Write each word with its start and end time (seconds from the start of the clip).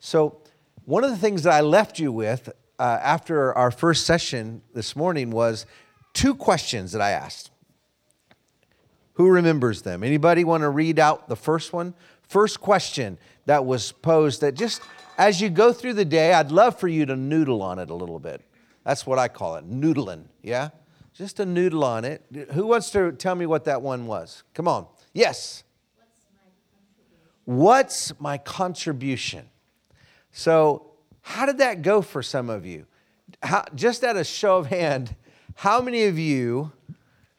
So, 0.00 0.40
one 0.84 1.04
of 1.04 1.10
the 1.10 1.16
things 1.16 1.42
that 1.42 1.52
I 1.52 1.60
left 1.60 1.98
you 1.98 2.12
with 2.12 2.48
uh, 2.78 2.98
after 3.02 3.52
our 3.54 3.70
first 3.70 4.06
session 4.06 4.62
this 4.74 4.96
morning 4.96 5.30
was 5.30 5.66
two 6.14 6.34
questions 6.34 6.92
that 6.92 7.02
I 7.02 7.10
asked. 7.10 7.50
Who 9.14 9.28
remembers 9.28 9.82
them? 9.82 10.04
Anybody 10.04 10.44
want 10.44 10.62
to 10.62 10.70
read 10.70 10.98
out 10.98 11.28
the 11.28 11.36
first 11.36 11.72
one? 11.72 11.94
First 12.22 12.60
question 12.60 13.18
that 13.46 13.64
was 13.64 13.90
posed 13.90 14.40
that 14.42 14.54
just 14.54 14.80
as 15.18 15.40
you 15.40 15.50
go 15.50 15.72
through 15.72 15.94
the 15.94 16.04
day, 16.04 16.32
I'd 16.32 16.52
love 16.52 16.78
for 16.78 16.86
you 16.86 17.04
to 17.06 17.16
noodle 17.16 17.60
on 17.60 17.80
it 17.80 17.90
a 17.90 17.94
little 17.94 18.20
bit. 18.20 18.40
That's 18.84 19.04
what 19.04 19.18
I 19.18 19.26
call 19.26 19.56
it, 19.56 19.68
noodling, 19.68 20.24
yeah? 20.42 20.70
Just 21.12 21.40
a 21.40 21.44
noodle 21.44 21.82
on 21.82 22.04
it. 22.04 22.22
Who 22.52 22.66
wants 22.66 22.90
to 22.90 23.10
tell 23.10 23.34
me 23.34 23.44
what 23.44 23.64
that 23.64 23.82
one 23.82 24.06
was? 24.06 24.44
Come 24.54 24.68
on. 24.68 24.86
Yes. 25.12 25.64
What's 27.44 28.18
my 28.20 28.38
contribution? 28.38 29.48
So, 30.38 30.92
how 31.20 31.46
did 31.46 31.58
that 31.58 31.82
go 31.82 32.00
for 32.00 32.22
some 32.22 32.48
of 32.48 32.64
you? 32.64 32.86
How, 33.42 33.64
just 33.74 34.04
at 34.04 34.16
a 34.16 34.22
show 34.22 34.58
of 34.58 34.66
hand, 34.66 35.16
how 35.56 35.80
many 35.80 36.04
of 36.04 36.16
you 36.16 36.70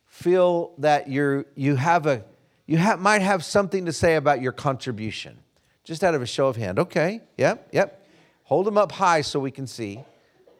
feel 0.05 0.73
that 0.79 1.09
you're, 1.09 1.45
you 1.55 1.77
have 1.77 2.05
a 2.07 2.25
you 2.67 2.77
might 2.97 3.21
have 3.21 3.45
something 3.45 3.85
to 3.85 3.93
say 3.93 4.17
about 4.17 4.41
your 4.41 4.51
contribution? 4.51 5.39
Just 5.85 6.03
out 6.03 6.13
of 6.13 6.21
a 6.21 6.25
show 6.25 6.49
of 6.49 6.57
hand. 6.57 6.77
Okay. 6.77 7.21
Yep. 7.37 7.69
Yep. 7.71 8.05
Hold 8.43 8.65
them 8.65 8.77
up 8.77 8.91
high 8.91 9.21
so 9.21 9.39
we 9.39 9.49
can 9.49 9.65
see. 9.65 10.03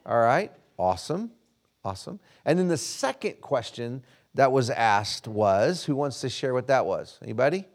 All 0.06 0.18
right. 0.18 0.50
Awesome. 0.78 1.32
Awesome. 1.84 2.20
And 2.46 2.58
then 2.58 2.68
the 2.68 2.78
second 2.78 3.42
question 3.42 4.02
that 4.34 4.50
was 4.50 4.70
asked 4.70 5.28
was 5.28 5.84
who 5.84 5.94
wants 5.94 6.22
to 6.22 6.30
share 6.30 6.54
what 6.54 6.68
that 6.68 6.86
was? 6.86 7.18
Anybody? 7.22 7.66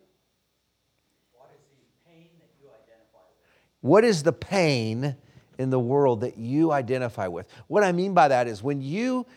What 1.34 1.52
is 1.54 1.62
the 1.70 2.10
pain 2.10 2.30
that 2.40 2.50
you 2.60 2.68
identify 2.68 3.20
with? 3.30 3.46
What 3.86 4.04
is 4.04 4.24
the 4.24 4.34
pain 4.34 5.16
in 5.60 5.70
the 5.70 5.80
world 5.80 6.22
that 6.22 6.40
you 6.40 6.72
identify 6.72 7.28
with? 7.28 7.48
What 7.68 7.84
I 7.84 7.92
mean 7.92 8.16
by 8.16 8.30
that 8.30 8.48
is 8.48 8.64
when 8.64 8.82
you 8.82 9.28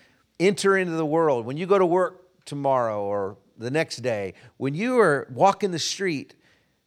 enter 0.41 0.75
into 0.79 0.93
the 0.93 1.05
world, 1.05 1.45
when 1.45 1.59
you 1.59 1.67
go 1.67 1.79
to 1.79 1.85
work 1.85 2.25
tomorrow 2.47 3.05
or 3.05 3.37
the 3.59 3.71
next 3.71 3.99
day, 3.99 4.33
when 4.57 4.75
you 4.75 4.99
are 5.01 5.29
walking 5.31 5.71
the 5.71 5.79
street, 5.79 6.35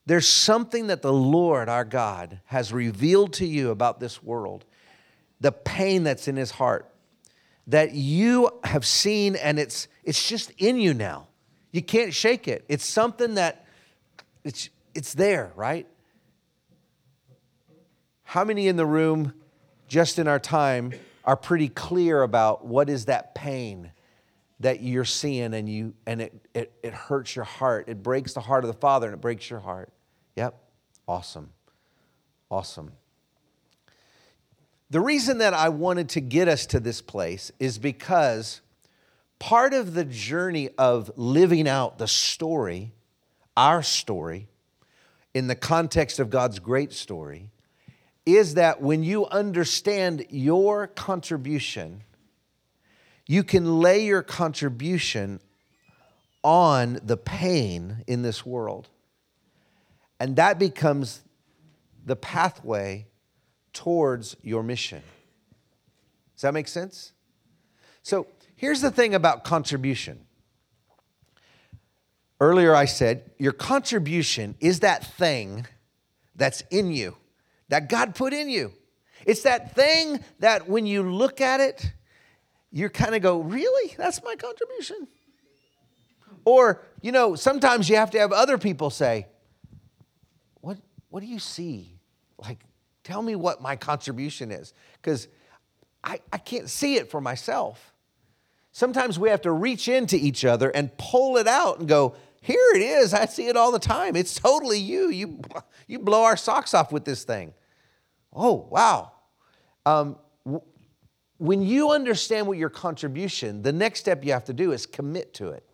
there's 0.08 0.28
something 0.28 0.88
that 0.88 1.04
the 1.04 1.14
Lord 1.14 1.70
our 1.70 1.86
God 1.86 2.40
has 2.46 2.74
revealed 2.74 3.34
to 3.34 3.46
you 3.46 3.70
about 3.70 4.00
this 4.00 4.24
world, 4.24 4.66
the 5.40 5.52
pain 5.52 6.02
that's 6.02 6.28
in 6.28 6.38
his 6.38 6.50
heart 6.50 6.92
that 7.68 7.94
you 7.94 8.50
have 8.64 8.88
seen 8.88 9.36
and 9.36 9.60
it's 9.60 9.88
it's 10.04 10.28
just 10.28 10.50
in 10.58 10.80
you 10.80 10.96
now. 10.96 11.28
You 11.72 11.84
can't 11.84 12.12
shake 12.12 12.48
it. 12.48 12.66
It's 12.68 12.88
something 12.88 13.36
that 13.36 13.68
it's 14.44 14.72
it's 14.96 15.14
there, 15.14 15.52
right? 15.56 15.86
How 18.32 18.46
many 18.46 18.70
in 18.70 18.78
the 18.78 18.86
room 18.86 19.34
just 19.90 20.18
in 20.18 20.26
our 20.26 20.40
time 20.40 20.94
are 21.26 21.36
pretty 21.36 21.68
clear 21.68 22.24
about 22.24 22.66
what 22.66 22.90
is 22.90 23.08
that 23.08 23.36
pain 23.36 23.92
that 24.62 24.80
you're 24.82 25.04
seeing 25.04 25.54
and 25.54 25.68
you 25.68 25.94
and 26.06 26.22
it, 26.22 26.46
it, 26.54 26.72
it 26.82 26.94
hurts 26.94 27.36
your 27.36 27.44
heart. 27.44 27.90
It 27.90 28.02
breaks 28.02 28.32
the 28.32 28.40
heart 28.40 28.64
of 28.64 28.70
the 28.70 28.80
Father 28.80 29.08
and 29.08 29.16
it 29.16 29.20
breaks 29.20 29.50
your 29.50 29.60
heart. 29.60 29.92
Yep. 30.38 30.58
Awesome. 31.10 31.50
Awesome. 32.50 32.94
The 34.92 35.02
reason 35.02 35.40
that 35.40 35.54
I 35.54 35.68
wanted 35.68 36.08
to 36.12 36.22
get 36.22 36.48
us 36.48 36.66
to 36.68 36.80
this 36.80 37.02
place 37.02 37.52
is 37.60 37.80
because 37.80 38.62
part 39.40 39.74
of 39.74 39.94
the 39.94 40.06
journey 40.06 40.70
of 40.78 41.12
living 41.18 41.68
out 41.68 41.98
the 41.98 42.08
story, 42.08 42.94
our 43.58 43.84
story, 43.84 44.48
in 45.34 45.48
the 45.48 45.56
context 45.56 46.18
of 46.18 46.30
God's 46.30 46.60
great 46.60 46.94
story, 46.94 47.51
is 48.26 48.56
that 48.56 48.82
when 48.82 49.04
you 49.04 49.26
understand 49.28 50.26
your 50.30 50.88
contribution, 50.88 52.04
you 53.28 53.44
can 53.44 53.80
lay 53.80 54.06
your 54.06 54.22
contribution 54.22 55.40
on 56.44 57.00
the 57.04 57.18
pain 57.18 58.04
in 58.08 58.22
this 58.22 58.46
world. 58.46 58.90
And 60.20 60.36
that 60.36 60.60
becomes 60.60 61.22
the 62.06 62.16
pathway 62.16 63.08
towards 63.74 64.36
your 64.42 64.64
mission. 64.64 65.02
Does 66.36 66.42
that 66.42 66.54
make 66.54 66.68
sense? 66.68 67.14
So 68.04 68.28
here's 68.56 68.82
the 68.82 68.92
thing 68.92 69.16
about 69.16 69.44
contribution. 69.44 70.26
Earlier, 72.40 72.76
I 72.76 72.86
said 72.86 73.32
your 73.38 73.52
contribution 73.52 74.56
is 74.60 74.80
that 74.80 75.06
thing 75.06 75.68
that's 76.36 76.62
in 76.72 76.92
you, 76.92 77.16
that 77.72 77.88
God 77.88 78.16
put 78.16 78.34
in 78.34 78.50
you. 78.50 78.74
It's 79.26 79.44
that 79.44 79.74
thing 79.74 80.20
that 80.40 80.68
when 80.68 80.86
you 80.86 81.04
look 81.04 81.40
at 81.40 81.62
it, 81.62 81.94
you 82.70 82.90
kind 82.90 83.16
of 83.16 83.22
go, 83.22 83.40
Really? 83.40 83.96
That's 83.98 84.22
my 84.24 84.36
contribution? 84.36 85.08
Or, 86.44 86.82
you 87.02 87.12
know, 87.12 87.36
sometimes 87.36 87.90
you 87.90 87.96
have 87.96 88.12
to 88.12 88.20
have 88.20 88.34
other 88.34 88.58
people 88.58 88.90
say, 88.90 89.26
What, 90.60 90.78
what 91.10 91.22
do 91.22 91.28
you 91.28 91.40
see? 91.40 91.98
Like, 92.38 92.60
Tell 93.04 93.22
me 93.22 93.36
what 93.36 93.62
my 93.62 93.78
contribution 93.78 94.52
is, 94.52 94.74
because 95.02 95.30
I, 96.04 96.20
I 96.32 96.38
can't 96.40 96.70
see 96.70 96.96
it 96.96 97.10
for 97.10 97.22
myself. 97.22 97.94
Sometimes 98.74 99.18
we 99.18 99.30
have 99.30 99.42
to 99.42 99.52
reach 99.52 99.88
into 99.88 100.18
each 100.18 100.44
other 100.44 100.70
and 100.70 100.96
pull 100.98 101.38
it 101.38 101.48
out 101.48 101.80
and 101.80 101.88
go, 101.88 102.16
here 102.42 102.74
it 102.76 102.82
is. 102.82 103.14
I 103.14 103.26
see 103.26 103.48
it 103.48 103.56
all 103.56 103.72
the 103.72 103.80
time. 103.80 104.16
It's 104.16 104.36
totally 104.36 104.80
you. 104.80 105.10
You, 105.10 105.42
you 105.88 106.00
blow 106.00 106.24
our 106.24 106.36
socks 106.36 106.74
off 106.74 106.92
with 106.92 107.06
this 107.06 107.24
thing. 107.24 107.54
Oh, 108.34 108.68
wow. 108.70 109.12
Um, 109.86 110.18
w- 110.46 110.64
when 111.38 111.62
you 111.62 111.92
understand 111.92 112.48
what 112.48 112.58
your 112.58 112.70
contribution, 112.70 113.62
the 113.62 113.74
next 113.74 114.00
step 114.00 114.24
you 114.24 114.32
have 114.32 114.46
to 114.46 114.54
do 114.54 114.72
is 114.72 114.86
commit 114.86 115.34
to 115.36 115.50
it. 115.50 115.66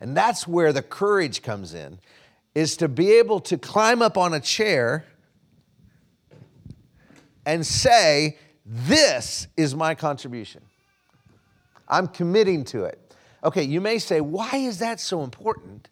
And 0.00 0.16
that's 0.16 0.46
where 0.46 0.72
the 0.72 0.82
courage 0.82 1.42
comes 1.42 1.74
in 1.74 1.98
is 2.54 2.76
to 2.76 2.88
be 2.88 3.12
able 3.12 3.40
to 3.40 3.58
climb 3.58 4.02
up 4.02 4.16
on 4.16 4.34
a 4.34 4.40
chair 4.40 5.04
and 7.44 7.66
say, 7.66 8.38
This 8.64 9.48
is 9.56 9.74
my 9.74 9.94
contribution. 9.94 10.62
I'm 11.88 12.06
committing 12.06 12.64
to 12.66 12.84
it. 12.84 13.14
Okay, 13.42 13.62
you 13.62 13.80
may 13.80 13.98
say, 13.98 14.20
Why 14.20 14.50
is 14.56 14.78
that 14.78 15.00
so 15.00 15.22
important? 15.22 15.88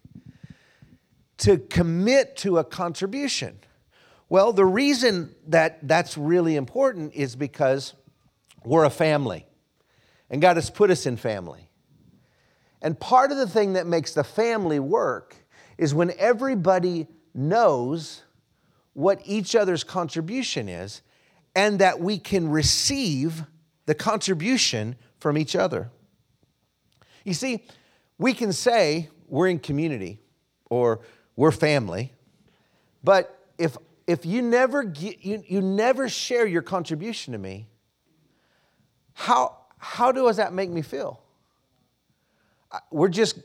To 1.39 1.57
commit 1.57 2.35
to 2.37 2.57
a 2.57 2.63
contribution. 2.63 3.59
Well, 4.29 4.51
the 4.51 4.65
reason 4.65 5.33
that 5.47 5.87
that's 5.87 6.17
really 6.17 6.55
important 6.55 7.13
is 7.13 7.35
because 7.35 7.93
we're 8.65 8.83
a 8.83 8.89
family, 8.89 9.45
and 10.29 10.41
God 10.41 10.57
has 10.57 10.69
put 10.69 10.91
us 10.91 11.05
in 11.05 11.15
family. 11.15 11.69
And 12.81 12.99
part 12.99 13.31
of 13.31 13.37
the 13.37 13.47
thing 13.47 13.73
that 13.73 13.87
makes 13.87 14.13
the 14.13 14.23
family 14.23 14.79
work 14.79 15.35
is 15.77 15.93
when 15.93 16.11
everybody 16.17 17.07
knows 17.33 18.23
what 18.93 19.21
each 19.25 19.55
other's 19.55 19.83
contribution 19.83 20.67
is 20.67 21.01
and 21.55 21.79
that 21.79 21.99
we 21.99 22.17
can 22.17 22.49
receive 22.49 23.43
the 23.85 23.95
contribution 23.95 24.95
from 25.19 25.37
each 25.37 25.55
other. 25.55 25.89
You 27.23 27.33
see, 27.33 27.63
we 28.17 28.33
can 28.33 28.53
say 28.53 29.09
we're 29.27 29.47
in 29.47 29.59
community 29.59 30.19
or 30.69 31.01
we're 31.35 31.51
family, 31.51 32.13
but 33.03 33.39
if, 33.57 33.77
if 34.07 34.25
you, 34.25 34.41
never 34.41 34.83
get, 34.83 35.23
you, 35.23 35.43
you 35.45 35.61
never 35.61 36.07
share 36.07 36.47
your 36.47 36.61
contribution 36.61 37.33
to 37.33 37.37
me, 37.37 37.67
how, 39.13 39.57
how 39.77 40.11
does 40.11 40.37
that 40.37 40.53
make 40.53 40.69
me 40.69 40.81
feel? 40.81 41.21
We're 42.89 43.09
just 43.09 43.39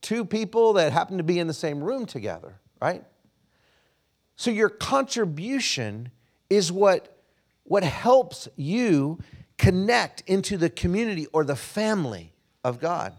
two 0.00 0.24
people 0.24 0.74
that 0.74 0.92
happen 0.92 1.18
to 1.18 1.22
be 1.22 1.38
in 1.38 1.46
the 1.46 1.54
same 1.54 1.82
room 1.82 2.06
together, 2.06 2.58
right? 2.80 3.04
So 4.36 4.50
your 4.50 4.68
contribution 4.70 6.10
is 6.48 6.72
what, 6.72 7.20
what 7.64 7.82
helps 7.82 8.48
you 8.56 9.18
connect 9.58 10.22
into 10.26 10.56
the 10.56 10.70
community 10.70 11.26
or 11.32 11.44
the 11.44 11.56
family 11.56 12.32
of 12.64 12.80
God. 12.80 13.14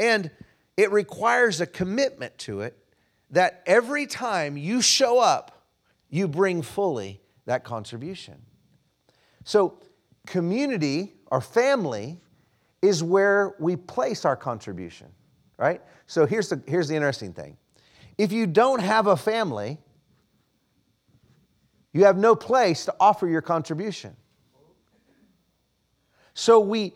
And 0.00 0.30
it 0.76 0.90
requires 0.90 1.60
a 1.60 1.66
commitment 1.66 2.36
to 2.38 2.62
it 2.62 2.76
that 3.34 3.62
every 3.66 4.06
time 4.06 4.56
you 4.56 4.82
show 4.82 5.20
up, 5.20 5.66
you 6.10 6.26
bring 6.26 6.62
fully 6.62 7.20
that 7.46 7.62
contribution. 7.62 8.40
So, 9.44 9.78
community 10.26 11.12
or 11.30 11.40
family 11.40 12.20
is 12.82 13.02
where 13.02 13.54
we 13.58 13.76
place 13.76 14.24
our 14.24 14.36
contribution 14.36 15.08
right? 15.56 15.80
So 16.06 16.26
here's 16.26 16.48
the, 16.48 16.62
here's 16.66 16.88
the 16.88 16.94
interesting 16.94 17.32
thing. 17.32 17.56
If 18.18 18.32
you 18.32 18.46
don't 18.46 18.80
have 18.80 19.06
a 19.06 19.16
family, 19.16 19.78
you 21.92 22.04
have 22.04 22.16
no 22.16 22.34
place 22.34 22.84
to 22.86 22.94
offer 22.98 23.28
your 23.28 23.42
contribution. 23.42 24.16
So 26.34 26.60
we, 26.60 26.94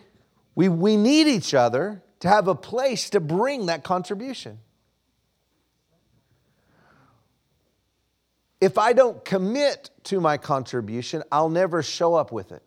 we, 0.54 0.68
we 0.68 0.96
need 0.96 1.28
each 1.28 1.54
other 1.54 2.02
to 2.20 2.28
have 2.28 2.48
a 2.48 2.54
place 2.54 3.10
to 3.10 3.20
bring 3.20 3.66
that 3.66 3.84
contribution. 3.84 4.58
If 8.60 8.78
I 8.78 8.92
don't 8.92 9.24
commit 9.24 9.90
to 10.04 10.20
my 10.20 10.36
contribution, 10.36 11.22
I'll 11.30 11.48
never 11.48 11.82
show 11.82 12.14
up 12.14 12.32
with 12.32 12.52
it. 12.52 12.62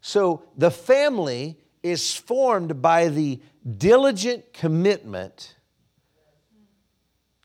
So 0.00 0.42
the 0.56 0.70
family 0.70 1.58
is 1.82 2.16
formed 2.16 2.82
by 2.82 3.08
the 3.08 3.40
diligent 3.78 4.52
commitment 4.52 5.54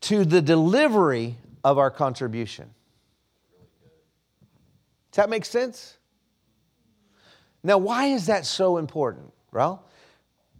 to 0.02 0.24
the 0.24 0.40
delivery 0.40 1.36
of 1.62 1.78
our 1.78 1.90
contribution. 1.90 2.70
Does 5.10 5.16
that 5.16 5.30
make 5.30 5.44
sense? 5.44 5.96
Now, 7.62 7.78
why 7.78 8.06
is 8.06 8.26
that 8.26 8.46
so 8.46 8.78
important? 8.78 9.32
Well, 9.52 9.84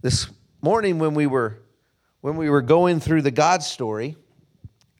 this 0.00 0.28
morning 0.61 0.99
when 0.99 1.14
we 1.14 1.26
were 1.26 1.58
when 2.20 2.37
we 2.37 2.50
were 2.50 2.62
going 2.62 3.00
through 3.00 3.23
the 3.23 3.31
God 3.31 3.62
story, 3.62 4.17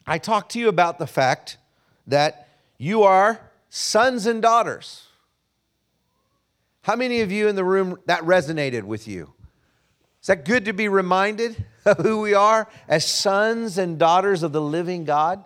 I 0.06 0.19
talked 0.19 0.53
to 0.53 0.59
you 0.59 0.69
about 0.69 0.99
the 0.99 1.06
fact 1.06 1.59
that 2.06 2.49
you 2.79 3.03
are 3.03 3.41
sons 3.69 4.26
and 4.26 4.41
daughters. 4.41 5.06
How 6.82 6.97
many 6.97 7.20
of 7.20 7.31
you 7.31 7.49
in 7.49 7.56
the 7.56 7.65
room 7.65 7.99
that 8.06 8.23
resonated 8.23 8.85
with 8.85 9.06
you? 9.06 9.32
Is 10.23 10.29
that 10.29 10.44
good 10.44 10.65
to 10.65 10.73
be 10.73 10.88
reminded 10.88 11.65
of 11.85 11.99
who 11.99 12.20
we 12.20 12.35
are 12.35 12.69
as 12.88 13.06
sons 13.06 13.79
and 13.79 13.99
daughters 13.99 14.43
of 14.43 14.53
the 14.53 14.62
living 14.62 15.05
God? 15.05 15.44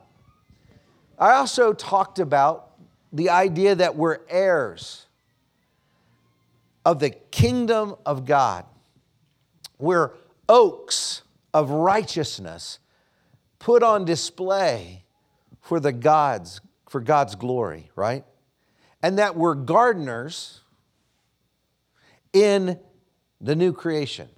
I 1.18 1.32
also 1.32 1.72
talked 1.72 2.18
about 2.18 2.70
the 3.12 3.30
idea 3.30 3.74
that 3.74 3.96
we're 3.96 4.18
heirs 4.28 5.06
of 6.84 6.98
the 6.98 7.10
kingdom 7.10 7.94
of 8.04 8.24
God. 8.24 8.64
We're 9.78 10.12
oaks 10.48 11.22
of 11.54 11.70
righteousness 11.70 12.78
put 13.58 13.82
on 13.82 14.04
display 14.04 15.04
for 15.60 15.78
the 15.80 15.92
God's 15.92 16.60
for 16.88 17.00
God's 17.00 17.34
glory, 17.36 17.90
right? 17.96 18.24
And 19.02 19.18
that 19.18 19.34
we're 19.34 19.54
gardeners 19.54 20.60
in 22.32 22.78
the 23.40 23.56
new 23.56 23.72
creation. 23.72 24.28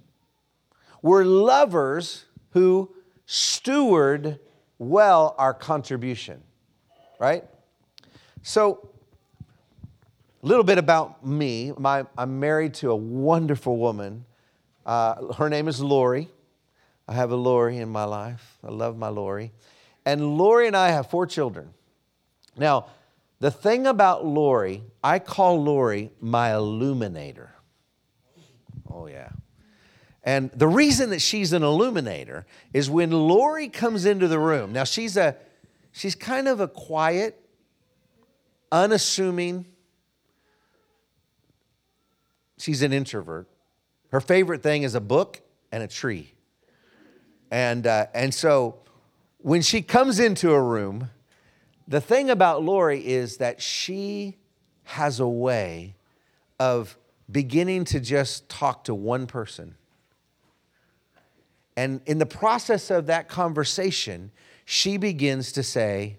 We're 1.01 1.25
lovers 1.25 2.25
who 2.51 2.95
steward 3.25 4.39
well 4.79 5.35
our 5.37 5.53
contribution, 5.53 6.41
right? 7.19 7.43
So, 8.41 8.89
a 10.41 10.47
little 10.47 10.63
bit 10.63 10.77
about 10.77 11.25
me. 11.25 11.73
My, 11.77 12.05
I'm 12.17 12.39
married 12.39 12.75
to 12.75 12.91
a 12.91 12.95
wonderful 12.95 13.77
woman. 13.77 14.25
Uh, 14.85 15.33
her 15.33 15.49
name 15.49 15.67
is 15.67 15.81
Lori. 15.81 16.29
I 17.07 17.13
have 17.13 17.31
a 17.31 17.35
Lori 17.35 17.77
in 17.77 17.89
my 17.89 18.03
life. 18.03 18.57
I 18.63 18.71
love 18.71 18.97
my 18.97 19.09
Lori. 19.09 19.51
And 20.05 20.37
Lori 20.37 20.67
and 20.67 20.75
I 20.75 20.89
have 20.89 21.09
four 21.09 21.25
children. 21.25 21.69
Now, 22.57 22.87
the 23.39 23.51
thing 23.51 23.85
about 23.85 24.25
Lori, 24.25 24.83
I 25.03 25.19
call 25.19 25.61
Lori 25.61 26.11
my 26.19 26.53
illuminator. 26.53 27.53
Oh, 28.89 29.07
yeah. 29.07 29.29
And 30.25 30.49
the 30.51 30.67
reason 30.67 31.11
that 31.11 31.21
she's 31.21 31.53
an 31.53 31.61
illuminator 31.61 32.47
is 32.73 32.89
when 32.89 33.11
Lori 33.11 33.69
comes 33.69 34.05
into 34.05 34.27
the 34.27 34.39
room. 34.39 34.73
Now 34.73 34.83
she's 34.83 35.17
a 35.17 35.35
she's 35.91 36.15
kind 36.15 36.47
of 36.47 36.59
a 36.59 36.67
quiet, 36.67 37.39
unassuming. 38.71 39.65
She's 42.57 42.81
an 42.81 42.91
introvert. 42.91 43.47
Her 44.11 44.19
favorite 44.19 44.63
thing 44.63 44.81
is 44.81 44.95
a 44.95 45.01
book 45.01 45.41
and 45.71 45.83
a 45.83 45.87
tree. 45.87 46.34
And 47.51 47.85
uh, 47.87 48.07
and 48.13 48.33
so 48.33 48.79
when 49.39 49.61
she 49.61 49.81
comes 49.81 50.19
into 50.19 50.51
a 50.51 50.61
room, 50.61 51.09
the 51.87 52.01
thing 52.01 52.29
about 52.29 52.63
Lori 52.63 53.05
is 53.05 53.37
that 53.37 53.61
she 53.61 54.37
has 54.83 55.19
a 55.19 55.27
way 55.27 55.95
of 56.59 56.97
beginning 57.31 57.85
to 57.85 57.99
just 57.99 58.47
talk 58.49 58.83
to 58.85 58.95
one 58.95 59.27
person. 59.27 59.75
And 61.77 62.01
in 62.05 62.19
the 62.19 62.25
process 62.25 62.89
of 62.89 63.07
that 63.07 63.27
conversation, 63.27 64.31
she 64.63 64.97
begins 64.97 65.51
to 65.53 65.63
say, 65.63 66.17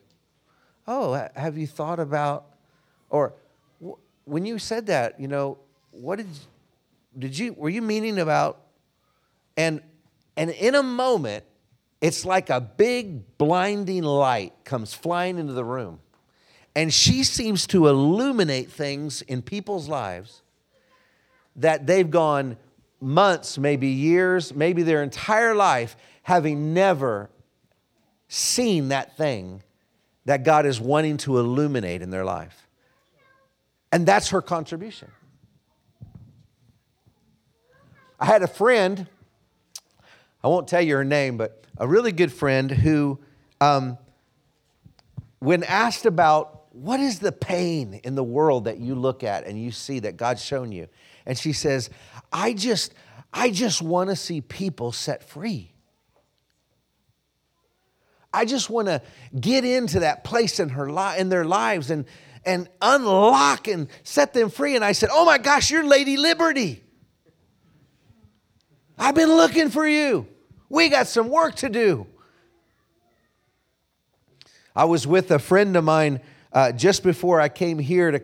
Oh, 0.86 1.28
have 1.34 1.58
you 1.58 1.66
thought 1.66 1.98
about, 1.98 2.46
or 3.10 3.32
when 4.24 4.44
you 4.44 4.58
said 4.58 4.86
that, 4.86 5.18
you 5.18 5.26
know, 5.26 5.58
what 5.90 6.16
did, 6.16 6.28
did 7.18 7.36
you, 7.36 7.54
were 7.54 7.68
you 7.68 7.82
meaning 7.82 8.20
about, 8.20 8.60
and, 9.56 9.80
and 10.36 10.50
in 10.50 10.74
a 10.74 10.82
moment, 10.82 11.44
it's 12.00 12.24
like 12.24 12.50
a 12.50 12.60
big 12.60 13.38
blinding 13.38 14.02
light 14.02 14.52
comes 14.64 14.92
flying 14.92 15.38
into 15.38 15.52
the 15.52 15.64
room. 15.64 16.00
And 16.74 16.92
she 16.92 17.24
seems 17.24 17.66
to 17.68 17.88
illuminate 17.88 18.70
things 18.70 19.22
in 19.22 19.40
people's 19.40 19.88
lives 19.88 20.42
that 21.56 21.86
they've 21.86 22.10
gone 22.10 22.58
months, 23.00 23.56
maybe 23.56 23.88
years, 23.88 24.54
maybe 24.54 24.82
their 24.82 25.02
entire 25.02 25.54
life, 25.54 25.96
having 26.22 26.74
never 26.74 27.30
seen 28.28 28.88
that 28.88 29.16
thing 29.16 29.62
that 30.26 30.44
God 30.44 30.66
is 30.66 30.80
wanting 30.80 31.16
to 31.18 31.38
illuminate 31.38 32.02
in 32.02 32.10
their 32.10 32.24
life. 32.24 32.68
And 33.90 34.04
that's 34.04 34.30
her 34.30 34.42
contribution. 34.42 35.10
I 38.18 38.26
had 38.26 38.42
a 38.42 38.48
friend, 38.48 39.06
I 40.46 40.48
won't 40.48 40.68
tell 40.68 40.80
you 40.80 40.94
her 40.94 41.04
name, 41.04 41.36
but 41.36 41.64
a 41.76 41.88
really 41.88 42.12
good 42.12 42.32
friend 42.32 42.70
who, 42.70 43.18
um, 43.60 43.98
when 45.40 45.64
asked 45.64 46.06
about 46.06 46.72
what 46.72 47.00
is 47.00 47.18
the 47.18 47.32
pain 47.32 47.94
in 48.04 48.14
the 48.14 48.22
world 48.22 48.66
that 48.66 48.78
you 48.78 48.94
look 48.94 49.24
at 49.24 49.44
and 49.44 49.60
you 49.60 49.72
see 49.72 49.98
that 49.98 50.16
God's 50.16 50.44
shown 50.44 50.70
you, 50.70 50.86
and 51.26 51.36
she 51.36 51.52
says, 51.52 51.90
I 52.32 52.52
just, 52.52 52.94
I 53.32 53.50
just 53.50 53.82
want 53.82 54.10
to 54.10 54.14
see 54.14 54.40
people 54.40 54.92
set 54.92 55.28
free. 55.28 55.72
I 58.32 58.44
just 58.44 58.70
want 58.70 58.86
to 58.86 59.02
get 59.40 59.64
into 59.64 59.98
that 59.98 60.22
place 60.22 60.60
in 60.60 60.68
her 60.68 60.88
li- 60.92 61.18
in 61.18 61.28
their 61.28 61.44
lives 61.44 61.90
and, 61.90 62.04
and 62.44 62.68
unlock 62.80 63.66
and 63.66 63.88
set 64.04 64.32
them 64.32 64.48
free. 64.48 64.76
And 64.76 64.84
I 64.84 64.92
said, 64.92 65.08
Oh 65.10 65.24
my 65.24 65.38
gosh, 65.38 65.72
you're 65.72 65.84
Lady 65.84 66.16
Liberty. 66.16 66.84
I've 68.96 69.16
been 69.16 69.30
looking 69.34 69.70
for 69.70 69.84
you. 69.84 70.28
We 70.68 70.88
got 70.88 71.06
some 71.06 71.28
work 71.28 71.54
to 71.56 71.68
do. 71.68 72.06
I 74.74 74.84
was 74.84 75.06
with 75.06 75.30
a 75.30 75.38
friend 75.38 75.76
of 75.76 75.84
mine 75.84 76.20
uh, 76.52 76.72
just 76.72 77.02
before 77.02 77.40
I 77.40 77.48
came 77.48 77.78
here 77.78 78.10
to, 78.10 78.22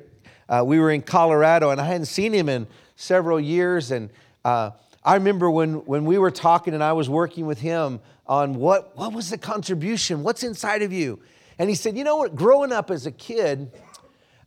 uh, 0.49 0.63
we 0.65 0.79
were 0.79 0.91
in 0.91 1.03
Colorado 1.03 1.71
and 1.71 1.81
I 1.81 1.85
hadn't 1.85 2.07
seen 2.07 2.33
him 2.33 2.49
in 2.49 2.67
several 2.97 3.41
years. 3.41 3.91
And 3.91 4.11
uh, 4.45 4.73
I 5.05 5.15
remember 5.15 5.51
when, 5.51 5.85
when 5.87 6.05
we 6.05 6.19
were 6.19 6.31
talking 6.31 6.75
and 6.75 6.83
I 6.83 6.93
was 6.93 7.09
working 7.09 7.47
with 7.47 7.61
him 7.61 8.01
on 8.27 8.55
what, 8.55 8.97
what 8.97 9.13
was 9.13 9.31
the 9.31 9.39
contribution? 9.39 10.23
What's 10.23 10.43
inside 10.43 10.83
of 10.83 10.93
you? 10.93 11.21
And 11.59 11.69
he 11.69 11.75
said, 11.75 11.97
You 11.97 12.05
know 12.05 12.17
what? 12.17 12.35
Growing 12.35 12.73
up 12.73 12.91
as 12.91 13.07
a 13.07 13.13
kid, 13.13 13.71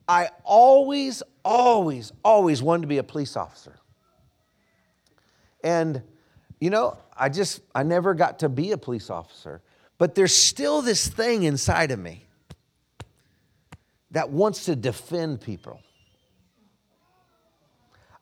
I 0.07 0.29
always, 0.43 1.23
always, 1.43 2.11
always 2.23 2.61
wanted 2.61 2.81
to 2.81 2.87
be 2.87 2.97
a 2.97 3.03
police 3.03 3.37
officer. 3.37 3.77
And, 5.63 6.03
you 6.59 6.69
know, 6.69 6.97
I 7.15 7.29
just, 7.29 7.61
I 7.73 7.83
never 7.83 8.13
got 8.13 8.39
to 8.39 8.49
be 8.49 8.71
a 8.71 8.77
police 8.77 9.09
officer. 9.09 9.61
But 9.97 10.15
there's 10.15 10.35
still 10.35 10.81
this 10.81 11.07
thing 11.07 11.43
inside 11.43 11.91
of 11.91 11.99
me 11.99 12.25
that 14.11 14.29
wants 14.29 14.65
to 14.65 14.75
defend 14.75 15.41
people. 15.41 15.81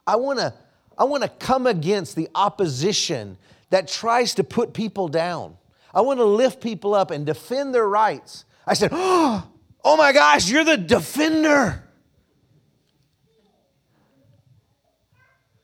I 0.06 0.18
want 0.18 0.40
to 0.40 0.54
I 0.98 1.06
want 1.06 1.24
to 1.24 1.30
come 1.30 1.66
against 1.66 2.16
the 2.16 2.30
opposition 2.36 3.38
that 3.72 3.88
tries 3.88 4.36
to 4.36 4.44
put 4.44 4.74
people 4.74 5.08
down. 5.08 5.58
I 5.94 6.02
want 6.02 6.20
to 6.20 6.26
lift 6.26 6.62
people 6.62 6.94
up 6.94 7.10
and 7.10 7.26
defend 7.26 7.74
their 7.74 7.88
rights. 7.88 8.46
I 8.68 8.76
said, 8.76 8.92
"Oh, 8.92 9.48
oh 9.84 9.98
my 9.98 10.14
gosh, 10.14 10.50
you're 10.50 10.64
the 10.64 10.78
defender." 10.78 11.84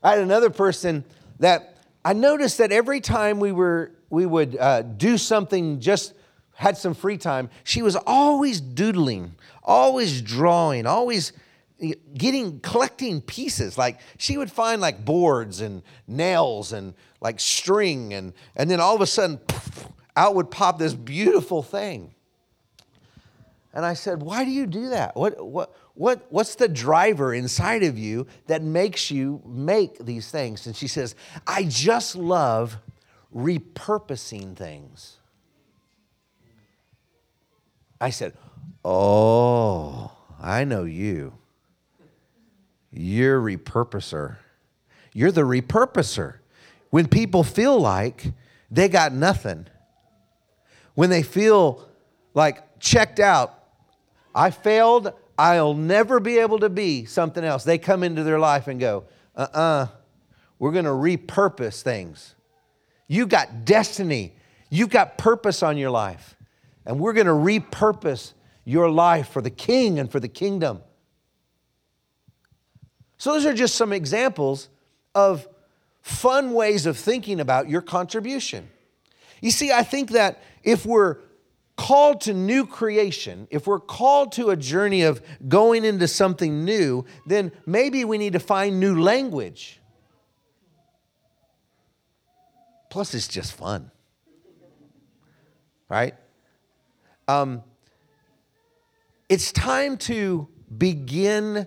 I 0.02 0.12
had 0.12 0.20
another 0.20 0.50
person 0.50 1.04
that 1.40 1.79
I 2.04 2.14
noticed 2.14 2.58
that 2.60 2.72
every 2.72 3.02
time 3.02 3.40
we 3.40 3.52
were 3.52 3.92
we 4.10 4.26
would 4.26 4.58
uh, 4.58 4.82
do 4.82 5.18
something 5.18 5.80
just 5.80 6.14
had 6.54 6.78
some 6.78 6.94
free 6.94 7.18
time, 7.18 7.50
she 7.64 7.82
was 7.82 7.96
always 7.96 8.60
doodling, 8.60 9.36
always 9.64 10.22
drawing, 10.22 10.86
always 10.86 11.32
getting 12.18 12.60
collecting 12.60 13.22
pieces. 13.22 13.78
Like 13.78 14.00
she 14.18 14.38
would 14.38 14.52
find 14.52 14.82
like 14.82 15.06
boards 15.06 15.62
and 15.62 15.84
nails 16.08 16.74
and 16.74 16.94
like 17.22 17.40
string 17.40 18.14
and 18.14 18.34
and 18.56 18.70
then 18.70 18.80
all 18.80 18.96
of 18.96 19.02
a 19.02 19.08
sudden 19.08 19.38
poof, 19.38 19.88
out 20.16 20.36
would 20.36 20.52
pop 20.52 20.80
this 20.80 20.94
beautiful 20.94 21.64
thing. 21.64 22.14
And 23.74 23.86
i 23.86 23.94
said 23.94 24.22
why 24.22 24.46
do 24.46 24.52
you 24.52 24.66
do 24.66 24.90
that? 24.90 25.16
What 25.16 25.46
what 25.46 25.74
what 25.94 26.26
what's 26.30 26.56
the 26.56 26.68
driver 26.68 27.34
inside 27.34 27.84
of 27.84 27.98
you 27.98 28.28
that 28.48 28.62
makes 28.62 29.12
you 29.12 29.42
make 29.46 29.98
these 30.06 30.32
things 30.32 30.66
and 30.66 30.76
she 30.76 30.88
says 30.88 31.16
i 31.46 31.64
just 31.64 32.16
love 32.16 32.78
repurposing 33.36 34.56
things 34.56 35.20
I 38.02 38.10
said, 38.12 38.34
Oh, 38.84 40.12
I 40.42 40.64
know 40.64 40.86
you. 40.86 41.34
You're 42.92 43.42
repurposer. 43.42 44.38
You're 45.14 45.32
the 45.32 45.42
repurposer. 45.42 46.36
When 46.90 47.08
people 47.08 47.44
feel 47.44 47.80
like 47.80 48.32
they 48.72 48.88
got 48.88 49.12
nothing, 49.12 49.68
when 50.96 51.10
they 51.10 51.24
feel 51.24 51.88
like 52.34 52.80
checked 52.80 53.20
out, 53.20 53.54
I 54.34 54.52
failed, 54.52 55.14
I'll 55.40 55.74
never 55.74 56.20
be 56.20 56.40
able 56.40 56.60
to 56.60 56.70
be 56.70 57.06
something 57.06 57.46
else. 57.46 57.64
They 57.64 57.78
come 57.78 58.04
into 58.04 58.24
their 58.24 58.40
life 58.40 58.68
and 58.68 58.78
go, 58.78 59.06
uh 59.38 59.48
uh-uh, 59.54 59.60
uh, 59.62 59.88
we 60.60 60.70
to 60.84 60.92
repurpose 60.92 61.82
things. 61.82 62.36
You've 63.08 63.30
got 63.30 63.64
destiny, 63.64 64.36
you've 64.70 64.90
got 64.90 65.18
purpose 65.18 65.64
on 65.64 65.78
your 65.78 65.92
life, 65.92 66.36
and 66.86 67.00
we're 67.00 67.14
to 67.26 67.32
repurpose 67.32 68.34
your 68.66 68.92
life 68.92 69.30
for 69.30 69.42
the 69.42 69.50
king 69.50 69.98
and 69.98 70.12
for 70.12 70.20
the 70.20 70.28
kingdom. 70.28 70.82
So, 73.18 73.32
those 73.32 73.46
are 73.46 73.54
just 73.54 73.76
some 73.76 73.94
examples 73.94 74.68
of 75.16 75.48
fun 76.02 76.52
ways 76.52 76.86
of 76.86 76.98
thinking 76.98 77.40
about 77.40 77.70
your 77.70 77.82
contribution. 77.82 78.70
You 79.40 79.52
see, 79.52 79.72
I 79.72 79.84
think 79.84 80.12
that 80.12 80.44
if 80.64 80.86
we're 80.86 81.16
called 81.80 82.20
to 82.20 82.34
new 82.34 82.66
creation, 82.66 83.48
if 83.50 83.66
we're 83.66 83.80
called 83.80 84.34
to 84.34 84.50
a 84.50 84.58
journey 84.58 85.04
of 85.04 85.22
going 85.48 85.86
into 85.86 86.10
something 86.10 86.66
new, 86.66 87.06
then 87.26 87.54
maybe 87.66 88.04
we 88.04 88.18
need 88.18 88.34
to 88.34 88.40
find 88.40 88.82
new 88.82 89.02
language. 89.02 89.80
Plus, 92.90 93.14
it's 93.14 93.30
just 93.30 93.54
fun, 93.54 93.92
right? 95.88 96.16
Um, 97.30 97.64
it's 99.30 99.54
time 99.54 99.96
to 100.00 100.50
begin 100.78 101.66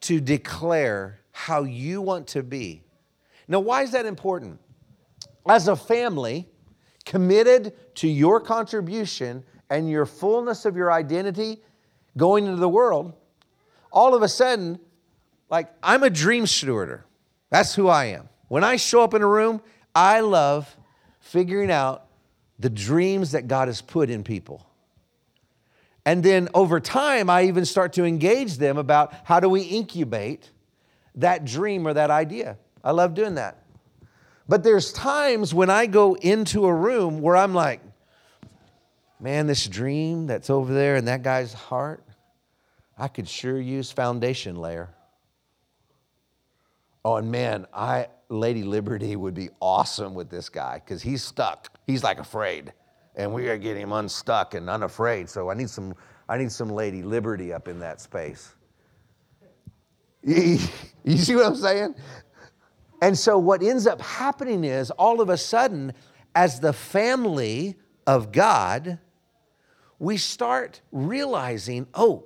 to 0.00 0.20
declare 0.20 1.20
how 1.30 1.62
you 1.62 2.02
want 2.02 2.26
to 2.28 2.42
be. 2.42 2.82
Now, 3.46 3.60
why 3.60 3.82
is 3.82 3.92
that 3.92 4.04
important? 4.04 4.58
As 5.48 5.68
a 5.68 5.76
family, 5.76 6.48
committed 7.04 7.74
to 7.96 8.08
your 8.08 8.40
contribution 8.40 9.44
and 9.70 9.88
your 9.88 10.06
fullness 10.06 10.64
of 10.64 10.76
your 10.76 10.92
identity 10.92 11.60
going 12.16 12.46
into 12.46 12.58
the 12.58 12.68
world, 12.68 13.12
all 13.92 14.14
of 14.14 14.22
a 14.22 14.28
sudden, 14.28 14.78
like 15.50 15.72
I'm 15.82 16.02
a 16.02 16.10
dream 16.10 16.44
stewarder. 16.44 17.02
That's 17.50 17.74
who 17.74 17.88
I 17.88 18.06
am. 18.06 18.28
When 18.48 18.64
I 18.64 18.76
show 18.76 19.02
up 19.02 19.14
in 19.14 19.22
a 19.22 19.26
room, 19.26 19.60
I 19.94 20.20
love 20.20 20.76
figuring 21.20 21.70
out 21.70 22.06
the 22.58 22.70
dreams 22.70 23.32
that 23.32 23.48
God 23.48 23.68
has 23.68 23.80
put 23.80 24.10
in 24.10 24.22
people. 24.24 24.66
And 26.06 26.22
then 26.22 26.48
over 26.54 26.80
time, 26.80 27.30
I 27.30 27.44
even 27.44 27.64
start 27.64 27.94
to 27.94 28.04
engage 28.04 28.58
them 28.58 28.76
about 28.76 29.14
how 29.24 29.40
do 29.40 29.48
we 29.48 29.62
incubate 29.62 30.50
that 31.14 31.44
dream 31.44 31.86
or 31.86 31.94
that 31.94 32.10
idea. 32.10 32.58
I 32.82 32.90
love 32.90 33.14
doing 33.14 33.36
that. 33.36 33.63
But 34.48 34.62
there's 34.62 34.92
times 34.92 35.54
when 35.54 35.70
I 35.70 35.86
go 35.86 36.14
into 36.14 36.66
a 36.66 36.74
room 36.74 37.20
where 37.20 37.36
I'm 37.36 37.54
like, 37.54 37.80
man, 39.18 39.46
this 39.46 39.66
dream 39.66 40.26
that's 40.26 40.50
over 40.50 40.72
there 40.72 40.96
in 40.96 41.06
that 41.06 41.22
guy's 41.22 41.52
heart, 41.52 42.04
I 42.98 43.08
could 43.08 43.28
sure 43.28 43.58
use 43.58 43.90
foundation 43.90 44.56
layer. 44.56 44.90
Oh, 47.04 47.16
and 47.16 47.30
man, 47.30 47.66
I 47.72 48.08
Lady 48.28 48.62
Liberty 48.62 49.16
would 49.16 49.34
be 49.34 49.50
awesome 49.60 50.14
with 50.14 50.30
this 50.30 50.48
guy 50.48 50.80
because 50.84 51.02
he's 51.02 51.22
stuck. 51.22 51.68
He's 51.86 52.02
like 52.02 52.18
afraid 52.18 52.72
and 53.16 53.32
we 53.32 53.48
are 53.48 53.58
getting 53.58 53.82
him 53.82 53.92
unstuck 53.92 54.54
and 54.54 54.68
unafraid. 54.68 55.28
So 55.28 55.50
I 55.50 55.54
need 55.54 55.70
some, 55.70 55.94
I 56.28 56.38
need 56.38 56.50
some 56.50 56.68
Lady 56.68 57.02
Liberty 57.02 57.52
up 57.52 57.68
in 57.68 57.78
that 57.80 58.00
space. 58.00 58.54
You, 60.22 60.58
you 61.04 61.16
see 61.18 61.36
what 61.36 61.46
I'm 61.46 61.56
saying? 61.56 61.94
And 63.00 63.18
so 63.18 63.38
what 63.38 63.62
ends 63.62 63.86
up 63.86 64.00
happening 64.00 64.64
is 64.64 64.90
all 64.92 65.20
of 65.20 65.28
a 65.28 65.36
sudden, 65.36 65.92
as 66.34 66.60
the 66.60 66.72
family 66.72 67.76
of 68.06 68.32
God, 68.32 68.98
we 69.98 70.16
start 70.16 70.80
realizing, 70.90 71.86
oh, 71.94 72.24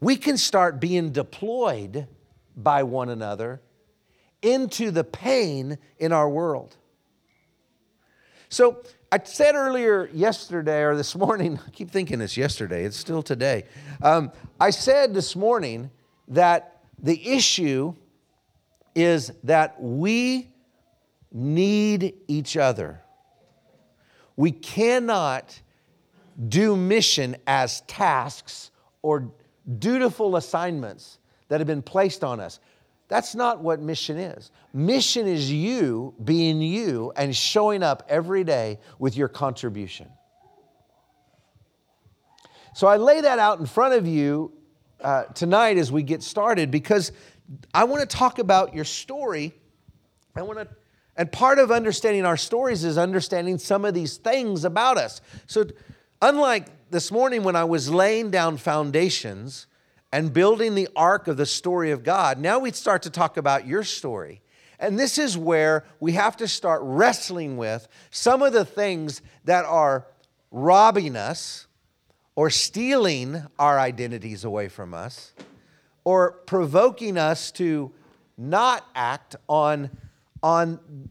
we 0.00 0.16
can 0.16 0.36
start 0.36 0.80
being 0.80 1.10
deployed 1.10 2.06
by 2.56 2.82
one 2.82 3.08
another 3.08 3.60
into 4.42 4.90
the 4.90 5.04
pain 5.04 5.78
in 5.98 6.12
our 6.12 6.28
world. 6.28 6.76
So 8.48 8.82
I 9.12 9.20
said 9.22 9.54
earlier 9.54 10.08
yesterday 10.12 10.82
or 10.82 10.96
this 10.96 11.14
morning, 11.14 11.58
I 11.66 11.70
keep 11.70 11.90
thinking 11.90 12.20
it's 12.20 12.36
yesterday, 12.36 12.84
it's 12.84 12.96
still 12.96 13.22
today. 13.22 13.64
Um, 14.02 14.32
I 14.58 14.70
said 14.70 15.14
this 15.14 15.36
morning 15.36 15.90
that 16.28 16.80
the 17.02 17.28
issue 17.28 17.94
is 18.94 19.32
that 19.44 19.80
we 19.80 20.50
need 21.32 22.14
each 22.28 22.56
other. 22.56 23.00
We 24.36 24.52
cannot 24.52 25.60
do 26.48 26.74
mission 26.74 27.36
as 27.46 27.82
tasks 27.82 28.70
or 29.02 29.32
dutiful 29.78 30.36
assignments 30.36 31.18
that 31.48 31.60
have 31.60 31.66
been 31.66 31.82
placed 31.82 32.24
on 32.24 32.40
us. 32.40 32.60
That's 33.08 33.34
not 33.34 33.60
what 33.60 33.80
mission 33.80 34.16
is. 34.16 34.50
Mission 34.72 35.26
is 35.26 35.50
you 35.50 36.14
being 36.22 36.62
you 36.62 37.12
and 37.16 37.34
showing 37.34 37.82
up 37.82 38.04
every 38.08 38.44
day 38.44 38.78
with 38.98 39.16
your 39.16 39.28
contribution. 39.28 40.08
So 42.72 42.86
I 42.86 42.98
lay 42.98 43.20
that 43.20 43.38
out 43.40 43.58
in 43.58 43.66
front 43.66 43.94
of 43.94 44.06
you 44.06 44.52
uh, 45.00 45.24
tonight 45.24 45.76
as 45.76 45.90
we 45.90 46.04
get 46.04 46.22
started 46.22 46.70
because 46.70 47.10
I 47.74 47.84
want 47.84 48.08
to 48.08 48.16
talk 48.16 48.38
about 48.38 48.74
your 48.74 48.84
story. 48.84 49.54
I 50.36 50.42
want 50.42 50.58
to, 50.58 50.68
and 51.16 51.30
part 51.30 51.58
of 51.58 51.70
understanding 51.70 52.24
our 52.24 52.36
stories 52.36 52.84
is 52.84 52.96
understanding 52.96 53.58
some 53.58 53.84
of 53.84 53.94
these 53.94 54.16
things 54.16 54.64
about 54.64 54.98
us. 54.98 55.20
So, 55.46 55.64
unlike 56.22 56.90
this 56.90 57.10
morning 57.10 57.42
when 57.42 57.56
I 57.56 57.64
was 57.64 57.90
laying 57.90 58.30
down 58.30 58.56
foundations, 58.56 59.66
and 60.12 60.32
building 60.32 60.74
the 60.74 60.88
arc 60.96 61.28
of 61.28 61.36
the 61.36 61.46
story 61.46 61.90
of 61.90 62.02
God, 62.02 62.38
now 62.38 62.58
we 62.58 62.72
start 62.72 63.02
to 63.02 63.10
talk 63.10 63.36
about 63.36 63.66
your 63.66 63.84
story. 63.84 64.42
And 64.78 64.98
this 64.98 65.18
is 65.18 65.36
where 65.36 65.84
we 66.00 66.12
have 66.12 66.36
to 66.38 66.48
start 66.48 66.80
wrestling 66.82 67.56
with 67.56 67.86
some 68.10 68.42
of 68.42 68.52
the 68.52 68.64
things 68.64 69.22
that 69.44 69.64
are 69.64 70.06
robbing 70.50 71.16
us 71.16 71.66
or 72.34 72.50
stealing 72.50 73.44
our 73.58 73.78
identities 73.78 74.44
away 74.44 74.68
from 74.68 74.94
us 74.94 75.32
or 76.04 76.32
provoking 76.46 77.18
us 77.18 77.50
to 77.52 77.92
not 78.36 78.86
act 78.94 79.36
on, 79.48 79.90
on 80.42 81.08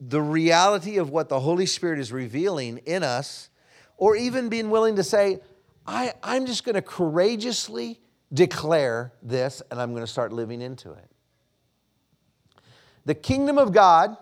the 0.00 0.20
reality 0.20 0.98
of 0.98 1.10
what 1.10 1.28
the 1.28 1.40
Holy 1.40 1.66
Spirit 1.66 1.98
is 1.98 2.12
revealing 2.12 2.78
in 2.78 3.02
us, 3.02 3.48
or 3.96 4.16
even 4.16 4.48
being 4.48 4.70
willing 4.70 4.96
to 4.96 5.02
say, 5.02 5.40
I, 5.86 6.12
I'm 6.22 6.46
just 6.46 6.64
going 6.64 6.74
to 6.74 6.82
courageously 6.82 8.00
declare 8.32 9.12
this 9.22 9.62
and 9.70 9.80
I'm 9.80 9.92
going 9.92 10.02
to 10.02 10.10
start 10.10 10.32
living 10.32 10.60
into 10.60 10.92
it. 10.92 11.10
The 13.04 13.14
kingdom 13.14 13.58
of 13.58 13.72
God, 13.72 14.16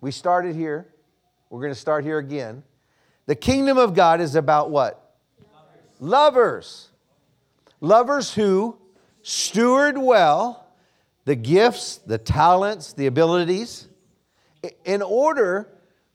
we 0.00 0.10
started 0.10 0.54
here. 0.54 0.86
We're 1.50 1.60
going 1.60 1.72
to 1.72 1.78
start 1.78 2.04
here 2.04 2.18
again. 2.18 2.62
The 3.26 3.34
kingdom 3.34 3.78
of 3.78 3.94
God 3.94 4.20
is 4.20 4.34
about 4.34 4.70
what? 4.70 5.16
Lovers. 6.00 6.00
Lovers, 6.00 6.88
Lovers 7.80 8.34
who 8.34 8.78
steward 9.28 9.98
well 9.98 10.66
the 11.26 11.36
gifts, 11.36 11.98
the 11.98 12.16
talents, 12.16 12.94
the 12.94 13.06
abilities 13.06 13.86
in 14.86 15.02
order 15.02 15.68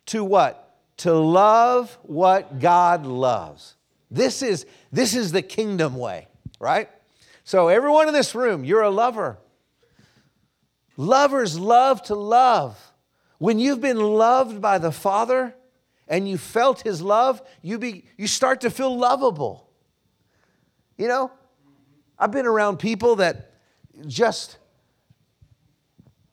to 0.08 0.24
what? 0.24 0.79
To 0.98 1.13
love 1.13 1.96
what 2.01 2.60
God 2.60 3.05
loves. 3.05 3.75
This 4.10 4.41
is, 4.41 4.65
this 4.91 5.13
is 5.13 5.32
the 5.32 5.43
kingdom 5.43 5.96
way, 5.96 6.27
right? 6.60 6.89
So, 7.43 7.67
everyone 7.67 8.08
in 8.08 8.13
this 8.15 8.34
room, 8.34 8.65
you're 8.65 8.82
a 8.82 8.89
lover. 8.89 9.38
Lovers 10.98 11.60
love 11.60 12.01
to 12.03 12.15
love. 12.15 12.93
When 13.38 13.60
you've 13.60 13.82
been 13.82 14.00
loved 14.00 14.60
by 14.60 14.79
the 14.79 14.91
Father 14.91 15.53
and 16.08 16.27
you 16.27 16.39
felt 16.39 16.82
His 16.82 17.03
love, 17.03 17.41
you, 17.62 17.77
be, 17.77 18.05
you 18.17 18.25
start 18.25 18.62
to 18.62 18.72
feel 18.72 18.98
lovable. 18.98 19.70
You 20.98 21.08
know, 21.08 21.32
I've 22.23 22.31
been 22.31 22.45
around 22.45 22.77
people 22.77 23.17
that 23.17 23.51
just 24.07 24.57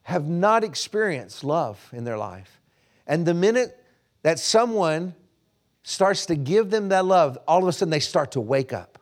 have 0.02 0.28
not 0.28 0.62
experienced 0.62 1.42
love 1.42 1.84
in 1.92 2.04
their 2.04 2.16
life. 2.16 2.60
And 3.08 3.26
the 3.26 3.34
minute 3.34 3.76
that 4.22 4.38
someone 4.38 5.16
starts 5.82 6.26
to 6.26 6.36
give 6.36 6.70
them 6.70 6.90
that 6.90 7.04
love, 7.04 7.38
all 7.48 7.60
of 7.60 7.66
a 7.66 7.72
sudden 7.72 7.90
they 7.90 7.98
start 7.98 8.30
to 8.32 8.40
wake 8.40 8.72
up. 8.72 9.00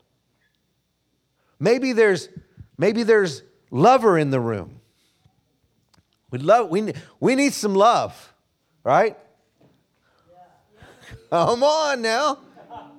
Maybe 1.60 1.92
there's, 1.92 2.30
maybe 2.78 3.02
there's 3.02 3.42
lover 3.70 4.16
in 4.16 4.30
the 4.30 4.40
room. 4.40 4.80
We 6.30 6.38
love, 6.38 6.70
we, 6.70 6.94
we 7.20 7.34
need 7.34 7.52
some 7.52 7.74
love, 7.74 8.32
right? 8.82 9.14
Come 11.28 11.62
on 11.62 12.00
now. 12.00 12.38
A 12.70 12.90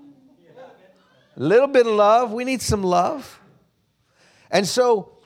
little 1.35 1.67
bit 1.67 1.87
of 1.87 1.93
love. 1.93 2.31
We 2.31 2.45
need 2.45 2.61
some 2.61 2.83
love. 2.83 3.38
And 4.51 4.67
so, 4.67 5.17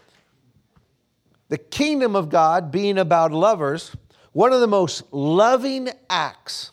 the 1.50 1.58
kingdom 1.58 2.16
of 2.16 2.30
God 2.30 2.72
being 2.72 2.98
about 2.98 3.32
lovers, 3.32 3.96
one 4.32 4.54
of 4.54 4.60
the 4.60 4.68
most 4.68 5.04
loving 5.14 5.90
acts 6.10 6.72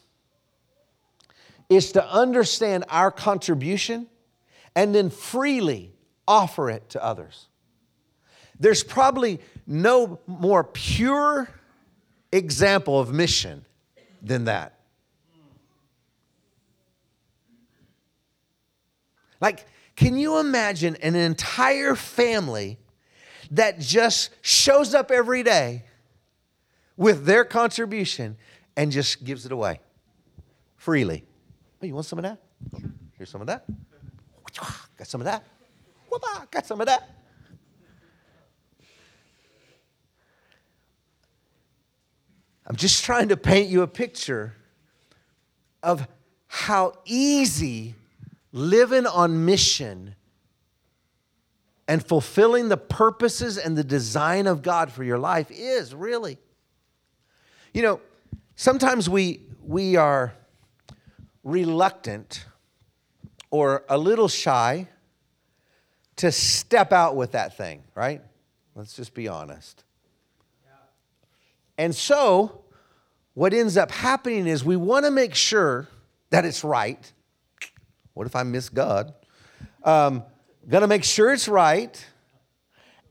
is 1.69 1.93
to 1.93 2.05
understand 2.11 2.85
our 2.89 3.11
contribution 3.11 4.09
and 4.75 4.95
then 4.95 5.11
freely 5.11 5.93
offer 6.27 6.71
it 6.71 6.89
to 6.91 7.05
others. 7.05 7.47
There's 8.59 8.83
probably 8.83 9.41
no 9.67 10.21
more 10.27 10.65
pure 10.65 11.49
example 12.33 13.01
of 13.01 13.13
mission 13.13 13.65
than 14.23 14.45
that. 14.45 14.75
Like, 19.41 19.67
can 20.01 20.17
you 20.17 20.39
imagine 20.39 20.97
an 21.03 21.15
entire 21.15 21.95
family 21.95 22.79
that 23.51 23.79
just 23.79 24.31
shows 24.41 24.95
up 24.95 25.11
every 25.11 25.43
day 25.43 25.85
with 26.97 27.27
their 27.27 27.45
contribution 27.45 28.39
and 28.79 28.91
just 28.91 29.23
gives 29.25 29.45
it 29.45 29.53
away 29.53 29.79
freely? 30.79 31.27
Oh, 31.83 31.87
you 31.87 31.93
want 31.93 32.07
some 32.07 32.19
of 32.19 32.23
that? 32.23 32.39
Here's 33.19 33.29
some 33.29 33.43
of 33.43 33.47
that. 33.49 33.67
Got 34.97 35.07
some 35.07 35.21
of 35.21 35.27
that. 35.27 35.45
Ah, 36.25 36.47
got 36.51 36.65
some 36.65 36.81
of 36.81 36.87
that. 36.87 37.07
I'm 42.67 42.77
just 42.77 43.05
trying 43.05 43.29
to 43.29 43.37
paint 43.37 43.69
you 43.69 43.83
a 43.83 43.87
picture 43.87 44.55
of 45.83 46.09
how 46.47 46.95
easy 47.05 47.97
living 48.53 49.07
on 49.07 49.45
mission 49.45 50.15
and 51.87 52.05
fulfilling 52.05 52.69
the 52.69 52.77
purposes 52.77 53.59
and 53.59 53.77
the 53.77 53.85
design 53.85 54.47
of 54.47 54.63
God 54.63 54.93
for 54.93 55.03
your 55.03 55.19
life 55.19 55.51
is 55.51 55.95
really. 55.95 56.39
You 57.75 57.83
know, 57.83 58.01
sometimes 58.55 59.09
we, 59.09 59.43
we 59.63 59.97
are 59.97 60.35
reluctant 61.43 62.45
or 63.51 63.85
a 63.89 63.99
little 63.99 64.29
shy 64.29 64.89
to 66.17 66.31
step 66.31 66.93
out 66.93 67.17
with 67.17 67.33
that 67.33 67.57
thing, 67.57 67.83
right? 67.95 68.23
Let's 68.75 68.95
just 68.95 69.15
be 69.15 69.27
honest. 69.27 69.85
And 71.77 71.95
so, 71.95 72.61
what 73.35 73.55
ends 73.55 73.77
up 73.79 73.91
happening 73.91 74.47
is 74.47 74.63
we 74.63 74.77
want 74.77 75.07
to 75.07 75.11
make 75.11 75.35
sure 75.35 75.89
that 76.29 76.45
it's 76.45 76.63
right. 76.63 77.11
What 78.15 78.27
if 78.27 78.37
I 78.37 78.43
miss 78.43 78.69
God? 78.69 79.15
Um, 79.85 80.25
gonna 80.69 80.87
make 80.87 81.05
sure 81.05 81.33
it's 81.33 81.49
right. 81.49 82.05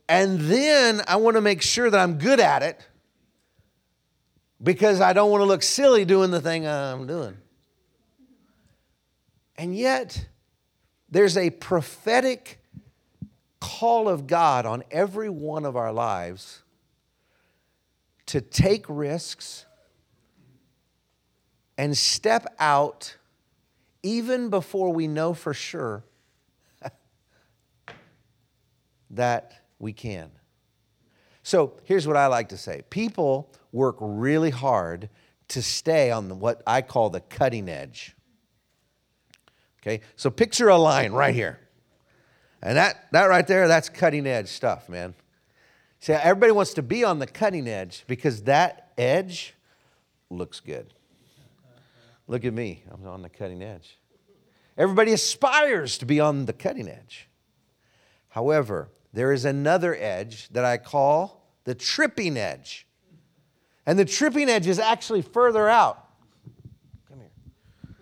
And 0.07 0.39
then 0.39 1.01
I 1.07 1.17
want 1.17 1.35
to 1.35 1.41
make 1.41 1.61
sure 1.61 1.89
that 1.89 1.99
I'm 1.99 2.17
good 2.17 2.39
at 2.39 2.63
it 2.63 2.85
because 4.61 5.01
I 5.01 5.13
don't 5.13 5.29
want 5.29 5.41
to 5.41 5.45
look 5.45 5.61
silly 5.61 6.03
doing 6.03 6.31
the 6.31 6.41
thing 6.41 6.67
I'm 6.67 7.05
doing. 7.05 7.37
And 9.55 9.77
yet, 9.77 10.27
there's 11.11 11.37
a 11.37 11.49
prophetic 11.51 12.59
call 13.59 14.09
of 14.09 14.25
God 14.25 14.65
on 14.65 14.83
every 14.89 15.29
one 15.29 15.65
of 15.65 15.75
our 15.75 15.91
lives 15.91 16.63
to 18.27 18.41
take 18.41 18.85
risks 18.87 19.65
and 21.77 21.97
step 21.97 22.55
out 22.59 23.15
even 24.03 24.49
before 24.49 24.91
we 24.91 25.07
know 25.07 25.33
for 25.33 25.53
sure 25.53 26.03
that 29.09 29.53
we 29.79 29.93
can. 29.93 30.31
So 31.43 31.73
here's 31.83 32.05
what 32.07 32.17
I 32.17 32.27
like 32.27 32.49
to 32.49 32.57
say 32.57 32.83
people 32.89 33.51
work 33.71 33.97
really 33.99 34.49
hard 34.49 35.09
to 35.49 35.61
stay 35.61 36.11
on 36.11 36.29
the, 36.29 36.35
what 36.35 36.61
I 36.65 36.81
call 36.81 37.09
the 37.09 37.21
cutting 37.21 37.69
edge. 37.69 38.15
Okay, 39.81 40.01
so 40.15 40.29
picture 40.29 40.69
a 40.69 40.77
line 40.77 41.11
right 41.11 41.33
here. 41.33 41.59
And 42.61 42.77
that, 42.77 43.07
that 43.13 43.25
right 43.25 43.47
there, 43.47 43.67
that's 43.67 43.87
cutting 43.87 44.27
edge 44.27 44.49
stuff, 44.49 44.89
man. 44.89 45.15
See, 46.01 46.13
everybody 46.13 46.51
wants 46.51 46.73
to 46.75 46.81
be 46.81 47.03
on 47.03 47.19
the 47.19 47.27
cutting 47.27 47.67
edge 47.67 48.03
because 48.07 48.43
that 48.43 48.91
edge 48.97 49.53
looks 50.29 50.59
good. 50.59 50.93
Look 52.29 52.45
at 52.45 52.53
me, 52.53 52.83
I'm 52.91 53.05
on 53.07 53.23
the 53.23 53.29
cutting 53.29 53.63
edge. 53.63 53.97
Everybody 54.77 55.13
aspires 55.13 55.97
to 55.97 56.05
be 56.05 56.19
on 56.19 56.45
the 56.45 56.53
cutting 56.53 56.87
edge. 56.87 57.27
However, 58.29 58.89
there 59.11 59.33
is 59.33 59.45
another 59.45 59.95
edge 59.95 60.47
that 60.49 60.63
I 60.63 60.77
call 60.77 61.43
the 61.63 61.73
tripping 61.73 62.37
edge. 62.37 62.85
And 63.87 63.97
the 63.97 64.05
tripping 64.05 64.47
edge 64.47 64.67
is 64.67 64.77
actually 64.77 65.23
further 65.23 65.67
out. 65.67 66.07
Come 67.09 67.19
here. 67.19 67.95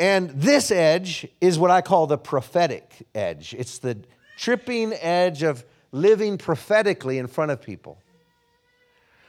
And 0.00 0.30
this 0.30 0.72
edge 0.72 1.28
is 1.40 1.56
what 1.56 1.70
I 1.70 1.82
call 1.82 2.08
the 2.08 2.18
prophetic 2.18 3.06
edge. 3.14 3.54
It's 3.56 3.78
the 3.78 3.96
tripping 4.36 4.92
edge 4.94 5.44
of 5.44 5.64
living 5.92 6.36
prophetically 6.36 7.18
in 7.18 7.28
front 7.28 7.52
of 7.52 7.62
people. 7.62 8.02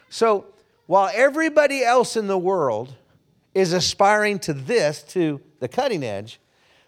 So 0.09 0.47
while 0.87 1.11
everybody 1.13 1.83
else 1.83 2.17
in 2.17 2.25
the 2.25 2.37
world 2.37 2.95
is 3.59 3.73
aspiring 3.73 4.39
to 4.39 4.53
this, 4.53 5.03
to 5.03 5.41
the 5.59 5.67
cutting 5.67 6.03
edge, 6.03 6.39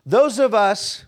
those 0.06 0.40
of 0.40 0.54
us 0.54 1.06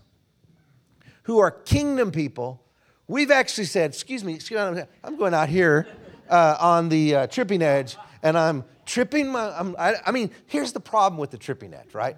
who 1.24 1.38
are 1.38 1.50
kingdom 1.50 2.12
people, 2.12 2.62
we've 3.08 3.30
actually 3.30 3.64
said, 3.64 3.90
excuse 3.90 4.22
me, 4.22 4.34
excuse 4.34 4.76
me 4.76 4.82
I'm 5.02 5.16
going 5.16 5.34
out 5.34 5.48
here 5.48 5.86
uh, 6.28 6.56
on 6.60 6.88
the 6.88 7.14
uh, 7.14 7.26
tripping 7.26 7.62
edge 7.62 7.96
and 8.22 8.38
I'm 8.38 8.64
tripping 8.86 9.32
my, 9.32 9.58
I'm, 9.58 9.74
I, 9.78 9.94
I 10.06 10.10
mean, 10.10 10.30
here's 10.46 10.72
the 10.72 10.80
problem 10.80 11.18
with 11.18 11.30
the 11.30 11.38
tripping 11.38 11.74
edge, 11.74 11.94
right? 11.94 12.16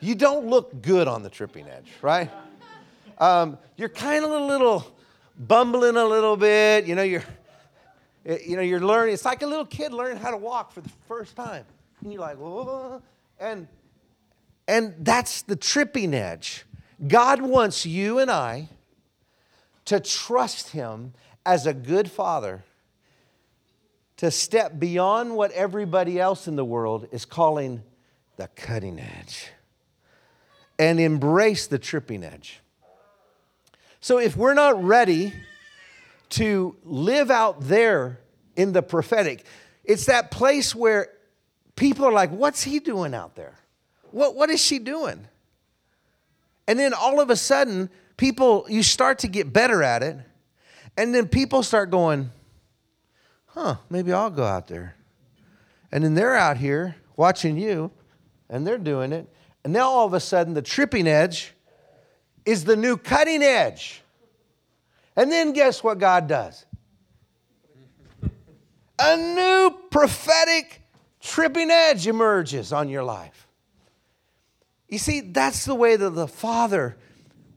You 0.00 0.14
don't 0.14 0.46
look 0.46 0.82
good 0.82 1.08
on 1.08 1.22
the 1.22 1.30
tripping 1.30 1.66
edge, 1.68 1.90
right? 2.02 2.30
Um, 3.18 3.58
you're 3.76 3.88
kind 3.88 4.24
of 4.24 4.30
a 4.30 4.38
little 4.38 4.86
bumbling 5.38 5.96
a 5.96 6.04
little 6.04 6.36
bit. 6.36 6.86
You 6.86 6.94
know, 6.94 7.02
you're, 7.02 7.24
you 8.24 8.56
know, 8.56 8.62
you're 8.62 8.80
learning. 8.80 9.14
It's 9.14 9.24
like 9.24 9.42
a 9.42 9.46
little 9.46 9.66
kid 9.66 9.92
learning 9.92 10.18
how 10.18 10.30
to 10.30 10.36
walk 10.36 10.72
for 10.72 10.80
the 10.80 10.90
first 11.08 11.34
time. 11.34 11.64
And 12.00 12.12
you're 12.12 12.20
like, 12.20 12.36
whoa. 12.36 13.02
And, 13.38 13.68
and 14.66 14.94
that's 15.00 15.42
the 15.42 15.56
tripping 15.56 16.14
edge. 16.14 16.64
God 17.06 17.40
wants 17.40 17.86
you 17.86 18.18
and 18.18 18.30
I 18.30 18.68
to 19.84 20.00
trust 20.00 20.70
Him 20.70 21.14
as 21.46 21.66
a 21.66 21.72
good 21.72 22.10
father, 22.10 22.64
to 24.18 24.30
step 24.30 24.78
beyond 24.78 25.34
what 25.34 25.50
everybody 25.52 26.20
else 26.20 26.46
in 26.46 26.56
the 26.56 26.64
world 26.64 27.08
is 27.12 27.24
calling 27.24 27.82
the 28.36 28.48
cutting 28.48 28.98
edge 28.98 29.48
and 30.78 31.00
embrace 31.00 31.66
the 31.66 31.78
tripping 31.78 32.22
edge. 32.22 32.60
So 34.00 34.18
if 34.18 34.36
we're 34.36 34.54
not 34.54 34.82
ready 34.82 35.32
to 36.30 36.76
live 36.84 37.30
out 37.30 37.62
there 37.62 38.20
in 38.56 38.72
the 38.72 38.82
prophetic, 38.82 39.44
it's 39.84 40.06
that 40.06 40.30
place 40.30 40.74
where 40.74 41.08
people 41.78 42.04
are 42.04 42.12
like, 42.12 42.30
what's 42.30 42.62
he 42.62 42.80
doing 42.80 43.14
out 43.14 43.36
there? 43.36 43.54
What, 44.10 44.34
what 44.34 44.50
is 44.50 44.60
she 44.60 44.78
doing? 44.78 45.26
And 46.66 46.78
then 46.78 46.92
all 46.92 47.20
of 47.20 47.30
a 47.30 47.36
sudden, 47.36 47.88
people, 48.16 48.66
you 48.68 48.82
start 48.82 49.20
to 49.20 49.28
get 49.28 49.52
better 49.52 49.82
at 49.82 50.02
it. 50.02 50.18
And 50.96 51.14
then 51.14 51.28
people 51.28 51.62
start 51.62 51.90
going, 51.90 52.30
huh, 53.46 53.76
maybe 53.88 54.12
I'll 54.12 54.28
go 54.28 54.44
out 54.44 54.66
there. 54.66 54.96
And 55.92 56.04
then 56.04 56.14
they're 56.14 56.34
out 56.34 56.56
here 56.56 56.96
watching 57.16 57.56
you, 57.56 57.90
and 58.50 58.66
they're 58.66 58.76
doing 58.76 59.12
it. 59.12 59.32
And 59.64 59.72
now 59.72 59.88
all 59.88 60.06
of 60.06 60.12
a 60.14 60.20
sudden, 60.20 60.54
the 60.54 60.62
tripping 60.62 61.06
edge 61.06 61.54
is 62.44 62.64
the 62.64 62.76
new 62.76 62.96
cutting 62.96 63.42
edge. 63.42 64.02
And 65.16 65.30
then 65.30 65.52
guess 65.52 65.82
what 65.82 65.98
God 65.98 66.26
does? 66.26 66.66
A 68.98 69.16
new 69.16 69.78
prophetic 69.90 70.77
tripping 71.20 71.70
edge 71.70 72.06
emerges 72.06 72.72
on 72.72 72.88
your 72.88 73.02
life. 73.02 73.46
You 74.88 74.98
see, 74.98 75.20
that's 75.20 75.64
the 75.64 75.74
way 75.74 75.96
that 75.96 76.10
the 76.10 76.28
Father 76.28 76.96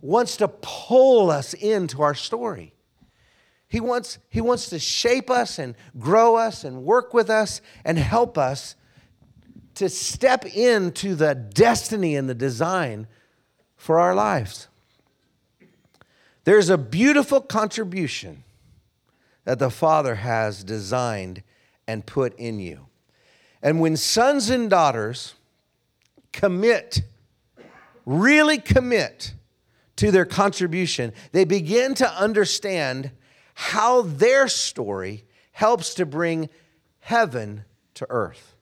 wants 0.02 0.38
to 0.38 0.48
pull 0.48 1.32
us 1.32 1.54
into 1.54 2.02
our 2.02 2.16
story. 2.16 2.74
He 3.68 3.80
wants, 3.80 4.18
he 4.28 4.42
wants 4.42 4.70
to 4.70 4.80
shape 4.80 5.30
us 5.30 5.58
and 5.58 5.76
grow 5.98 6.36
us 6.36 6.64
and 6.66 6.84
work 6.84 7.14
with 7.14 7.30
us 7.30 7.62
and 7.86 7.98
help 7.98 8.38
us 8.38 8.76
to 9.76 9.88
step 9.88 10.46
into 10.46 11.16
the 11.16 11.34
destiny 11.34 12.16
and 12.18 12.28
the 12.28 12.36
design 12.36 13.08
for 13.78 14.00
our 14.00 14.14
lives. 14.14 14.68
There's 16.44 16.70
a 16.70 16.78
beautiful 16.78 17.40
contribution 17.40 18.44
that 19.46 19.60
the 19.60 19.70
Father 19.70 20.16
has 20.16 20.64
designed 20.64 21.44
and 21.88 22.06
put 22.06 22.38
in 22.38 22.60
you. 22.60 22.88
And 23.64 23.80
when 23.80 23.96
sons 23.98 24.50
and 24.50 24.70
daughters 24.70 25.36
commit, 26.32 27.02
really 28.06 28.58
commit 28.58 29.34
to 29.98 30.12
their 30.12 30.26
contribution, 30.26 31.14
they 31.32 31.46
begin 31.46 31.94
to 31.96 32.12
understand 32.12 33.12
how 33.54 34.02
their 34.02 34.48
story 34.48 35.26
helps 35.52 35.94
to 35.96 36.06
bring 36.06 36.50
heaven 37.00 37.66
to 37.96 38.08
earth. 38.10 38.56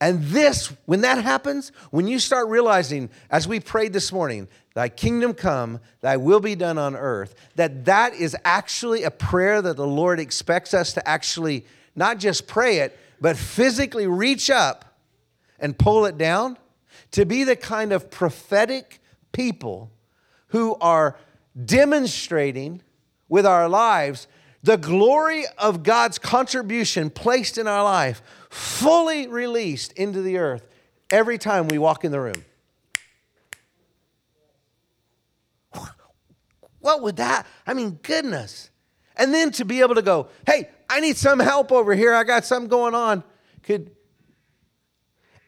And 0.00 0.24
this, 0.24 0.72
when 0.86 1.00
that 1.00 1.22
happens, 1.22 1.72
when 1.90 2.06
you 2.06 2.18
start 2.18 2.48
realizing, 2.48 3.10
as 3.30 3.48
we 3.48 3.58
prayed 3.58 3.92
this 3.92 4.12
morning, 4.12 4.48
thy 4.74 4.88
kingdom 4.88 5.34
come, 5.34 5.80
thy 6.00 6.16
will 6.16 6.38
be 6.38 6.54
done 6.54 6.78
on 6.78 6.94
earth, 6.94 7.34
that 7.56 7.84
that 7.86 8.14
is 8.14 8.36
actually 8.44 9.02
a 9.02 9.10
prayer 9.10 9.60
that 9.60 9.76
the 9.76 9.86
Lord 9.86 10.20
expects 10.20 10.72
us 10.72 10.92
to 10.94 11.08
actually 11.08 11.66
not 11.96 12.18
just 12.18 12.46
pray 12.46 12.78
it, 12.78 12.96
but 13.20 13.36
physically 13.36 14.06
reach 14.06 14.50
up 14.50 14.84
and 15.58 15.78
pull 15.78 16.06
it 16.06 16.16
down, 16.16 16.56
to 17.10 17.24
be 17.24 17.44
the 17.44 17.56
kind 17.56 17.92
of 17.92 18.10
prophetic 18.10 19.00
people 19.32 19.90
who 20.48 20.76
are 20.80 21.16
demonstrating 21.64 22.82
with 23.28 23.46
our 23.46 23.68
lives 23.68 24.28
the 24.62 24.76
glory 24.76 25.44
of 25.56 25.82
God's 25.82 26.18
contribution 26.18 27.10
placed 27.10 27.58
in 27.58 27.66
our 27.66 27.84
life, 27.84 28.22
fully 28.50 29.26
released 29.26 29.92
into 29.92 30.20
the 30.20 30.38
earth 30.38 30.66
every 31.10 31.38
time 31.38 31.68
we 31.68 31.78
walk 31.78 32.04
in 32.04 32.12
the 32.12 32.20
room. 32.20 32.44
What 36.80 37.02
would 37.02 37.16
that? 37.16 37.46
I 37.66 37.74
mean, 37.74 37.98
goodness. 38.02 38.70
And 39.16 39.34
then 39.34 39.50
to 39.52 39.64
be 39.64 39.80
able 39.80 39.96
to 39.96 40.02
go, 40.02 40.28
hey, 40.46 40.68
I 40.90 41.00
need 41.00 41.16
some 41.16 41.38
help 41.38 41.70
over 41.72 41.94
here. 41.94 42.14
I 42.14 42.24
got 42.24 42.44
something 42.44 42.68
going 42.68 42.94
on. 42.94 43.22
Could 43.62 43.90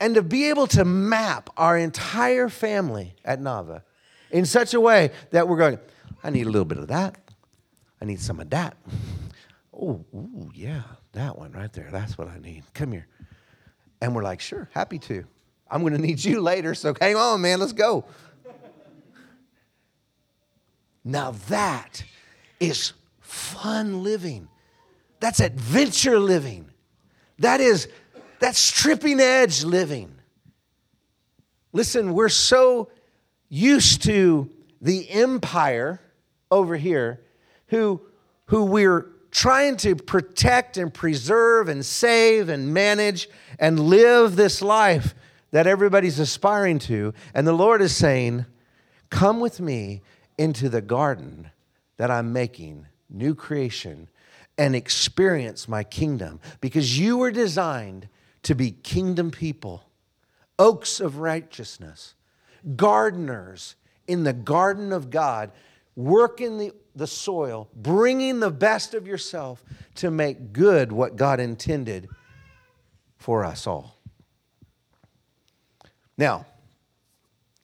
and 0.00 0.14
to 0.14 0.22
be 0.22 0.48
able 0.48 0.66
to 0.68 0.84
map 0.84 1.50
our 1.58 1.76
entire 1.76 2.48
family 2.48 3.14
at 3.22 3.38
Nava 3.38 3.82
in 4.30 4.46
such 4.46 4.72
a 4.72 4.80
way 4.80 5.10
that 5.30 5.46
we're 5.46 5.58
going, 5.58 5.78
I 6.24 6.30
need 6.30 6.46
a 6.46 6.50
little 6.50 6.64
bit 6.64 6.78
of 6.78 6.88
that. 6.88 7.18
I 8.00 8.06
need 8.06 8.18
some 8.18 8.40
of 8.40 8.48
that. 8.50 8.78
Oh, 9.74 10.04
ooh, 10.14 10.50
yeah, 10.54 10.82
that 11.12 11.38
one 11.38 11.52
right 11.52 11.72
there. 11.72 11.90
That's 11.92 12.16
what 12.16 12.28
I 12.28 12.38
need. 12.38 12.64
Come 12.72 12.92
here. 12.92 13.06
And 14.00 14.14
we're 14.14 14.22
like, 14.22 14.40
sure, 14.40 14.70
happy 14.72 14.98
to. 15.00 15.24
I'm 15.70 15.82
going 15.82 15.92
to 15.92 16.00
need 16.00 16.24
you 16.24 16.40
later, 16.40 16.74
so 16.74 16.94
hang 16.98 17.16
on, 17.16 17.42
man, 17.42 17.60
let's 17.60 17.72
go. 17.72 18.06
Now 21.04 21.32
that 21.48 22.02
is 22.58 22.94
fun 23.20 24.02
living. 24.02 24.48
That's 25.20 25.40
adventure 25.40 26.18
living. 26.18 26.66
That 27.38 27.60
is 27.60 27.88
that's 28.40 28.70
tripping 28.70 29.20
edge 29.20 29.64
living. 29.64 30.10
Listen, 31.72 32.14
we're 32.14 32.30
so 32.30 32.90
used 33.48 34.02
to 34.04 34.50
the 34.80 35.08
empire 35.10 36.00
over 36.50 36.76
here 36.76 37.20
who, 37.66 38.00
who 38.46 38.64
we're 38.64 39.06
trying 39.30 39.76
to 39.76 39.94
protect 39.94 40.76
and 40.76 40.92
preserve 40.92 41.68
and 41.68 41.84
save 41.84 42.48
and 42.48 42.74
manage 42.74 43.28
and 43.58 43.78
live 43.78 44.34
this 44.34 44.62
life 44.62 45.14
that 45.52 45.66
everybody's 45.66 46.18
aspiring 46.18 46.78
to. 46.78 47.12
And 47.34 47.46
the 47.46 47.52
Lord 47.52 47.82
is 47.82 47.94
saying, 47.94 48.46
Come 49.10 49.40
with 49.40 49.60
me 49.60 50.02
into 50.38 50.68
the 50.68 50.80
garden 50.80 51.50
that 51.96 52.10
I'm 52.10 52.32
making, 52.32 52.86
new 53.08 53.34
creation, 53.34 54.08
and 54.60 54.76
experience 54.76 55.66
my 55.66 55.82
kingdom 55.82 56.38
because 56.60 56.98
you 56.98 57.16
were 57.16 57.30
designed 57.30 58.06
to 58.42 58.54
be 58.54 58.70
kingdom 58.70 59.30
people, 59.30 59.82
oaks 60.58 61.00
of 61.00 61.16
righteousness, 61.16 62.14
gardeners 62.76 63.74
in 64.06 64.22
the 64.22 64.34
garden 64.34 64.92
of 64.92 65.08
God, 65.08 65.50
working 65.96 66.58
the, 66.58 66.72
the 66.94 67.06
soil, 67.06 67.70
bringing 67.74 68.40
the 68.40 68.50
best 68.50 68.92
of 68.92 69.06
yourself 69.06 69.64
to 69.94 70.10
make 70.10 70.52
good 70.52 70.92
what 70.92 71.16
God 71.16 71.40
intended 71.40 72.10
for 73.16 73.46
us 73.46 73.66
all. 73.66 73.98
Now, 76.18 76.44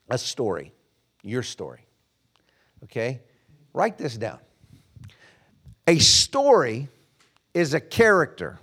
a 0.09 0.17
story, 0.17 0.73
your 1.23 1.43
story. 1.43 1.85
Okay? 2.85 3.21
Write 3.75 3.99
this 3.99 4.17
down. 4.17 4.39
A 5.87 5.99
story 5.99 6.89
is 7.55 7.75
a 7.75 7.81
character 7.81 8.59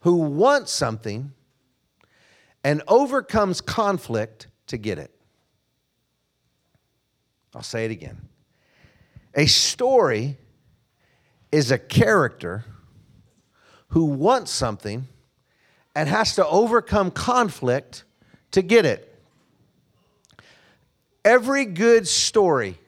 who 0.00 0.16
wants 0.16 0.72
something 0.72 1.32
and 2.62 2.82
overcomes 2.88 3.60
conflict 3.60 4.48
to 4.66 4.78
get 4.78 4.98
it. 4.98 5.10
I'll 7.54 7.62
say 7.62 7.84
it 7.84 7.90
again. 7.90 8.28
A 9.34 9.46
story 9.46 10.38
is 11.52 11.70
a 11.70 11.78
character 11.78 12.64
who 13.88 14.06
wants 14.06 14.50
something 14.50 15.06
and 15.94 16.08
has 16.08 16.34
to 16.36 16.46
overcome 16.46 17.10
conflict 17.10 18.04
to 18.50 18.62
get 18.62 18.84
it. 18.84 19.10
Every 21.24 21.64
good 21.64 22.08
story 22.08 22.78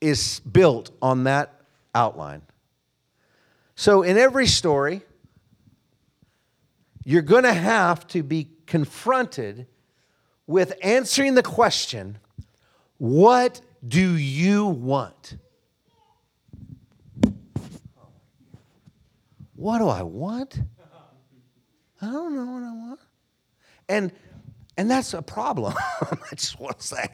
is 0.00 0.40
built 0.40 0.90
on 1.00 1.24
that 1.24 1.55
outline. 1.96 2.42
So, 3.74 4.02
in 4.02 4.18
every 4.18 4.46
story, 4.46 5.02
you're 7.04 7.22
going 7.22 7.44
to 7.44 7.52
have 7.52 8.06
to 8.08 8.22
be 8.22 8.48
confronted 8.66 9.66
with 10.46 10.74
answering 10.82 11.34
the 11.34 11.42
question 11.42 12.18
what 12.98 13.60
do 13.86 14.16
you 14.16 14.66
want? 14.66 15.36
What 19.54 19.78
do 19.78 19.88
I 19.88 20.02
want? 20.02 20.58
I 22.00 22.06
don't 22.06 22.34
know 22.34 22.44
what 22.44 22.62
I 22.62 22.72
want. 22.72 23.00
And 23.88 24.12
and 24.78 24.90
that's 24.90 25.14
a 25.14 25.22
problem. 25.22 25.74
I 26.00 26.34
just 26.34 26.60
want 26.60 26.78
to 26.80 26.86
say 26.86 27.06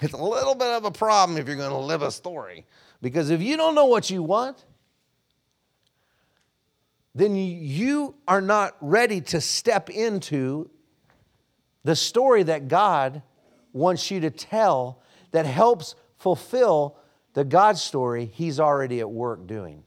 it's 0.00 0.12
a 0.14 0.22
little 0.22 0.54
bit 0.54 0.68
of 0.68 0.84
a 0.84 0.90
problem 0.90 1.36
if 1.38 1.48
you're 1.48 1.56
going 1.56 1.70
to 1.70 1.76
live 1.76 2.02
a 2.02 2.12
story. 2.12 2.64
Because 3.00 3.30
if 3.30 3.40
you 3.40 3.56
don't 3.56 3.74
know 3.74 3.86
what 3.86 4.10
you 4.10 4.22
want, 4.22 4.64
then 7.14 7.34
you 7.34 8.14
are 8.26 8.40
not 8.40 8.76
ready 8.80 9.20
to 9.20 9.40
step 9.40 9.90
into 9.90 10.70
the 11.84 11.96
story 11.96 12.42
that 12.44 12.68
God 12.68 13.22
wants 13.72 14.10
you 14.10 14.20
to 14.20 14.30
tell 14.30 15.00
that 15.30 15.46
helps 15.46 15.94
fulfill 16.16 16.96
the 17.34 17.44
God 17.44 17.78
story 17.78 18.26
He's 18.26 18.58
already 18.58 19.00
at 19.00 19.10
work 19.10 19.46
doing. 19.46 19.84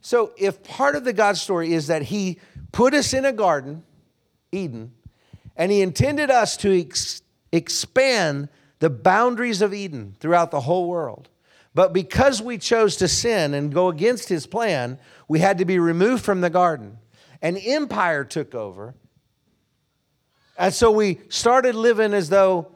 So, 0.00 0.32
if 0.36 0.62
part 0.62 0.96
of 0.96 1.04
the 1.04 1.12
God 1.12 1.36
story 1.36 1.72
is 1.72 1.88
that 1.88 2.02
He 2.02 2.38
put 2.72 2.94
us 2.94 3.12
in 3.12 3.24
a 3.24 3.32
garden, 3.32 3.82
Eden, 4.52 4.92
and 5.56 5.72
He 5.72 5.82
intended 5.82 6.30
us 6.30 6.56
to 6.58 6.80
ex- 6.80 7.22
expand 7.52 8.48
the 8.78 8.90
boundaries 8.90 9.60
of 9.60 9.74
Eden 9.74 10.14
throughout 10.20 10.50
the 10.50 10.60
whole 10.60 10.88
world, 10.88 11.28
but 11.78 11.92
because 11.92 12.42
we 12.42 12.58
chose 12.58 12.96
to 12.96 13.06
sin 13.06 13.54
and 13.54 13.72
go 13.72 13.86
against 13.86 14.28
His 14.28 14.48
plan, 14.48 14.98
we 15.28 15.38
had 15.38 15.58
to 15.58 15.64
be 15.64 15.78
removed 15.78 16.24
from 16.24 16.40
the 16.40 16.50
garden. 16.50 16.98
An 17.40 17.56
empire 17.56 18.24
took 18.24 18.52
over. 18.52 18.96
And 20.58 20.74
so 20.74 20.90
we 20.90 21.20
started 21.28 21.76
living 21.76 22.14
as 22.14 22.30
though 22.30 22.72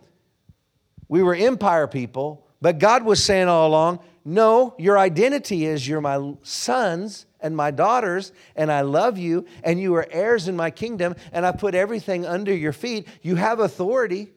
we 1.09 1.21
were 1.21 1.35
empire 1.35 1.89
people, 1.89 2.47
but 2.61 2.79
God 2.79 3.03
was 3.03 3.21
saying 3.21 3.49
all 3.49 3.67
along, 3.67 3.99
no, 4.25 4.77
your 4.79 4.97
identity 4.97 5.67
is 5.67 5.89
you're 5.89 6.01
my 6.01 6.35
sons 6.45 7.27
and 7.41 7.57
my 7.57 7.73
daughters, 7.73 8.31
and 8.55 8.71
I 8.71 8.83
love 8.83 9.19
you, 9.19 9.47
and 9.65 9.81
you 9.81 9.97
are 9.97 10.07
heirs 10.13 10.47
in 10.47 10.55
my 10.55 10.71
kingdom, 10.71 11.17
and 11.33 11.45
I 11.45 11.51
put 11.51 11.75
everything 11.75 12.25
under 12.25 12.55
your 12.55 12.73
feet. 12.73 13.09
You 13.21 13.35
have 13.35 13.59
authority. 13.59 14.31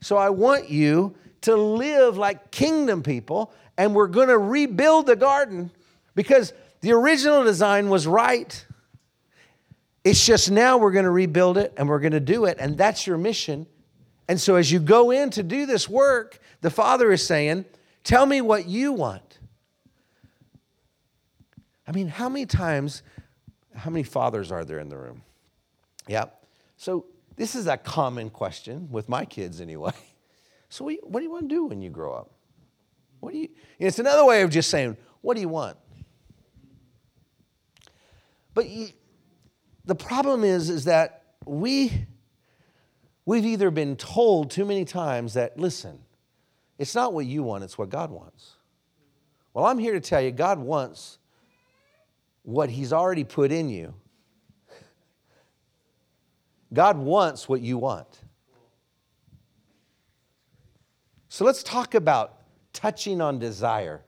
So 0.00 0.16
I 0.16 0.30
want 0.30 0.70
you 0.70 1.16
to 1.42 1.56
live 1.56 2.16
like 2.16 2.50
kingdom 2.50 3.02
people, 3.02 3.52
and 3.76 3.94
we're 3.94 4.06
going 4.06 4.28
to 4.28 4.38
rebuild 4.38 5.06
the 5.06 5.16
garden 5.16 5.70
because 6.14 6.52
the 6.80 6.92
original 6.92 7.44
design 7.44 7.88
was 7.88 8.06
right. 8.06 8.64
It's 10.04 10.24
just 10.24 10.50
now 10.50 10.78
we're 10.78 10.92
going 10.92 11.04
to 11.04 11.10
rebuild 11.10 11.58
it 11.58 11.72
and 11.76 11.88
we're 11.88 12.00
going 12.00 12.12
to 12.12 12.20
do 12.20 12.44
it, 12.44 12.58
and 12.60 12.76
that's 12.76 13.06
your 13.06 13.18
mission. 13.18 13.66
And 14.28 14.40
so 14.40 14.56
as 14.56 14.70
you 14.70 14.80
go 14.80 15.10
in 15.10 15.30
to 15.30 15.42
do 15.42 15.66
this 15.66 15.88
work, 15.88 16.38
the 16.60 16.70
Father 16.70 17.12
is 17.12 17.26
saying, 17.26 17.64
Tell 18.04 18.26
me 18.26 18.40
what 18.40 18.66
you 18.66 18.92
want. 18.92 19.38
I 21.86 21.92
mean, 21.92 22.08
how 22.08 22.28
many 22.28 22.46
times, 22.46 23.02
how 23.76 23.90
many 23.90 24.02
fathers 24.02 24.50
are 24.50 24.64
there 24.64 24.80
in 24.80 24.88
the 24.88 24.96
room? 24.96 25.22
Yeah. 26.08 26.26
So 26.76 27.06
this 27.36 27.54
is 27.54 27.68
a 27.68 27.76
common 27.76 28.30
question 28.30 28.88
with 28.90 29.08
my 29.08 29.24
kids 29.24 29.60
anyway. 29.60 29.92
So 30.68 30.86
what 30.86 31.20
do 31.20 31.22
you 31.22 31.30
want 31.30 31.50
to 31.50 31.54
do 31.54 31.66
when 31.66 31.82
you 31.82 31.90
grow 31.90 32.14
up? 32.14 32.31
What 33.22 33.34
do 33.34 33.38
you? 33.38 33.50
It's 33.78 34.00
another 34.00 34.24
way 34.24 34.42
of 34.42 34.50
just 34.50 34.68
saying, 34.68 34.96
what 35.20 35.34
do 35.36 35.40
you 35.40 35.48
want? 35.48 35.76
But 38.52 38.68
you, 38.68 38.88
the 39.84 39.94
problem 39.94 40.42
is, 40.42 40.68
is 40.68 40.86
that 40.86 41.22
we, 41.46 42.08
we've 43.24 43.46
either 43.46 43.70
been 43.70 43.94
told 43.94 44.50
too 44.50 44.64
many 44.64 44.84
times 44.84 45.34
that, 45.34 45.56
listen, 45.56 46.00
It's 46.82 46.96
not 46.96 47.14
what 47.14 47.26
you 47.26 47.44
want, 47.44 47.62
it's 47.62 47.78
what 47.78 47.90
God 47.90 48.10
wants. 48.10 48.56
Well, 49.54 49.66
I'm 49.66 49.78
here 49.78 49.92
to 49.92 50.00
tell 50.00 50.20
you 50.20 50.32
God 50.32 50.58
wants 50.58 51.18
what 52.42 52.70
He's 52.70 52.92
already 52.92 53.22
put 53.22 53.52
in 53.52 53.68
you. 53.68 53.94
God 56.72 56.98
wants 56.98 57.48
what 57.48 57.60
you 57.60 57.78
want. 57.78 58.08
So 61.28 61.44
let's 61.44 61.62
talk 61.62 61.94
about 61.94 62.41
touching 62.72 63.20
on 63.20 63.38
desire. 63.38 64.02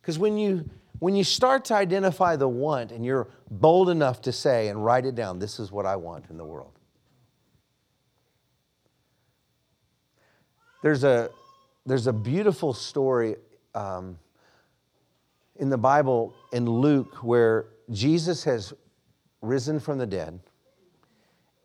Because 0.00 0.18
when 0.18 0.38
you 0.38 0.68
when 0.98 1.14
you 1.14 1.24
start 1.24 1.66
to 1.66 1.74
identify 1.74 2.36
the 2.36 2.48
want 2.48 2.90
and 2.90 3.04
you're 3.04 3.28
bold 3.50 3.90
enough 3.90 4.22
to 4.22 4.32
say 4.32 4.68
and 4.68 4.82
write 4.82 5.04
it 5.04 5.14
down, 5.14 5.38
this 5.38 5.58
is 5.58 5.70
what 5.70 5.84
I 5.84 5.96
want 5.96 6.24
in 6.30 6.38
the 6.38 6.44
world. 6.44 6.72
There's 10.82 11.04
a, 11.04 11.30
there's 11.84 12.06
a 12.06 12.12
beautiful 12.12 12.72
story 12.72 13.36
um, 13.74 14.18
in 15.56 15.68
the 15.68 15.78
Bible 15.78 16.34
in 16.52 16.64
Luke 16.64 17.16
where 17.22 17.66
Jesus 17.90 18.44
has 18.44 18.72
risen 19.42 19.80
from 19.80 19.98
the 19.98 20.06
dead 20.06 20.40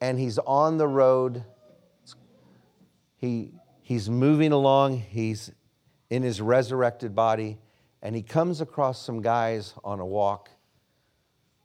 and 0.01 0.19
he's 0.19 0.39
on 0.39 0.77
the 0.77 0.87
road. 0.87 1.43
He, 3.17 3.51
he's 3.91 4.09
moving 4.09 4.53
along, 4.53 4.97
he's 4.97 5.51
in 6.09 6.23
his 6.23 6.39
resurrected 6.39 7.13
body, 7.13 7.57
and 8.01 8.15
he 8.15 8.21
comes 8.21 8.61
across 8.61 9.03
some 9.03 9.21
guys 9.21 9.73
on 9.83 9.99
a 9.99 10.05
walk. 10.05 10.49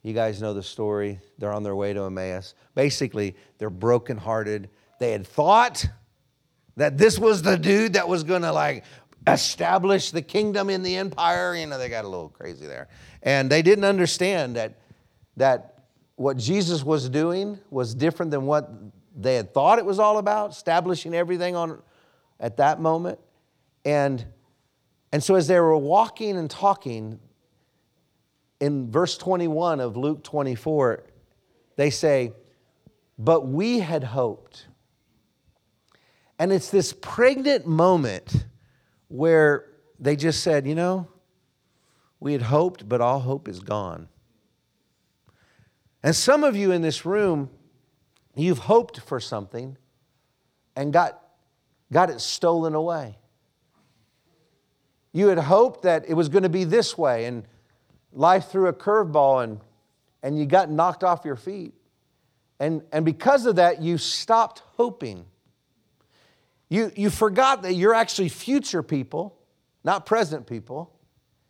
You 0.03 0.11
guys 0.11 0.41
know 0.41 0.53
the 0.53 0.61
story. 0.61 1.21
They're 1.37 1.53
on 1.53 1.63
their 1.63 1.73
way 1.73 1.93
to 1.93 2.03
Emmaus. 2.03 2.53
Basically, 2.75 3.37
they're 3.59 3.69
brokenhearted. 3.69 4.69
They 4.99 5.13
had 5.13 5.25
thought 5.25 5.85
that 6.75 6.97
this 6.97 7.17
was 7.17 7.43
the 7.43 7.57
dude 7.57 7.93
that 7.93 8.09
was 8.09 8.25
going 8.25 8.41
to 8.41 8.51
like 8.51 8.83
establish 9.25 10.11
the 10.11 10.21
kingdom 10.21 10.69
in 10.69 10.83
the 10.83 10.97
empire. 10.97 11.55
You 11.55 11.65
know, 11.65 11.77
they 11.77 11.87
got 11.87 12.03
a 12.03 12.09
little 12.09 12.27
crazy 12.27 12.67
there. 12.67 12.89
And 13.23 13.49
they 13.49 13.61
didn't 13.61 13.85
understand 13.85 14.57
that, 14.57 14.73
that 15.37 15.85
what 16.17 16.35
Jesus 16.35 16.83
was 16.83 17.07
doing 17.07 17.57
was 17.69 17.95
different 17.95 18.31
than 18.31 18.45
what 18.45 18.69
they 19.15 19.35
had 19.35 19.53
thought 19.53 19.79
it 19.79 19.85
was 19.85 19.97
all 19.97 20.17
about, 20.17 20.51
establishing 20.51 21.13
everything 21.13 21.55
on 21.55 21.81
at 22.39 22.57
that 22.57 22.79
moment. 22.79 23.19
And, 23.85 24.25
and 25.11 25.23
so 25.23 25.35
as 25.35 25.47
they 25.47 25.59
were 25.59 25.77
walking 25.77 26.37
and 26.37 26.49
talking, 26.49 27.19
in 28.59 28.91
verse 28.91 29.17
21 29.17 29.79
of 29.79 29.95
Luke 29.95 30.23
24, 30.23 31.03
they 31.75 31.89
say, 31.89 32.33
But 33.17 33.47
we 33.47 33.79
had 33.79 34.03
hoped. 34.03 34.67
And 36.39 36.51
it's 36.51 36.69
this 36.69 36.93
pregnant 36.93 37.65
moment 37.65 38.45
where 39.07 39.65
they 39.99 40.15
just 40.15 40.43
said, 40.43 40.67
you 40.67 40.75
know, 40.75 41.07
we 42.19 42.33
had 42.33 42.43
hoped, 42.43 42.87
but 42.87 43.01
all 43.01 43.19
hope 43.19 43.47
is 43.47 43.59
gone. 43.59 44.07
And 46.03 46.15
some 46.15 46.43
of 46.43 46.55
you 46.55 46.71
in 46.71 46.81
this 46.81 47.05
room, 47.05 47.49
you've 48.35 48.59
hoped 48.59 48.99
for 48.99 49.19
something 49.19 49.77
and 50.75 50.93
got, 50.93 51.21
got 51.91 52.09
it 52.09 52.21
stolen 52.21 52.75
away. 52.75 53.17
You 55.13 55.27
had 55.27 55.39
hoped 55.39 55.83
that 55.83 56.05
it 56.07 56.13
was 56.13 56.29
going 56.29 56.43
to 56.43 56.49
be 56.49 56.63
this 56.63 56.97
way, 56.97 57.25
and 57.25 57.43
life 58.13 58.49
threw 58.49 58.67
a 58.67 58.73
curveball 58.73 59.43
and, 59.43 59.59
and 60.21 60.37
you 60.37 60.45
got 60.45 60.69
knocked 60.69 61.03
off 61.03 61.25
your 61.25 61.35
feet. 61.35 61.73
And, 62.59 62.81
and 62.91 63.05
because 63.05 63.45
of 63.45 63.57
that, 63.57 63.81
you 63.81 63.97
stopped 63.97 64.63
hoping. 64.75 65.25
You, 66.69 66.91
you 66.95 67.09
forgot 67.09 67.61
that 67.63 67.73
you're 67.73 67.93
actually 67.93 68.29
future 68.29 68.83
people, 68.83 69.37
not 69.83 70.05
present 70.05 70.47
people, 70.47 70.91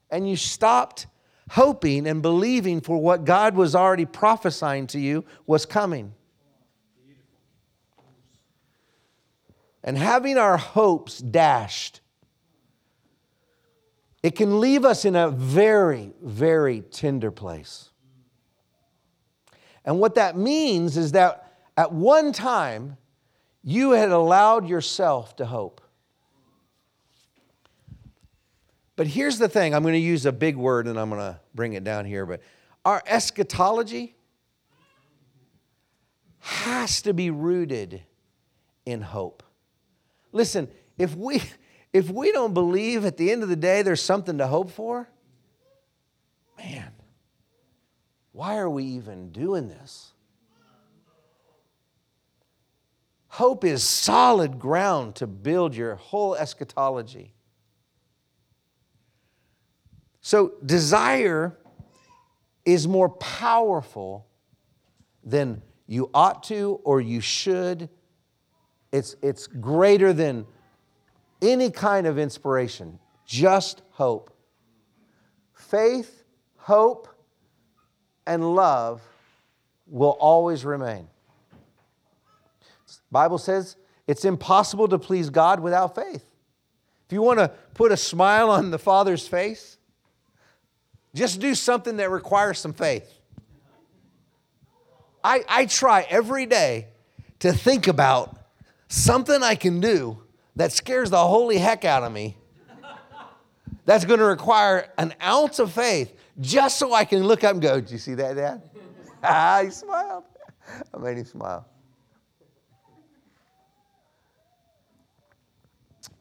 and 0.10 0.30
you 0.30 0.36
stopped 0.36 1.08
hoping 1.50 2.08
and 2.08 2.22
believing 2.22 2.82
for 2.82 2.98
what 2.98 3.26
God 3.26 3.56
was 3.56 3.74
already 3.74 4.06
prophesying 4.06 4.88
to 4.88 5.00
you 5.00 5.26
was 5.46 5.66
coming. 5.66 6.14
And 9.84 9.98
having 9.98 10.38
our 10.38 10.58
hopes 10.58 11.20
dashed, 11.20 12.02
it 14.24 14.36
can 14.36 14.60
leave 14.60 14.84
us 14.84 15.06
in 15.06 15.16
a 15.16 15.30
very, 15.30 16.12
very 16.22 16.82
tender 16.82 17.32
place. 17.32 17.92
And 19.86 20.00
what 20.00 20.16
that 20.16 20.36
means 20.36 20.98
is 20.98 21.14
that 21.14 21.54
at 21.78 21.94
one 21.94 22.34
time, 22.34 22.98
you 23.64 23.92
had 23.92 24.10
allowed 24.12 24.68
yourself 24.68 25.36
to 25.38 25.46
hope. 25.46 25.82
But 28.96 29.08
here's 29.08 29.38
the 29.38 29.48
thing 29.48 29.76
I'm 29.76 29.84
going 29.84 29.94
to 29.94 30.00
use 30.00 30.26
a 30.26 30.32
big 30.32 30.58
word 30.58 30.88
and 30.88 31.00
I'm 31.00 31.10
going 31.10 31.22
to 31.22 31.40
bring 31.54 31.74
it 31.74 31.84
down 31.84 32.06
here. 32.06 32.26
But 32.26 32.42
our 32.84 33.02
eschatology 33.06 34.16
has 36.40 37.02
to 37.04 37.14
be 37.14 37.30
rooted 37.30 38.02
in 38.86 39.02
hope. 39.02 39.44
Listen, 40.32 40.68
if 40.98 41.16
we, 41.16 41.42
if 41.94 42.10
we 42.10 42.32
don't 42.32 42.54
believe 42.54 43.06
at 43.06 43.18
the 43.18 43.32
end 43.32 43.44
of 43.44 43.50
the 43.50 43.56
day 43.56 43.82
there's 43.82 44.02
something 44.02 44.38
to 44.38 44.48
hope 44.48 44.72
for, 44.72 45.10
man, 46.58 46.92
why 48.32 48.58
are 48.58 48.70
we 48.70 48.84
even 48.84 49.32
doing 49.32 49.68
this? 49.68 50.12
Hope 53.30 53.64
is 53.64 53.84
solid 53.84 54.58
ground 54.58 55.16
to 55.16 55.28
build 55.28 55.76
your 55.76 55.96
whole 55.96 56.36
eschatology. 56.36 57.34
So, 60.22 60.54
desire 60.66 61.58
is 62.66 62.88
more 62.88 63.10
powerful 63.10 64.28
than 65.24 65.62
you 65.86 66.10
ought 66.14 66.44
to 66.44 66.82
or 66.84 67.00
you 67.00 67.22
should. 67.22 67.90
It's, 68.98 69.16
it's 69.22 69.46
greater 69.46 70.12
than 70.12 70.48
any 71.40 71.70
kind 71.70 72.08
of 72.08 72.18
inspiration, 72.18 72.98
just 73.28 73.84
hope. 73.92 74.36
Faith, 75.54 76.24
hope, 76.56 77.08
and 78.26 78.56
love 78.56 79.04
will 79.86 80.18
always 80.20 80.66
remain. 80.66 81.08
Bible 83.12 83.38
says 83.38 83.76
it's 84.08 84.26
impossible 84.26 84.88
to 84.88 84.98
please 84.98 85.30
God 85.30 85.60
without 85.60 85.94
faith. 85.94 86.26
If 87.06 87.14
you 87.14 87.22
want 87.22 87.38
to 87.38 87.52
put 87.76 87.92
a 87.92 87.98
smile 87.98 88.50
on 88.50 88.72
the 88.72 88.80
Father's 88.80 89.28
face, 89.28 89.78
just 91.14 91.40
do 91.40 91.54
something 91.54 91.98
that 91.98 92.10
requires 92.10 92.58
some 92.58 92.74
faith. 92.74 93.14
I, 95.24 95.44
I 95.48 95.66
try 95.68 96.02
every 96.10 96.48
day 96.48 96.88
to 97.40 97.54
think 97.54 97.88
about 97.88 98.37
something 98.88 99.44
I 99.44 99.56
can 99.56 99.80
do 99.80 100.24
that 100.56 100.72
scares 100.72 101.10
the 101.10 101.18
holy 101.18 101.58
heck 101.58 101.86
out 101.86 102.04
of 102.04 102.12
me 102.12 102.38
that's 103.86 104.04
going 104.04 104.20
to 104.20 104.26
require 104.26 104.92
an 104.98 105.14
ounce 105.24 105.60
of 105.60 105.72
faith 105.72 106.14
just 106.40 106.78
so 106.78 106.94
I 106.94 107.06
can 107.06 107.24
look 107.24 107.44
up 107.44 107.54
and 107.54 107.62
go, 107.62 107.80
Did 107.80 107.92
you 107.92 107.98
see 107.98 108.14
that, 108.16 108.36
Dad? 108.36 108.62
ah, 109.24 109.62
he 109.64 109.72
smiled. 109.72 110.26
I 110.94 110.98
made 110.98 111.18
him 111.18 111.26
smile. 111.26 111.66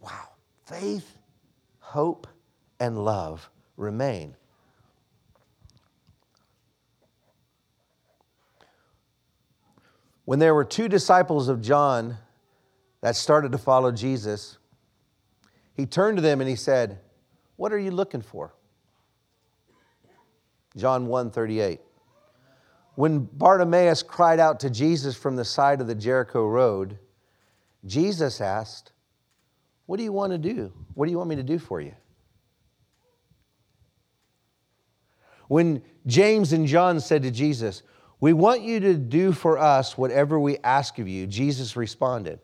Wow. 0.00 0.28
Faith, 0.64 1.18
hope, 1.80 2.28
and 2.78 3.04
love 3.04 3.50
remain. 3.76 4.36
When 10.24 10.38
there 10.38 10.54
were 10.54 10.64
two 10.64 10.88
disciples 10.88 11.48
of 11.48 11.60
John 11.60 12.18
that 13.00 13.16
started 13.16 13.52
to 13.52 13.58
follow 13.58 13.92
Jesus, 13.92 14.58
he 15.74 15.86
turned 15.86 16.16
to 16.18 16.22
them 16.22 16.40
and 16.40 16.48
he 16.48 16.56
said, 16.56 17.00
What 17.56 17.72
are 17.72 17.78
you 17.78 17.90
looking 17.90 18.22
for? 18.22 18.54
John 20.76 21.06
1 21.06 21.30
38. 21.30 21.80
When 22.94 23.20
Bartimaeus 23.20 24.02
cried 24.02 24.40
out 24.40 24.60
to 24.60 24.70
Jesus 24.70 25.14
from 25.16 25.36
the 25.36 25.44
side 25.44 25.80
of 25.80 25.86
the 25.86 25.94
Jericho 25.94 26.46
road, 26.46 26.98
Jesus 27.84 28.40
asked, 28.40 28.92
what 29.86 29.98
do 29.98 30.02
you 30.02 30.12
want 30.12 30.32
to 30.32 30.38
do? 30.38 30.72
What 30.94 31.06
do 31.06 31.12
you 31.12 31.18
want 31.18 31.30
me 31.30 31.36
to 31.36 31.42
do 31.42 31.58
for 31.58 31.80
you? 31.80 31.94
When 35.48 35.82
James 36.06 36.52
and 36.52 36.66
John 36.66 36.98
said 37.00 37.22
to 37.22 37.30
Jesus, 37.30 37.82
We 38.18 38.32
want 38.32 38.62
you 38.62 38.80
to 38.80 38.94
do 38.94 39.32
for 39.32 39.58
us 39.58 39.96
whatever 39.96 40.40
we 40.40 40.58
ask 40.58 40.98
of 40.98 41.06
you, 41.06 41.26
Jesus 41.28 41.76
responded, 41.76 42.40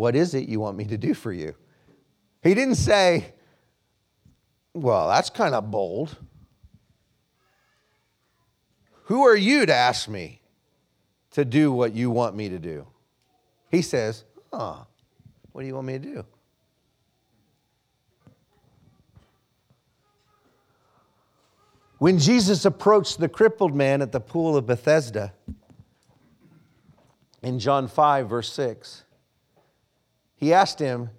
what 0.00 0.16
is 0.16 0.32
it 0.32 0.48
you 0.48 0.60
want 0.60 0.78
me 0.78 0.84
to 0.86 0.96
do 0.96 1.12
for 1.12 1.30
you? 1.30 1.54
He 2.42 2.54
didn't 2.54 2.76
say, 2.76 3.34
Well, 4.72 5.06
that's 5.08 5.28
kind 5.28 5.54
of 5.54 5.70
bold. 5.70 6.16
Who 9.04 9.26
are 9.26 9.36
you 9.36 9.66
to 9.66 9.74
ask 9.74 10.08
me 10.08 10.40
to 11.32 11.44
do 11.44 11.70
what 11.70 11.94
you 11.94 12.10
want 12.10 12.34
me 12.34 12.48
to 12.48 12.58
do? 12.58 12.86
He 13.70 13.82
says, 13.82 14.24
Huh, 14.50 14.84
what 15.52 15.60
do 15.60 15.66
you 15.66 15.74
want 15.74 15.86
me 15.86 15.92
to 15.92 15.98
do? 15.98 16.24
When 21.98 22.18
Jesus 22.18 22.64
approached 22.64 23.20
the 23.20 23.28
crippled 23.28 23.74
man 23.74 24.00
at 24.00 24.12
the 24.12 24.20
pool 24.20 24.56
of 24.56 24.66
Bethesda 24.66 25.34
in 27.42 27.58
John 27.58 27.86
5, 27.86 28.30
verse 28.30 28.50
6, 28.50 29.04
he 30.40 30.54
asked 30.54 30.78
him, 30.78 31.10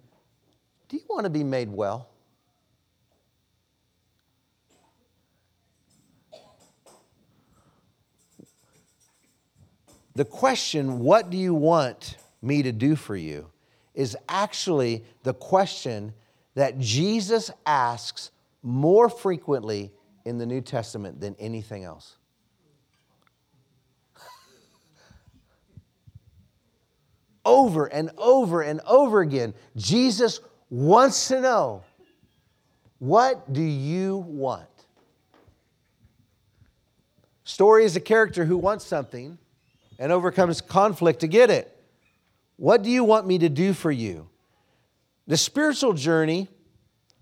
Do 0.89 0.97
you 0.97 1.03
want 1.07 1.23
to 1.23 1.29
be 1.29 1.43
made 1.43 1.69
well? 1.69 2.10
The 10.15 10.25
question, 10.25 10.99
What 10.99 11.29
do 11.29 11.38
you 11.38 11.53
want 11.53 12.17
me 12.41 12.63
to 12.63 12.71
do 12.73 12.95
for 12.97 13.15
you? 13.15 13.47
is 13.93 14.17
actually 14.29 15.03
the 15.23 15.34
question 15.34 16.13
that 16.55 16.79
Jesus 16.79 17.51
asks 17.65 18.31
more 18.63 19.10
frequently 19.10 19.91
in 20.25 20.38
the 20.38 20.45
New 20.45 20.62
Testament 20.62 21.19
than 21.19 21.36
anything 21.39 21.84
else. 21.84 22.17
Over 27.45 27.86
and 27.86 28.12
over 28.17 28.62
and 28.62 28.82
over 28.86 29.21
again, 29.21 29.54
Jesus 29.75 30.39
wants 30.69 31.27
to 31.30 31.41
know 31.41 31.84
what 32.99 33.51
do 33.51 33.62
you 33.62 34.17
want? 34.17 34.67
Story 37.43 37.84
is 37.84 37.95
a 37.95 37.99
character 37.99 38.45
who 38.45 38.58
wants 38.58 38.86
something 38.86 39.38
and 39.97 40.12
overcomes 40.12 40.62
conflict 40.62 41.19
to 41.21 41.27
get 41.27 41.49
it. 41.49 41.75
What 42.58 42.84
do 42.84 42.89
you 42.89 43.04
want 43.04 43.25
me 43.25 43.39
to 43.39 43.49
do 43.49 43.73
for 43.73 43.91
you? 43.91 44.30
The 45.27 45.38
spiritual 45.38 45.93
journey 45.93 46.47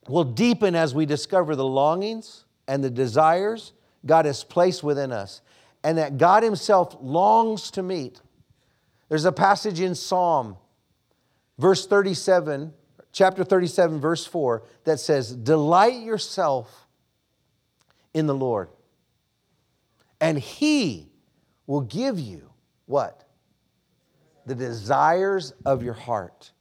will 0.07 0.23
deepen 0.23 0.75
as 0.75 0.93
we 0.93 1.05
discover 1.05 1.55
the 1.55 1.65
longings 1.65 2.43
and 2.67 2.83
the 2.83 2.89
desires 2.89 3.71
God 4.05 4.25
has 4.25 4.43
placed 4.43 4.83
within 4.83 5.11
us 5.11 5.41
and 5.83 5.97
that 5.97 6.17
God 6.17 6.43
Himself 6.43 6.97
longs 7.01 7.71
to 7.71 7.83
meet. 7.83 8.21
There's 9.09 9.25
a 9.25 9.31
passage 9.31 9.81
in 9.81 9.95
Psalm, 9.95 10.55
verse 11.57 11.87
37, 11.87 12.73
chapter 13.11 13.43
37, 13.43 13.99
verse 13.99 14.25
4, 14.25 14.63
that 14.83 14.99
says, 14.99 15.35
Delight 15.35 16.03
yourself 16.03 16.87
in 18.13 18.27
the 18.27 18.35
Lord, 18.35 18.69
and 20.21 20.37
He 20.37 21.11
will 21.65 21.81
give 21.81 22.19
you 22.19 22.49
what? 22.85 23.27
The 24.45 24.55
desires 24.55 25.53
of 25.65 25.83
your 25.83 25.93
heart. 25.93 26.51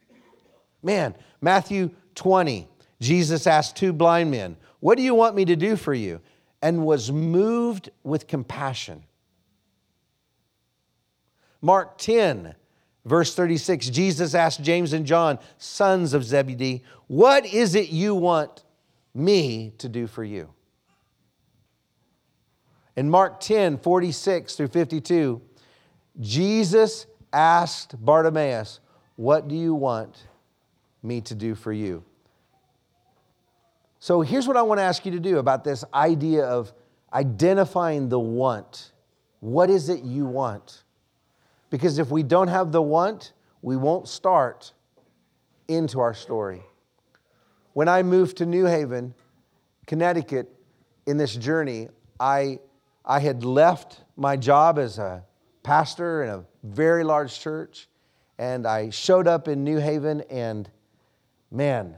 Man, 0.83 1.15
Matthew 1.41 1.91
20, 2.15 2.69
Jesus 3.01 3.47
asked 3.47 3.77
two 3.77 3.93
blind 3.93 4.31
men, 4.31 4.57
What 4.81 4.97
do 4.97 5.03
you 5.03 5.15
want 5.15 5.35
me 5.35 5.45
to 5.47 5.57
do 5.57 5.77
for 5.77 5.95
you? 5.95 6.21
And 6.61 6.85
was 6.85 7.13
moved 7.13 7.91
with 8.03 8.27
compassion. 8.27 9.05
Mark 11.61 11.99
10, 11.99 12.55
verse 13.05 13.35
36, 13.35 13.91
Jesus 13.91 14.35
asked 14.35 14.63
James 14.63 14.93
and 14.93 15.05
John, 15.05 15.39
sons 15.59 16.15
of 16.15 16.25
Zebedee, 16.25 16.85
What 17.07 17.47
is 17.47 17.75
it 17.75 17.91
you 17.91 18.15
want 18.15 18.65
me 19.15 19.73
to 19.79 19.89
do 19.89 20.07
for 20.07 20.23
you? 20.23 20.51
In 22.97 23.11
Mark 23.11 23.41
10, 23.41 23.79
46 23.79 24.57
through 24.57 24.69
52, 24.69 25.41
Jesus 26.21 27.07
asked 27.33 27.95
Bartimaeus, 28.05 28.81
What 29.17 29.49
do 29.49 29.55
you 29.55 29.75
want 29.75 30.27
me 31.03 31.21
to 31.23 31.35
do 31.35 31.55
for 31.55 31.73
you? 31.73 32.05
So 34.01 34.21
here's 34.21 34.47
what 34.47 34.57
I 34.57 34.63
want 34.63 34.79
to 34.79 34.85
ask 34.85 35.05
you 35.05 35.13
to 35.13 35.21
do 35.21 35.39
about 35.39 35.65
this 35.65 35.85
idea 35.93 36.45
of 36.45 36.73
identifying 37.13 38.09
the 38.09 38.19
want. 38.19 38.93
What 39.41 39.71
is 39.71 39.89
it 39.89 40.05
you 40.05 40.25
want? 40.25 40.85
Because 41.71 41.99
if 41.99 42.11
we 42.11 42.23
don't 42.23 42.49
have 42.49 42.73
the 42.73 42.83
want, 42.83 43.33
we 43.63 43.77
won't 43.77 44.09
start 44.09 44.73
into 45.67 46.01
our 46.01 46.15
story. 46.15 46.63
When 47.73 47.89
I 47.89 48.03
moved 48.03 48.39
to 48.39 48.47
New 48.47 48.65
Haven, 48.65 49.15
Connecticut, 49.87 50.55
in 51.09 51.17
this 51.17 51.35
journey, 51.35 51.89
I, 52.21 52.59
I 53.03 53.21
had 53.21 53.43
left 53.43 54.03
my 54.15 54.37
job 54.37 54.79
as 54.79 54.99
a 54.99 55.25
pastor 55.63 56.23
in 56.23 56.29
a 56.29 56.45
very 56.63 57.03
large 57.03 57.41
church, 57.41 57.89
and 58.39 58.67
I 58.67 58.91
showed 58.91 59.27
up 59.27 59.49
in 59.49 59.65
New 59.65 59.79
Haven, 59.79 60.21
and 60.29 60.69
man, 61.51 61.97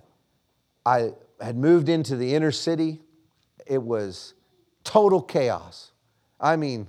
I 0.86 1.10
had 1.40 1.56
moved 1.56 1.88
into 1.88 2.14
the 2.14 2.36
inner 2.36 2.52
city. 2.52 3.00
It 3.66 3.82
was 3.82 4.34
total 4.84 5.20
chaos. 5.20 5.90
I 6.40 6.54
mean, 6.54 6.86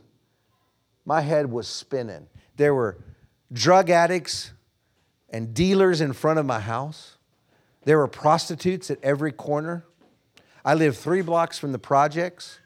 my 1.06 1.22
head 1.22 1.52
was 1.52 1.67
spinning. 1.67 2.28
There 2.62 2.76
were 2.76 3.00
drug 3.52 3.89
addicts 3.89 4.52
and 5.32 5.52
dealers 5.52 6.00
in 6.00 6.13
front 6.13 6.38
of 6.38 6.45
my 6.45 6.60
house. 6.60 7.17
There 7.86 7.97
were 7.97 8.08
prostitutes 8.08 8.91
at 8.91 9.00
every 9.02 9.32
corner. 9.32 9.84
I 10.63 10.76
lived 10.76 10.97
three 10.97 11.24
blocks 11.24 11.58
from 11.58 11.71
the 11.71 11.80
projects, 11.80 12.60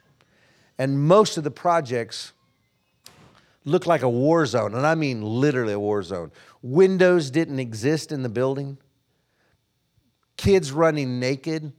and 0.77 0.99
most 0.99 1.38
of 1.38 1.45
the 1.45 1.49
projects 1.49 2.34
looked 3.63 3.88
like 3.88 4.01
a 4.01 4.10
war 4.10 4.45
zone, 4.45 4.75
and 4.75 4.86
I 4.86 4.95
mean 4.95 5.21
literally 5.21 5.71
a 5.71 5.79
war 5.79 6.03
zone. 6.03 6.34
Windows 6.62 7.31
didn't 7.31 7.60
exist 7.60 8.12
in 8.12 8.21
the 8.21 8.27
building, 8.27 8.77
kids 10.36 10.73
running 10.73 11.21
naked 11.21 11.71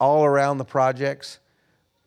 all 0.00 0.24
around 0.24 0.56
the 0.56 0.64
projects, 0.64 1.38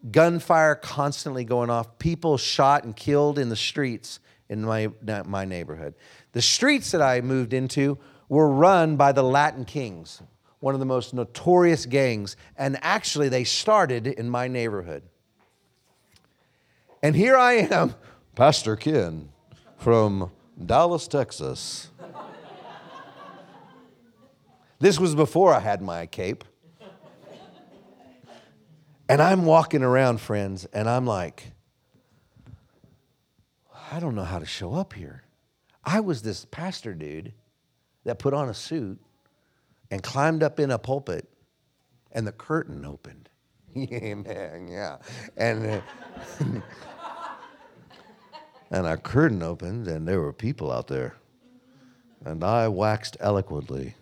gunfire 0.09 0.73
constantly 0.73 1.43
going 1.43 1.69
off, 1.69 1.99
people 1.99 2.35
shot 2.35 2.83
and 2.83 2.95
killed 2.95 3.37
in 3.37 3.49
the 3.49 3.55
streets 3.55 4.19
in 4.49 4.63
my, 4.63 4.89
my 5.25 5.45
neighborhood. 5.45 5.95
The 6.33 6.41
streets 6.41 6.91
that 6.91 7.01
I 7.01 7.21
moved 7.21 7.53
into 7.53 7.97
were 8.29 8.49
run 8.49 8.95
by 8.95 9.11
the 9.11 9.23
Latin 9.23 9.65
Kings, 9.65 10.21
one 10.59 10.73
of 10.73 10.79
the 10.79 10.85
most 10.85 11.13
notorious 11.13 11.85
gangs, 11.85 12.35
and 12.57 12.77
actually 12.81 13.29
they 13.29 13.43
started 13.43 14.07
in 14.07 14.29
my 14.29 14.47
neighborhood. 14.47 15.03
And 17.01 17.15
here 17.15 17.35
I 17.35 17.53
am, 17.53 17.95
Pastor 18.35 18.75
Ken 18.75 19.29
from 19.77 20.31
Dallas, 20.65 21.07
Texas. 21.09 21.89
this 24.79 24.99
was 24.99 25.13
before 25.13 25.53
I 25.53 25.59
had 25.59 25.81
my 25.81 26.05
cape. 26.05 26.45
And 29.09 29.21
I'm 29.21 29.43
walking 29.43 29.83
around, 29.83 30.21
friends, 30.21 30.65
and 30.73 30.89
I'm 30.89 31.05
like, 31.05 31.52
I 33.93 33.99
don't 33.99 34.15
know 34.15 34.23
how 34.23 34.39
to 34.39 34.45
show 34.47 34.73
up 34.73 34.93
here. 34.93 35.21
I 35.85 35.99
was 35.99 36.23
this 36.23 36.45
pastor 36.45 36.95
dude 36.95 37.31
that 38.05 38.17
put 38.17 38.33
on 38.33 38.49
a 38.49 38.53
suit 38.55 38.99
and 39.91 40.01
climbed 40.01 40.41
up 40.41 40.59
in 40.59 40.71
a 40.71 40.79
pulpit, 40.79 41.29
and 42.11 42.25
the 42.25 42.31
curtain 42.31 42.85
opened. 42.85 43.29
Amen, 43.77 44.67
yeah. 44.67 44.97
And, 45.37 45.67
uh, 45.67 45.81
and 48.71 48.87
a 48.87 48.97
curtain 48.97 49.43
opened, 49.43 49.87
and 49.87 50.07
there 50.07 50.21
were 50.21 50.33
people 50.33 50.71
out 50.71 50.87
there. 50.87 51.15
And 52.25 52.43
I 52.43 52.69
waxed 52.69 53.15
eloquently. 53.19 53.93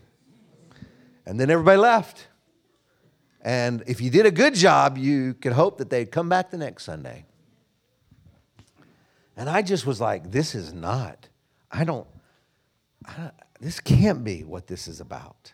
And 1.25 1.37
then 1.37 1.49
everybody 1.49 1.79
left. 1.79 2.29
And 3.41 3.83
if 3.87 3.99
you 3.99 4.09
did 4.09 4.25
a 4.25 4.31
good 4.31 4.55
job, 4.55 4.97
you 4.97 5.33
could 5.33 5.51
hope 5.51 5.79
that 5.79 5.89
they'd 5.89 6.09
come 6.09 6.29
back 6.29 6.49
the 6.49 6.57
next 6.57 6.85
Sunday. 6.85 7.25
And 9.41 9.49
I 9.49 9.63
just 9.63 9.87
was 9.87 9.99
like, 9.99 10.29
this 10.29 10.53
is 10.53 10.71
not, 10.71 11.27
I 11.71 11.83
don't, 11.83 12.05
I 13.07 13.31
this 13.59 13.79
can't 13.79 14.23
be 14.23 14.43
what 14.43 14.67
this 14.67 14.87
is 14.87 15.01
about. 15.01 15.51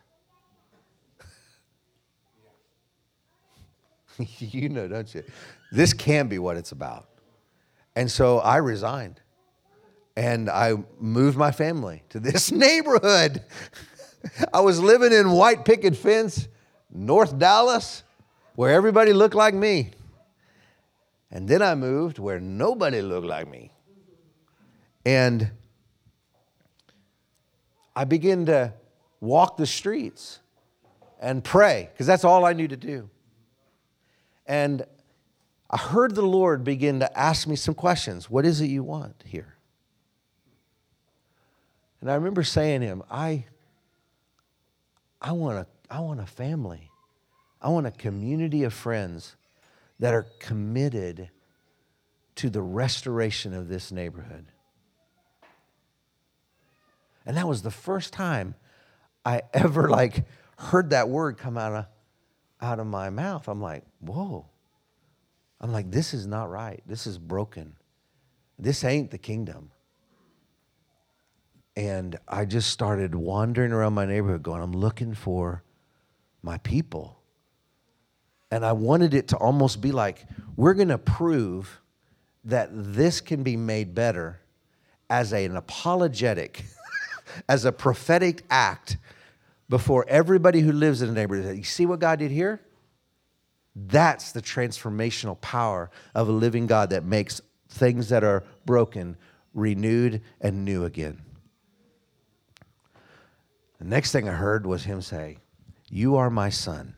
you 4.39 4.67
know, 4.67 4.89
don't 4.89 5.15
you? 5.15 5.23
This 5.71 5.93
can 5.93 6.27
be 6.27 6.38
what 6.38 6.57
it's 6.57 6.73
about. 6.73 7.07
And 7.95 8.11
so 8.11 8.39
I 8.39 8.57
resigned 8.57 9.21
and 10.17 10.49
I 10.49 10.73
moved 10.99 11.38
my 11.38 11.53
family 11.53 12.03
to 12.09 12.19
this 12.19 12.51
neighborhood. 12.65 13.41
I 14.53 14.59
was 14.59 14.81
living 14.81 15.13
in 15.13 15.31
white 15.31 15.63
picket 15.63 15.95
fence, 15.95 16.49
North 16.91 17.39
Dallas, 17.39 18.03
where 18.55 18.73
everybody 18.73 19.13
looked 19.13 19.35
like 19.35 19.53
me. 19.53 19.91
And 21.31 21.47
then 21.47 21.61
I 21.61 21.73
moved 21.73 22.19
where 22.19 22.41
nobody 22.41 23.01
looked 23.01 23.27
like 23.27 23.47
me. 23.47 23.71
And 25.07 25.51
I 27.95 28.03
began 28.03 28.47
to 28.47 28.73
walk 29.21 29.55
the 29.55 29.65
streets 29.65 30.41
and 31.21 31.41
pray, 31.41 31.87
because 31.93 32.05
that's 32.05 32.25
all 32.25 32.43
I 32.43 32.51
knew 32.51 32.67
to 32.67 32.75
do. 32.75 33.09
And 34.45 34.85
I 35.69 35.77
heard 35.77 36.13
the 36.13 36.23
Lord 36.23 36.65
begin 36.65 36.99
to 36.99 37.17
ask 37.17 37.47
me 37.47 37.55
some 37.55 37.73
questions. 37.73 38.29
What 38.29 38.45
is 38.45 38.59
it 38.59 38.65
you 38.65 38.83
want 38.83 39.23
here? 39.25 39.55
And 42.01 42.11
I 42.11 42.15
remember 42.15 42.43
saying 42.43 42.81
to 42.81 42.87
him, 42.87 43.01
I, 43.09 43.45
I, 45.21 45.31
want 45.31 45.57
a, 45.57 45.67
I 45.89 46.01
want 46.01 46.19
a 46.19 46.25
family. 46.25 46.91
I 47.61 47.69
want 47.69 47.87
a 47.87 47.91
community 47.91 48.65
of 48.65 48.73
friends 48.73 49.37
that 49.99 50.13
are 50.13 50.27
committed 50.39 51.29
to 52.35 52.49
the 52.49 52.61
restoration 52.61 53.53
of 53.53 53.69
this 53.69 53.89
neighborhood. 53.89 54.47
And 57.28 57.38
that 57.38 57.47
was 57.47 57.61
the 57.61 57.69
first 57.69 58.13
time 58.13 58.55
I 59.23 59.43
ever 59.53 59.89
like 59.89 60.25
heard 60.57 60.89
that 60.91 61.09
word 61.09 61.38
come 61.38 61.57
out 61.57 61.73
of 61.73 61.86
out 62.59 62.80
of 62.80 62.88
my 62.88 63.11
mouth. 63.11 63.47
I'm 63.47 63.61
like, 63.61 63.84
whoa. 63.99 64.47
I'm 65.61 65.71
like, 65.71 65.91
this 65.91 66.13
is 66.13 66.25
not 66.25 66.49
right. 66.49 66.82
This 66.88 67.05
is 67.05 67.19
broken. 67.19 67.75
This 68.57 68.84
ain't 68.84 69.11
the 69.11 69.17
kingdom. 69.17 69.71
And 71.75 72.17
I 72.28 72.45
just 72.45 72.71
started 72.71 73.13
wandering 73.13 73.71
around 73.71 73.93
my 73.93 74.05
neighborhood 74.05 74.41
going, 74.41 74.63
I'm 74.63 74.71
looking 74.71 75.13
for 75.13 75.63
my 76.41 76.57
people. 76.59 77.19
And 78.49 78.65
I 78.65 78.71
wanted 78.71 79.13
it 79.13 79.28
to 79.30 79.38
almost 79.38 79.82
be 79.82 79.91
like, 79.91 80.25
we're 80.55 80.73
going 80.73 80.88
to 80.88 80.97
prove 80.97 81.82
that 82.45 82.69
this 82.71 83.21
can 83.21 83.43
be 83.43 83.57
made 83.57 83.93
better 83.93 84.39
as 85.09 85.34
an 85.34 85.55
apologetic, 85.55 86.63
as 87.47 87.65
a 87.65 87.71
prophetic 87.71 88.43
act 88.49 88.97
before 89.69 90.05
everybody 90.07 90.61
who 90.61 90.71
lives 90.71 91.01
in 91.01 91.09
the 91.09 91.13
neighborhood. 91.13 91.57
You 91.57 91.63
see 91.63 91.86
what 91.86 91.99
God 91.99 92.19
did 92.19 92.32
here? 92.32 92.61
That's 93.75 94.32
the 94.32 94.41
transformational 94.41 95.39
power 95.39 95.91
of 96.15 96.28
a 96.30 96.32
living 96.32 96.67
God 96.67 96.89
that 96.89 97.03
makes 97.03 97.41
things 97.69 98.09
that 98.09 98.23
are 98.23 98.43
broken 98.65 99.17
renewed 99.53 100.21
and 100.41 100.65
new 100.65 100.86
again. 100.86 101.21
The 103.80 103.86
next 103.86 104.11
thing 104.11 104.28
I 104.28 104.34
heard 104.34 104.65
was 104.65 104.84
him 104.84 105.01
say, 105.01 105.38
You 105.89 106.15
are 106.15 106.30
my 106.30 106.49
son. 106.49 106.95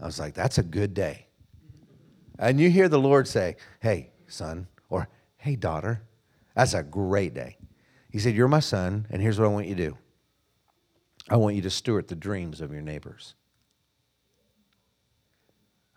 I 0.00 0.06
was 0.06 0.20
like, 0.20 0.34
That's 0.34 0.58
a 0.58 0.62
good 0.62 0.94
day. 0.94 1.26
And 2.38 2.60
you 2.60 2.70
hear 2.70 2.88
the 2.88 3.00
Lord 3.00 3.26
say, 3.26 3.56
Hey, 3.80 4.10
son, 4.28 4.68
or 4.88 5.08
Hey, 5.38 5.56
daughter, 5.56 6.02
that's 6.54 6.74
a 6.74 6.82
great 6.82 7.34
day. 7.34 7.57
He 8.18 8.22
said, 8.22 8.34
You're 8.34 8.48
my 8.48 8.58
son, 8.58 9.06
and 9.10 9.22
here's 9.22 9.38
what 9.38 9.44
I 9.44 9.48
want 9.48 9.68
you 9.68 9.76
to 9.76 9.90
do 9.90 9.96
I 11.30 11.36
want 11.36 11.54
you 11.54 11.62
to 11.62 11.70
steward 11.70 12.08
the 12.08 12.16
dreams 12.16 12.60
of 12.60 12.72
your 12.72 12.82
neighbors. 12.82 13.36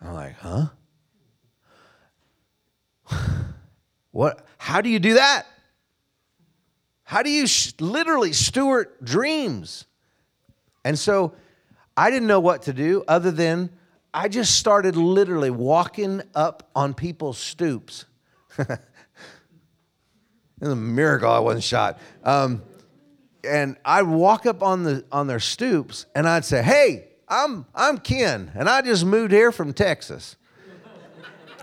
I'm 0.00 0.14
like, 0.14 0.36
Huh? 0.36 0.66
what? 4.12 4.46
How 4.56 4.80
do 4.80 4.88
you 4.88 5.00
do 5.00 5.14
that? 5.14 5.46
How 7.02 7.24
do 7.24 7.30
you 7.30 7.48
sh- 7.48 7.72
literally 7.80 8.32
steward 8.32 8.90
dreams? 9.02 9.86
And 10.84 10.96
so 10.96 11.34
I 11.96 12.08
didn't 12.08 12.28
know 12.28 12.38
what 12.38 12.62
to 12.62 12.72
do 12.72 13.02
other 13.08 13.32
than 13.32 13.68
I 14.14 14.28
just 14.28 14.54
started 14.54 14.94
literally 14.94 15.50
walking 15.50 16.22
up 16.36 16.70
on 16.76 16.94
people's 16.94 17.38
stoops. 17.38 18.04
it's 20.62 20.70
a 20.70 20.76
miracle 20.76 21.28
I 21.28 21.40
wasn't 21.40 21.64
shot. 21.64 21.98
Um, 22.22 22.62
and 23.42 23.76
I'd 23.84 24.06
walk 24.06 24.46
up 24.46 24.62
on 24.62 24.84
the 24.84 25.04
on 25.10 25.26
their 25.26 25.40
stoops 25.40 26.06
and 26.14 26.28
I'd 26.28 26.44
say, 26.44 26.62
"Hey, 26.62 27.08
I'm 27.28 27.66
I'm 27.74 27.98
Ken, 27.98 28.52
and 28.54 28.68
I 28.68 28.80
just 28.80 29.04
moved 29.04 29.32
here 29.32 29.50
from 29.50 29.72
Texas." 29.72 30.36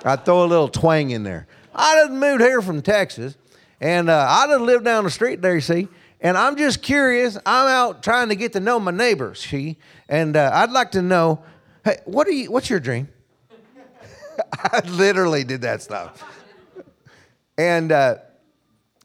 I'd 0.04 0.26
throw 0.26 0.44
a 0.44 0.48
little 0.48 0.68
twang 0.68 1.12
in 1.12 1.24
there. 1.24 1.48
I 1.74 1.96
just 2.04 2.12
moved 2.12 2.42
here 2.42 2.62
from 2.62 2.82
Texas, 2.82 3.38
and 3.80 4.10
uh, 4.10 4.26
I 4.30 4.48
just 4.48 4.62
live 4.62 4.84
down 4.84 5.06
the 5.06 5.10
street 5.10 5.42
there, 5.42 5.56
you 5.56 5.62
see. 5.62 5.88
And 6.20 6.38
I'm 6.38 6.58
just 6.58 6.82
curious. 6.82 7.38
I'm 7.46 7.68
out 7.68 8.04
trying 8.04 8.30
to 8.30 8.36
get 8.36 8.52
to 8.54 8.60
know 8.60 8.80
my 8.82 8.92
neighbors, 8.92 9.40
see. 9.40 9.78
And 10.10 10.36
uh, 10.36 10.52
I'd 10.54 10.72
like 10.72 10.92
to 10.92 11.02
know, 11.02 11.42
hey, 11.86 12.00
what 12.04 12.28
are 12.28 12.32
you? 12.32 12.52
What's 12.52 12.70
your 12.70 12.82
dream? 12.82 13.08
I 14.54 14.82
literally 14.86 15.46
did 15.46 15.62
that 15.62 15.82
stuff, 15.82 16.24
and 17.58 17.94
uh, 17.94 18.16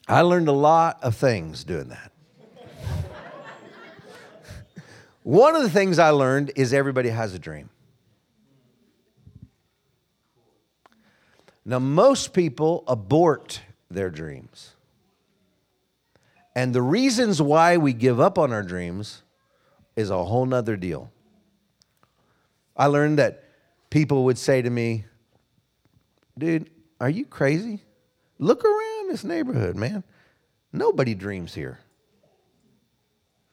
I 0.07 0.21
learned 0.21 0.49
a 0.49 0.53
lot 0.53 1.03
of 1.03 1.17
things 1.17 1.65
doing 1.65 1.89
that. 1.89 2.13
One 5.23 5.57
of 5.57 5.63
the 5.63 5.71
things 5.71 5.99
I 5.99 6.11
learned 6.11 6.53
is 6.55 6.75
everybody 6.75 7.09
has 7.09 7.33
a 7.33 7.39
dream. 7.39 7.71
Now, 11.65 11.79
most 11.79 12.35
people 12.35 12.85
abort 12.87 13.63
their 13.91 14.11
dreams. 14.11 14.75
And 16.55 16.75
the 16.75 16.83
reasons 16.83 17.41
why 17.41 17.79
we 17.79 17.95
give 17.95 18.21
up 18.21 18.39
on 18.39 18.53
our 18.53 18.63
dreams 18.63 19.23
is 19.97 20.11
a 20.11 20.25
whole 20.25 20.45
nother 20.45 20.77
deal. 20.77 21.11
I 22.77 22.87
learned 22.87 23.19
that 23.19 23.45
people 23.89 24.25
would 24.25 24.37
say 24.37 24.61
to 24.61 24.69
me, 24.69 25.07
Dude, 26.37 26.69
are 27.01 27.09
you 27.09 27.25
crazy? 27.25 27.81
Look 28.39 28.65
around 28.65 28.94
this 29.09 29.25
neighborhood, 29.25 29.77
man. 29.77 30.05
Nobody 30.73 31.15
dreams 31.15 31.55
here. 31.55 31.79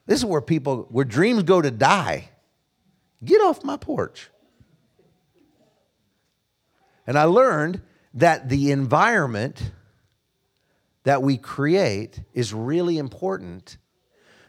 This 0.06 0.18
is 0.18 0.24
where 0.24 0.40
people, 0.40 0.86
where 0.90 1.04
dreams 1.04 1.44
go 1.44 1.62
to 1.62 1.70
die. 1.70 2.28
Get 3.24 3.40
off 3.40 3.62
my 3.62 3.76
porch. 3.76 4.30
And 7.06 7.18
I 7.18 7.24
learned 7.24 7.80
that 8.14 8.48
the 8.48 8.72
environment 8.72 9.72
that 11.04 11.22
we 11.22 11.36
create 11.36 12.20
is 12.32 12.52
really 12.52 12.98
important 12.98 13.76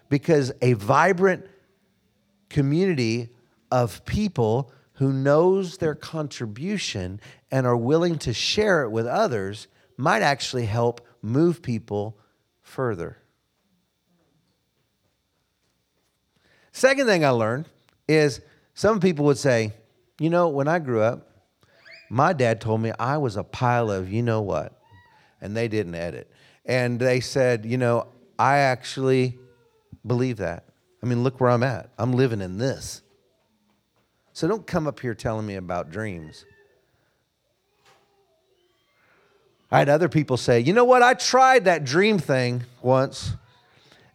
because 0.10 0.51
a 0.62 0.74
vibrant 0.74 1.47
community 2.49 3.30
of 3.72 4.06
people 4.06 4.72
who 4.93 5.12
knows 5.12 5.78
their 5.78 5.95
contribution 5.95 7.20
and 7.49 7.66
are 7.66 7.78
willing 7.78 8.20
to 8.20 8.34
share 8.34 8.84
it 8.84 8.89
with 8.89 9.08
others 9.08 9.68
might 9.97 10.21
actually 10.21 10.65
help 10.65 11.01
move 11.21 11.61
people 11.61 12.17
further. 12.61 13.17
Second 16.71 17.05
thing 17.05 17.23
I 17.23 17.29
learned 17.29 17.69
is 18.07 18.41
some 18.73 18.99
people 18.99 19.25
would 19.25 19.37
say, 19.37 19.73
you 20.19 20.29
know, 20.29 20.49
when 20.49 20.67
I 20.67 20.79
grew 20.79 21.01
up, 21.01 21.29
my 22.09 22.33
dad 22.33 22.61
told 22.61 22.81
me 22.81 22.91
I 22.99 23.17
was 23.17 23.37
a 23.37 23.43
pile 23.43 23.91
of 23.91 24.11
you 24.11 24.21
know 24.21 24.41
what, 24.41 24.79
and 25.41 25.55
they 25.55 25.67
didn't 25.67 25.95
edit. 25.95 26.31
And 26.65 26.99
they 26.99 27.19
said, 27.19 27.65
you 27.65 27.77
know, 27.77 28.07
I 28.37 28.57
actually 28.57 29.37
believe 30.05 30.37
that. 30.37 30.65
I 31.01 31.05
mean, 31.05 31.23
look 31.23 31.39
where 31.39 31.49
I'm 31.49 31.63
at. 31.63 31.89
I'm 31.97 32.13
living 32.13 32.41
in 32.41 32.57
this. 32.57 33.01
So 34.31 34.47
don't 34.47 34.65
come 34.65 34.87
up 34.87 34.99
here 34.99 35.13
telling 35.13 35.45
me 35.45 35.55
about 35.55 35.91
dreams. 35.91 36.45
I 39.74 39.80
had 39.80 39.89
other 39.89 40.07
people 40.07 40.38
say, 40.38 40.59
you 40.59 40.71
know 40.71 40.84
what? 40.86 41.01
I 41.01 41.15
tried 41.15 41.65
that 41.65 41.84
dream 41.84 42.19
thing 42.19 42.63
once, 42.84 43.34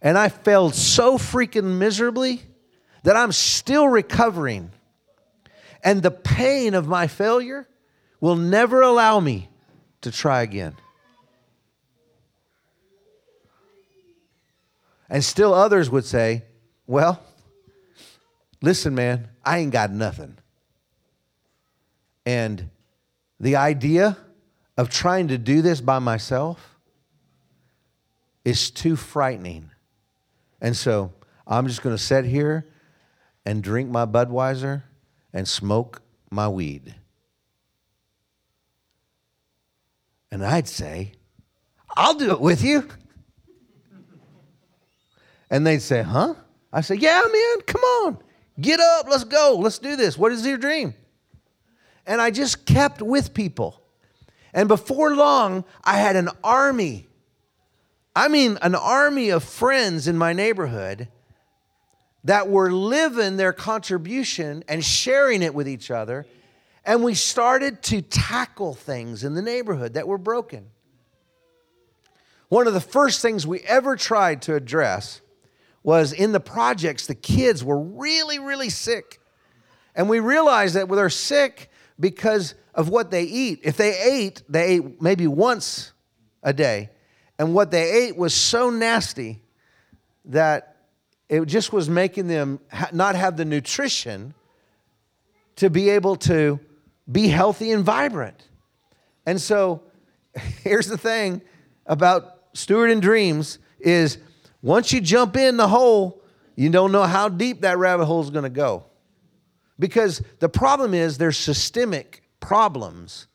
and 0.01 0.17
I 0.17 0.29
failed 0.29 0.73
so 0.73 1.17
freaking 1.17 1.77
miserably 1.77 2.41
that 3.03 3.17
I'm 3.17 3.33
still 3.33 3.85
recovering. 3.85 4.71
And 5.83 6.01
the 6.01 6.11
pain 6.11 6.75
of 6.75 6.87
my 6.87 7.07
failure 7.07 7.67
will 8.21 8.37
never 8.37 8.81
allow 8.81 9.19
me 9.19 9.49
to 9.99 10.11
try 10.11 10.43
again. 10.43 10.77
And 15.09 15.25
still 15.25 15.53
others 15.53 15.89
would 15.89 16.05
say, 16.05 16.45
Well, 16.87 17.21
listen, 18.61 18.95
man, 18.95 19.27
I 19.43 19.57
ain't 19.57 19.73
got 19.73 19.91
nothing. 19.91 20.37
And 22.25 22.69
the 23.41 23.57
idea 23.57 24.15
of 24.79 24.89
trying 24.89 25.27
to 25.27 25.37
do 25.37 25.61
this 25.61 25.81
by 25.81 25.99
myself 25.99 26.77
is 28.45 28.71
too 28.71 28.95
frightening. 28.95 29.69
And 30.61 30.73
so 30.73 31.11
I'm 31.45 31.67
just 31.67 31.81
going 31.81 31.93
to 31.93 32.01
sit 32.01 32.23
here 32.23 32.65
and 33.45 33.61
drink 33.61 33.89
my 33.89 34.05
Budweiser 34.05 34.83
and 35.33 35.45
smoke 35.45 36.01
my 36.31 36.47
weed. 36.47 36.95
And 40.31 40.45
I'd 40.45 40.69
say, 40.69 41.11
I'll 41.97 42.13
do 42.13 42.31
it 42.31 42.39
with 42.39 42.63
you. 42.63 42.87
And 45.49 45.67
they'd 45.67 45.81
say, 45.81 46.03
Huh? 46.03 46.35
I 46.71 46.79
say, 46.79 46.95
Yeah, 46.95 47.21
man, 47.29 47.61
come 47.67 47.81
on. 47.81 48.17
Get 48.61 48.79
up, 48.79 49.07
let's 49.09 49.25
go, 49.25 49.57
let's 49.61 49.79
do 49.79 49.97
this. 49.97 50.17
What 50.17 50.31
is 50.31 50.47
your 50.47 50.57
dream? 50.57 50.93
And 52.05 52.21
I 52.21 52.31
just 52.31 52.65
kept 52.65 53.01
with 53.01 53.33
people. 53.33 53.83
And 54.53 54.67
before 54.67 55.15
long, 55.15 55.65
I 55.83 55.97
had 55.97 56.15
an 56.15 56.29
army. 56.43 57.07
I 58.15 58.27
mean, 58.27 58.57
an 58.61 58.75
army 58.75 59.29
of 59.29 59.43
friends 59.43 60.07
in 60.07 60.17
my 60.17 60.33
neighborhood 60.33 61.07
that 62.23 62.49
were 62.49 62.71
living 62.71 63.37
their 63.37 63.53
contribution 63.53 64.63
and 64.67 64.83
sharing 64.83 65.41
it 65.41 65.53
with 65.53 65.67
each 65.67 65.89
other. 65.91 66.25
And 66.83 67.03
we 67.03 67.13
started 67.13 67.81
to 67.83 68.01
tackle 68.01 68.73
things 68.73 69.23
in 69.23 69.35
the 69.35 69.41
neighborhood 69.41 69.93
that 69.93 70.07
were 70.07 70.17
broken. 70.17 70.65
One 72.49 72.67
of 72.67 72.73
the 72.73 72.81
first 72.81 73.21
things 73.21 73.45
we 73.45 73.59
ever 73.61 73.95
tried 73.95 74.41
to 74.43 74.55
address 74.55 75.21
was 75.83 76.11
in 76.11 76.31
the 76.31 76.39
projects, 76.39 77.07
the 77.07 77.15
kids 77.15 77.63
were 77.63 77.79
really, 77.79 78.39
really 78.39 78.69
sick. 78.69 79.21
And 79.95 80.09
we 80.09 80.19
realized 80.19 80.75
that 80.75 80.89
our 80.89 81.09
sick, 81.09 81.69
because 81.99 82.55
of 82.79 82.87
what 82.87 83.11
they 83.11 83.23
eat. 83.23 83.59
If 83.63 83.75
they 83.75 83.99
ate, 83.99 84.41
they 84.47 84.75
ate 84.75 85.01
maybe 85.01 85.27
once 85.27 85.91
a 86.41 86.53
day, 86.53 86.89
and 87.37 87.53
what 87.53 87.71
they 87.71 88.05
ate 88.05 88.15
was 88.15 88.33
so 88.33 88.69
nasty 88.69 89.41
that 90.23 90.77
it 91.27 91.45
just 91.45 91.73
was 91.73 91.89
making 91.89 92.27
them 92.27 92.61
not 92.93 93.15
have 93.15 93.35
the 93.35 93.43
nutrition 93.43 94.33
to 95.57 95.69
be 95.69 95.89
able 95.89 96.15
to 96.15 96.57
be 97.11 97.27
healthy 97.27 97.71
and 97.71 97.83
vibrant. 97.83 98.47
And 99.25 99.41
so 99.41 99.83
here's 100.63 100.87
the 100.87 100.97
thing 100.97 101.41
about 101.85 102.53
stewarding 102.53 103.01
dreams 103.01 103.59
is 103.81 104.19
once 104.61 104.93
you 104.93 105.01
jump 105.01 105.35
in 105.35 105.57
the 105.57 105.67
hole, 105.67 106.23
you 106.55 106.69
don't 106.69 106.93
know 106.93 107.03
how 107.03 107.27
deep 107.27 107.59
that 107.61 107.77
rabbit 107.77 108.05
hole 108.05 108.23
is 108.23 108.29
going 108.29 108.43
to 108.43 108.49
go. 108.49 108.85
Because 109.77 110.23
the 110.39 110.47
problem 110.47 110.93
is 110.93 111.17
they're 111.17 111.33
systemic 111.33 112.23
problems. 112.39 113.27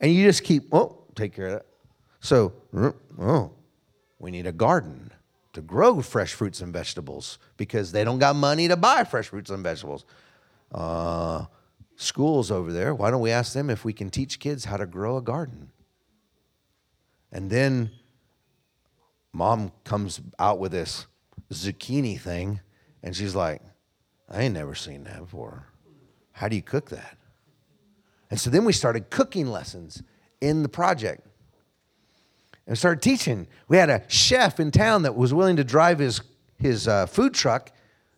And 0.00 0.12
you 0.12 0.24
just 0.24 0.44
keep, 0.44 0.72
oh, 0.72 1.04
take 1.14 1.34
care 1.34 1.46
of 1.46 1.52
that. 1.54 1.66
So, 2.20 2.52
oh, 3.20 3.52
we 4.18 4.30
need 4.30 4.46
a 4.46 4.52
garden 4.52 5.12
to 5.52 5.62
grow 5.62 6.02
fresh 6.02 6.34
fruits 6.34 6.60
and 6.60 6.72
vegetables 6.72 7.38
because 7.56 7.92
they 7.92 8.04
don't 8.04 8.18
got 8.18 8.36
money 8.36 8.68
to 8.68 8.76
buy 8.76 9.04
fresh 9.04 9.28
fruits 9.28 9.50
and 9.50 9.62
vegetables. 9.62 10.04
Uh, 10.72 11.46
schools 11.96 12.50
over 12.50 12.72
there, 12.72 12.94
why 12.94 13.10
don't 13.10 13.22
we 13.22 13.30
ask 13.30 13.54
them 13.54 13.70
if 13.70 13.84
we 13.84 13.92
can 13.92 14.10
teach 14.10 14.38
kids 14.38 14.66
how 14.66 14.76
to 14.76 14.86
grow 14.86 15.16
a 15.16 15.22
garden? 15.22 15.70
And 17.32 17.50
then 17.50 17.90
mom 19.32 19.72
comes 19.84 20.20
out 20.38 20.58
with 20.58 20.72
this 20.72 21.06
zucchini 21.52 22.20
thing, 22.20 22.60
and 23.02 23.14
she's 23.14 23.34
like, 23.34 23.62
I 24.28 24.42
ain't 24.42 24.54
never 24.54 24.74
seen 24.74 25.04
that 25.04 25.20
before. 25.20 25.66
How 26.32 26.48
do 26.48 26.56
you 26.56 26.62
cook 26.62 26.90
that? 26.90 27.16
And 28.30 28.40
so 28.40 28.50
then 28.50 28.64
we 28.64 28.72
started 28.72 29.10
cooking 29.10 29.46
lessons 29.46 30.02
in 30.40 30.62
the 30.62 30.68
project 30.68 31.26
and 32.66 32.76
started 32.76 33.02
teaching. 33.02 33.46
We 33.68 33.76
had 33.76 33.90
a 33.90 34.02
chef 34.08 34.58
in 34.58 34.70
town 34.70 35.02
that 35.02 35.14
was 35.14 35.32
willing 35.32 35.56
to 35.56 35.64
drive 35.64 35.98
his, 35.98 36.20
his 36.58 36.88
uh, 36.88 37.06
food 37.06 37.34
truck 37.34 37.70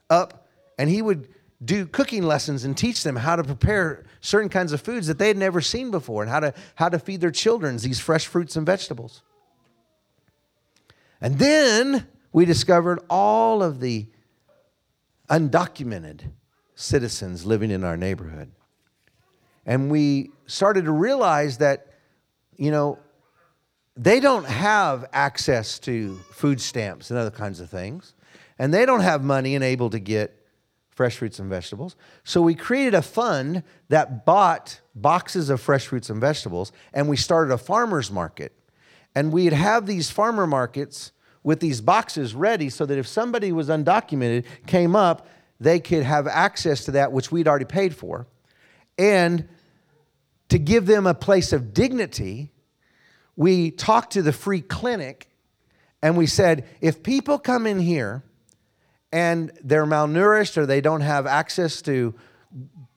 up, 0.08 0.46
and 0.78 0.88
he 0.88 1.02
would 1.02 1.28
do 1.64 1.86
cooking 1.86 2.22
lessons 2.22 2.64
and 2.64 2.76
teach 2.76 3.02
them 3.02 3.16
how 3.16 3.36
to 3.36 3.44
prepare 3.44 4.04
certain 4.20 4.48
kinds 4.48 4.72
of 4.72 4.80
foods 4.80 5.08
that 5.08 5.18
they 5.18 5.28
had 5.28 5.36
never 5.36 5.60
seen 5.60 5.90
before 5.90 6.22
and 6.22 6.30
how 6.30 6.40
to, 6.40 6.54
how 6.76 6.88
to 6.88 6.98
feed 6.98 7.20
their 7.20 7.30
children 7.30 7.76
these 7.78 7.98
fresh 7.98 8.26
fruits 8.26 8.56
and 8.56 8.64
vegetables. 8.64 9.22
And 11.20 11.38
then 11.38 12.06
we 12.32 12.44
discovered 12.44 13.00
all 13.10 13.62
of 13.62 13.80
the 13.80 14.06
undocumented 15.28 16.30
citizens 16.74 17.44
living 17.44 17.70
in 17.70 17.82
our 17.82 17.96
neighborhood. 17.96 18.52
And 19.68 19.90
we 19.90 20.30
started 20.46 20.86
to 20.86 20.92
realize 20.92 21.58
that, 21.58 21.88
you 22.56 22.70
know, 22.70 22.98
they 23.98 24.18
don't 24.18 24.46
have 24.46 25.04
access 25.12 25.78
to 25.80 26.16
food 26.32 26.58
stamps 26.58 27.10
and 27.10 27.18
other 27.18 27.30
kinds 27.30 27.60
of 27.60 27.68
things. 27.68 28.14
And 28.58 28.72
they 28.72 28.86
don't 28.86 29.02
have 29.02 29.22
money 29.22 29.54
and 29.54 29.62
able 29.62 29.90
to 29.90 29.98
get 29.98 30.34
fresh 30.88 31.18
fruits 31.18 31.38
and 31.38 31.50
vegetables. 31.50 31.96
So 32.24 32.40
we 32.40 32.54
created 32.54 32.94
a 32.94 33.02
fund 33.02 33.62
that 33.90 34.24
bought 34.24 34.80
boxes 34.94 35.50
of 35.50 35.60
fresh 35.60 35.86
fruits 35.86 36.08
and 36.08 36.18
vegetables, 36.18 36.72
and 36.94 37.06
we 37.06 37.18
started 37.18 37.52
a 37.52 37.58
farmer's 37.58 38.10
market. 38.10 38.52
And 39.14 39.32
we'd 39.32 39.52
have 39.52 39.84
these 39.84 40.10
farmer 40.10 40.46
markets 40.46 41.12
with 41.42 41.60
these 41.60 41.82
boxes 41.82 42.34
ready 42.34 42.70
so 42.70 42.86
that 42.86 42.96
if 42.96 43.06
somebody 43.06 43.52
was 43.52 43.68
undocumented, 43.68 44.44
came 44.66 44.96
up, 44.96 45.28
they 45.60 45.78
could 45.78 46.04
have 46.04 46.26
access 46.26 46.86
to 46.86 46.92
that 46.92 47.12
which 47.12 47.30
we'd 47.30 47.46
already 47.46 47.66
paid 47.66 47.94
for. 47.94 48.26
And 48.96 49.46
to 50.48 50.58
give 50.58 50.86
them 50.86 51.06
a 51.06 51.14
place 51.14 51.52
of 51.52 51.74
dignity, 51.74 52.52
we 53.36 53.70
talked 53.70 54.12
to 54.12 54.22
the 54.22 54.32
free 54.32 54.60
clinic 54.60 55.28
and 56.02 56.16
we 56.16 56.26
said, 56.26 56.64
if 56.80 57.02
people 57.02 57.38
come 57.38 57.66
in 57.66 57.80
here 57.80 58.22
and 59.12 59.52
they're 59.62 59.86
malnourished 59.86 60.56
or 60.56 60.66
they 60.66 60.80
don't 60.80 61.00
have 61.00 61.26
access 61.26 61.82
to 61.82 62.14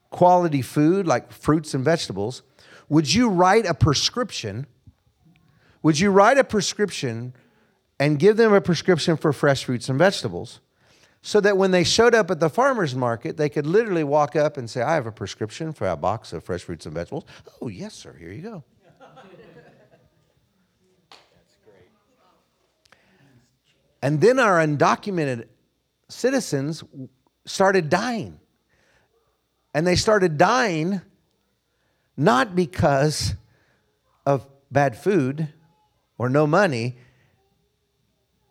quality 0.09 0.61
food 0.61 1.07
like 1.07 1.31
fruits 1.31 1.73
and 1.73 1.83
vegetables, 1.83 2.43
would 2.89 3.13
you 3.13 3.29
write 3.29 3.65
a 3.65 3.73
prescription? 3.73 4.67
Would 5.81 5.99
you 5.99 6.11
write 6.11 6.37
a 6.37 6.43
prescription 6.43 7.33
and 7.99 8.19
give 8.19 8.37
them 8.37 8.53
a 8.53 8.61
prescription 8.61 9.17
for 9.17 9.31
fresh 9.33 9.63
fruits 9.63 9.89
and 9.89 9.97
vegetables 9.97 10.59
so 11.21 11.39
that 11.41 11.57
when 11.57 11.71
they 11.71 11.83
showed 11.83 12.15
up 12.15 12.31
at 12.31 12.39
the 12.39 12.49
farmer's 12.49 12.95
market, 12.95 13.37
they 13.37 13.49
could 13.49 13.67
literally 13.67 14.03
walk 14.03 14.35
up 14.35 14.57
and 14.57 14.69
say, 14.69 14.81
I 14.81 14.95
have 14.95 15.05
a 15.05 15.11
prescription 15.11 15.71
for 15.73 15.87
a 15.87 15.95
box 15.95 16.33
of 16.33 16.43
fresh 16.43 16.63
fruits 16.63 16.85
and 16.85 16.95
vegetables. 16.95 17.25
Oh, 17.61 17.67
yes, 17.67 17.93
sir, 17.93 18.15
here 18.17 18.31
you 18.31 18.41
go. 18.41 18.63
That's 18.99 19.15
great. 21.65 21.89
And 24.01 24.19
then 24.19 24.39
our 24.39 24.57
undocumented 24.59 25.47
citizens 26.09 26.83
started 27.45 27.89
dying. 27.89 28.39
And 29.73 29.85
they 29.85 29.95
started 29.95 30.37
dying 30.37 31.01
not 32.17 32.55
because 32.55 33.35
of 34.25 34.45
bad 34.71 34.97
food 34.97 35.49
or 36.17 36.29
no 36.29 36.45
money 36.45 36.97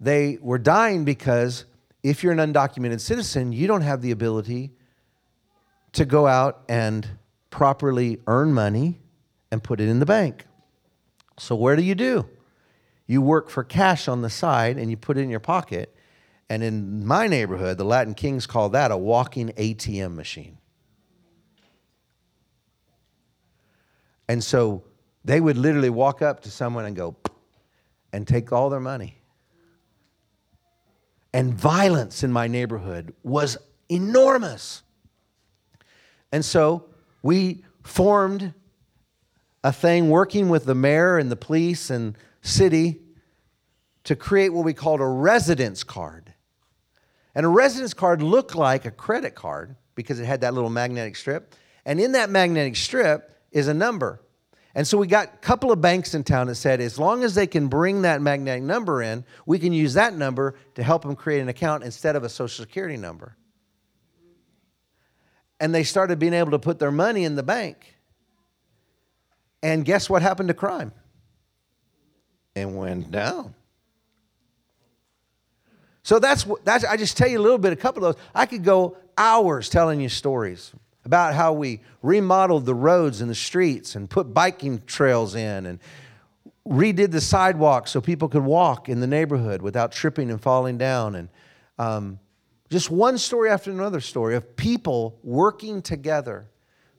they 0.01 0.39
were 0.41 0.59
dying 0.59 1.05
because 1.05 1.67
if 2.03 2.23
you're 2.23 2.33
an 2.33 2.53
undocumented 2.53 3.01
citizen, 3.01 3.53
you 3.53 3.67
don't 3.67 3.83
have 3.83 4.03
the 4.03 4.11
ability 4.11 4.73
to 5.93 6.05
go 6.05 6.27
out 6.27 6.63
and 6.69 7.07
properly 7.51 8.21
earn 8.27 8.53
money 8.53 9.01
and 9.51 9.63
put 9.63 9.81
it 9.81 9.89
in 9.89 9.99
the 9.99 10.07
bank. 10.07 10.47
So, 11.39 11.55
where 11.55 11.77
do 11.77 11.83
you 11.83 11.95
do? 11.95 12.29
You 13.07 13.23
work 13.23 13.51
for 13.51 13.65
cash 13.65 14.09
on 14.09 14.23
the 14.23 14.31
side 14.31 14.79
and 14.79 14.91
you 14.91 14.97
put 14.97 15.19
it 15.19 15.23
in 15.23 15.31
your 15.31 15.41
pocket. 15.41 15.95
And 16.49 16.63
in 16.63 17.07
my 17.07 17.27
neighborhood, 17.27 17.79
the 17.79 17.85
Latin 17.85 18.15
Kings 18.15 18.47
call 18.47 18.71
that 18.71 18.91
a 18.91 18.97
walking 18.97 19.49
ATM 19.51 20.15
machine. 20.15 20.59
And 24.29 24.43
so 24.43 24.85
they 25.25 25.41
would 25.41 25.57
literally 25.57 25.91
walk 25.91 26.23
up 26.23 26.41
to 26.43 26.51
someone 26.51 26.85
and 26.85 26.95
go 26.95 27.17
and 28.13 28.27
take 28.27 28.53
all 28.53 28.71
their 28.71 28.81
money 28.81 29.20
and 31.33 31.55
violence 31.55 32.23
in 32.23 32.33
my 32.33 32.47
neighborhood 32.47 33.15
was 33.23 33.57
enormous. 33.89 34.83
And 36.33 36.45
so 36.45 36.87
we 37.23 37.65
formed 37.83 38.55
a 39.63 39.73
thing 39.73 40.09
working 40.09 40.49
with 40.49 40.65
the 40.65 40.75
mayor 40.75 41.19
and 41.19 41.31
the 41.31 41.37
police 41.37 41.91
and 41.91 42.17
city 42.43 43.01
to 44.05 44.17
create 44.17 44.51
what 44.51 44.65
we 44.65 44.73
called 44.73 45.01
a 45.01 45.07
residence 45.07 45.85
card. 45.85 46.33
And 47.35 47.47
a 47.47 47.49
residence 47.49 47.95
card 47.95 48.23
looked 48.23 48.55
like 48.55 48.87
a 48.87 48.91
credit 48.91 49.35
card 49.35 49.77
because 49.95 50.19
it 50.19 50.25
had 50.25 50.41
that 50.41 50.55
little 50.55 50.71
magnetic 50.71 51.17
strip. 51.17 51.55
And 51.85 52.01
in 52.01 52.13
that 52.13 52.31
magnetic 52.31 52.77
strip 52.77 53.37
is 53.53 53.69
a 53.69 53.75
number. 53.75 54.21
And 54.81 54.89
so 54.89 54.97
we 54.97 55.07
got 55.07 55.27
a 55.27 55.37
couple 55.37 55.71
of 55.73 55.83
banks 55.83 56.15
in 56.15 56.25
town 56.25 56.47
that 56.47 56.55
said 56.55 56.81
as 56.81 56.99
long 56.99 57.23
as 57.23 57.35
they 57.35 57.47
can 57.47 57.69
bring 57.69 58.01
that 58.01 58.23
magnetic 58.23 58.63
number 58.63 59.03
in, 59.03 59.27
we 59.45 59.59
can 59.59 59.75
use 59.75 59.93
that 59.93 60.15
number 60.15 60.55
to 60.75 60.83
help 60.83 61.03
them 61.03 61.15
create 61.15 61.41
an 61.41 61.51
account 61.51 61.85
instead 61.85 62.17
of 62.17 62.25
a 62.25 62.31
social 62.31 62.65
security 62.65 62.97
number. 62.97 63.37
And 65.61 65.75
they 65.75 65.85
started 65.85 66.19
being 66.19 66.33
able 66.33 66.53
to 66.53 66.59
put 66.59 66.79
their 66.79 66.91
money 66.91 67.25
in 67.25 67.35
the 67.35 67.43
bank. 67.43 67.95
And 69.63 69.85
guess 69.85 70.09
what 70.09 70.23
happened 70.23 70.49
to 70.49 70.55
crime? 70.55 70.93
It 72.55 72.67
went 72.67 73.11
down. 73.11 73.55
So 76.03 76.19
that's 76.19 76.47
that's 76.65 76.87
I 76.87 76.97
just 76.97 77.19
tell 77.19 77.29
you 77.29 77.39
a 77.39 77.43
little 77.43 77.59
bit, 77.59 77.75
a 77.75 77.77
couple 77.77 78.03
of 78.07 78.17
those. 78.17 78.25
I 78.35 78.47
could 78.47 78.65
go 78.65 78.97
hours 79.19 79.69
telling 79.69 80.01
you 80.01 80.09
stories 80.09 80.73
about 81.11 81.35
how 81.35 81.53
we 81.53 81.81
remodeled 82.03 82.65
the 82.65 82.75
roads 82.75 83.21
and 83.21 83.29
the 83.29 83.35
streets 83.35 83.97
and 83.97 84.09
put 84.09 84.33
biking 84.33 84.81
trails 84.87 85.35
in 85.35 85.67
and 85.67 85.81
redid 86.65 87.11
the 87.11 87.21
sidewalks 87.21 87.91
so 87.91 88.01
people 88.01 88.29
could 88.29 88.45
walk 88.45 88.89
in 88.89 89.01
the 89.01 89.09
neighborhood 89.09 89.61
without 89.61 89.91
tripping 89.91 90.31
and 90.31 90.41
falling 90.41 90.79
down. 90.79 91.17
And 91.17 91.29
um, 91.81 92.21
just 92.71 92.93
one 92.93 93.19
story 93.19 93.51
after 93.51 93.73
another 93.73 94.01
story 94.01 94.37
of 94.37 94.55
people 94.55 95.19
working 95.25 95.83
together 95.83 96.47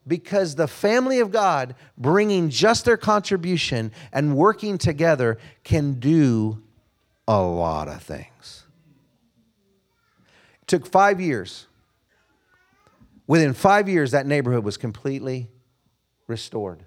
because 0.05 0.55
the 0.55 0.68
family 0.68 1.22
of 1.22 1.32
God 1.32 1.74
bringing 1.97 2.49
just 2.49 2.84
their 2.84 2.97
contribution 2.97 3.93
and 4.12 4.36
working 4.36 4.78
together 4.78 5.38
can 5.64 6.01
do 6.01 6.62
a 7.30 7.41
lot 7.41 7.88
of 7.88 8.03
things. 8.03 8.66
It 10.64 10.68
took 10.68 10.86
five 10.86 11.22
years 11.22 11.68
Within 13.32 13.53
five 13.53 13.88
years, 13.88 14.11
that 14.11 14.25
neighborhood 14.25 14.65
was 14.65 14.75
completely 14.75 15.47
restored. 16.27 16.84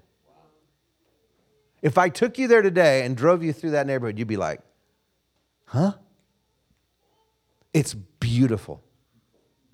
If 1.81 1.97
I 1.97 2.09
took 2.09 2.37
you 2.37 2.47
there 2.47 2.61
today 2.61 3.03
and 3.03 3.17
drove 3.17 3.41
you 3.41 3.51
through 3.51 3.71
that 3.71 3.87
neighborhood, 3.87 4.19
you'd 4.19 4.27
be 4.27 4.37
like, 4.37 4.61
huh? 5.65 5.93
It's 7.73 7.95
beautiful. 7.95 8.83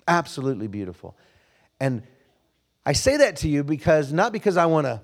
Absolutely 0.08 0.66
beautiful. 0.66 1.14
And 1.78 2.04
I 2.86 2.94
say 2.94 3.18
that 3.18 3.36
to 3.36 3.50
you 3.50 3.64
because 3.64 4.10
not 4.10 4.32
because 4.32 4.56
I 4.56 4.64
want 4.64 4.86
to 4.86 5.02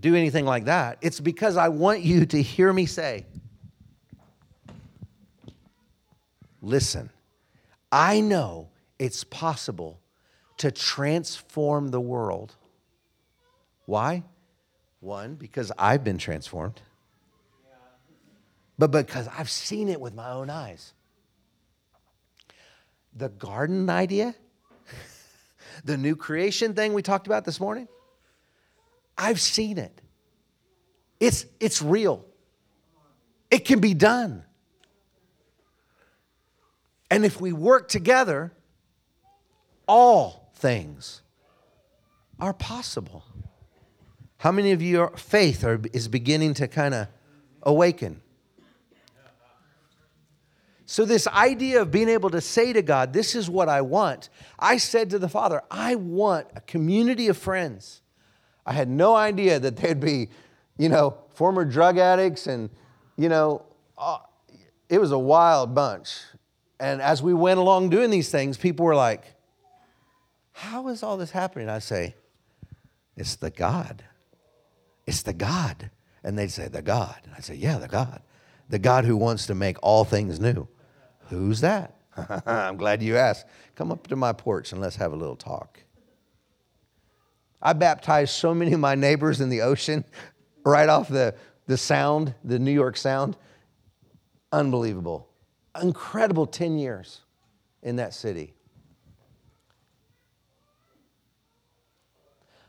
do 0.00 0.14
anything 0.14 0.46
like 0.46 0.64
that, 0.64 0.96
it's 1.02 1.20
because 1.20 1.58
I 1.58 1.68
want 1.68 2.00
you 2.00 2.24
to 2.24 2.40
hear 2.40 2.72
me 2.72 2.86
say, 2.86 3.26
listen, 6.62 7.10
I 7.92 8.20
know 8.22 8.70
it's 8.98 9.22
possible 9.22 10.00
to 10.58 10.70
transform 10.70 11.88
the 11.88 12.00
world. 12.00 12.54
Why? 13.84 14.24
One, 15.00 15.34
because 15.34 15.70
I've 15.78 16.02
been 16.02 16.18
transformed, 16.18 16.80
but 18.78 18.90
because 18.90 19.28
I've 19.28 19.50
seen 19.50 19.88
it 19.88 20.00
with 20.00 20.14
my 20.14 20.30
own 20.30 20.50
eyes. 20.50 20.92
The 23.14 23.28
garden 23.28 23.88
idea, 23.88 24.34
the 25.84 25.96
new 25.96 26.16
creation 26.16 26.74
thing 26.74 26.92
we 26.92 27.02
talked 27.02 27.26
about 27.26 27.44
this 27.44 27.60
morning, 27.60 27.88
I've 29.16 29.40
seen 29.40 29.78
it. 29.78 30.00
It's, 31.20 31.46
it's 31.60 31.80
real. 31.80 32.24
It 33.50 33.60
can 33.60 33.80
be 33.80 33.94
done. 33.94 34.42
And 37.10 37.24
if 37.24 37.40
we 37.40 37.52
work 37.52 37.88
together, 37.88 38.52
all 39.86 40.45
things 40.56 41.22
are 42.40 42.52
possible. 42.52 43.24
How 44.38 44.52
many 44.52 44.72
of 44.72 44.82
your 44.82 45.16
faith 45.16 45.64
are, 45.64 45.80
is 45.92 46.08
beginning 46.08 46.54
to 46.54 46.68
kind 46.68 46.94
of 46.94 47.08
awaken? 47.62 48.20
So, 50.88 51.04
this 51.04 51.26
idea 51.26 51.82
of 51.82 51.90
being 51.90 52.08
able 52.08 52.30
to 52.30 52.40
say 52.40 52.72
to 52.72 52.80
God, 52.80 53.12
This 53.12 53.34
is 53.34 53.50
what 53.50 53.68
I 53.68 53.80
want, 53.80 54.28
I 54.58 54.76
said 54.76 55.10
to 55.10 55.18
the 55.18 55.28
Father, 55.28 55.62
I 55.70 55.96
want 55.96 56.46
a 56.54 56.60
community 56.60 57.28
of 57.28 57.36
friends. 57.36 58.02
I 58.64 58.72
had 58.72 58.88
no 58.88 59.14
idea 59.14 59.58
that 59.58 59.76
they'd 59.76 60.00
be, 60.00 60.28
you 60.78 60.88
know, 60.88 61.18
former 61.34 61.64
drug 61.64 61.98
addicts 61.98 62.46
and, 62.46 62.70
you 63.16 63.28
know, 63.28 63.64
uh, 63.98 64.18
it 64.88 65.00
was 65.00 65.12
a 65.12 65.18
wild 65.18 65.74
bunch. 65.74 66.18
And 66.78 67.00
as 67.00 67.22
we 67.22 67.34
went 67.34 67.58
along 67.58 67.90
doing 67.90 68.10
these 68.10 68.30
things, 68.30 68.56
people 68.56 68.86
were 68.86 68.94
like, 68.94 69.35
How 70.56 70.88
is 70.88 71.02
all 71.02 71.16
this 71.16 71.30
happening? 71.30 71.68
I 71.68 71.78
say, 71.78 72.14
It's 73.16 73.36
the 73.36 73.50
God. 73.50 74.02
It's 75.06 75.22
the 75.22 75.32
God. 75.32 75.90
And 76.24 76.38
they'd 76.38 76.50
say, 76.50 76.68
The 76.68 76.82
God. 76.82 77.16
And 77.24 77.34
I'd 77.34 77.44
say, 77.44 77.54
Yeah, 77.54 77.78
the 77.78 77.88
God. 77.88 78.22
The 78.68 78.78
God 78.78 79.04
who 79.04 79.16
wants 79.16 79.46
to 79.46 79.54
make 79.54 79.76
all 79.82 80.04
things 80.04 80.40
new. 80.40 80.66
Who's 81.28 81.60
that? 81.60 81.94
I'm 82.46 82.76
glad 82.76 83.02
you 83.02 83.16
asked. 83.16 83.46
Come 83.74 83.92
up 83.92 84.06
to 84.08 84.16
my 84.16 84.32
porch 84.32 84.72
and 84.72 84.80
let's 84.80 84.96
have 84.96 85.12
a 85.12 85.16
little 85.16 85.36
talk. 85.36 85.80
I 87.62 87.72
baptized 87.72 88.32
so 88.32 88.54
many 88.54 88.72
of 88.72 88.80
my 88.80 88.94
neighbors 88.94 89.40
in 89.40 89.48
the 89.48 89.62
ocean 89.62 90.04
right 90.64 90.88
off 90.88 91.08
the, 91.08 91.34
the 91.66 91.76
sound, 91.76 92.34
the 92.44 92.58
New 92.58 92.72
York 92.72 92.96
sound. 92.96 93.36
Unbelievable 94.52 95.28
incredible 95.82 96.46
10 96.46 96.78
years 96.78 97.20
in 97.82 97.96
that 97.96 98.14
city. 98.14 98.54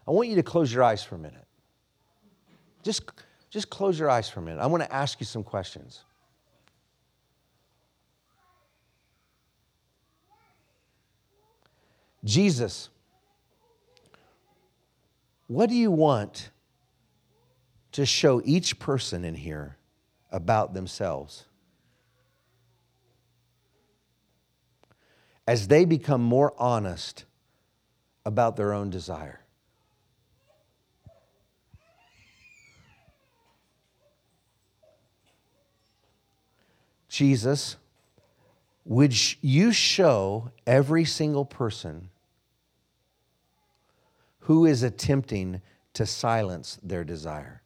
I 0.08 0.12
want 0.12 0.30
you 0.30 0.36
to 0.36 0.44
close 0.44 0.72
your 0.72 0.84
eyes 0.84 1.04
for 1.04 1.16
a 1.16 1.18
minute. 1.18 1.46
Just, 2.84 3.04
just 3.50 3.70
close 3.70 4.00
your 4.00 4.10
eyes 4.10 4.30
for 4.30 4.40
a 4.40 4.44
minute. 4.44 4.62
I 4.62 4.68
want 4.68 4.84
to 4.84 4.94
ask 4.94 5.20
you 5.20 5.26
some 5.26 5.44
questions. 5.44 6.04
Jesus, 12.24 12.90
what 15.48 15.70
do 15.70 15.76
you 15.76 15.92
want 15.92 16.52
to 17.94 18.06
show 18.06 18.42
each 18.44 18.80
person 18.80 19.24
in 19.24 19.36
here 19.36 19.78
about 20.32 20.74
themselves? 20.74 21.46
as 25.48 25.70
they 25.70 25.86
become 25.86 26.22
more 26.22 26.54
honest 26.58 27.24
about 28.26 28.58
their 28.58 28.74
own 28.74 28.90
desire. 28.90 29.40
Jesus, 37.18 37.78
would 38.86 39.12
you 39.42 39.72
show 39.72 40.52
every 40.68 41.04
single 41.04 41.46
person 41.46 42.10
who 44.42 44.68
is 44.68 44.84
attempting 44.84 45.64
to 45.94 46.06
silence 46.06 46.78
their 46.84 47.04
desire? 47.04 47.64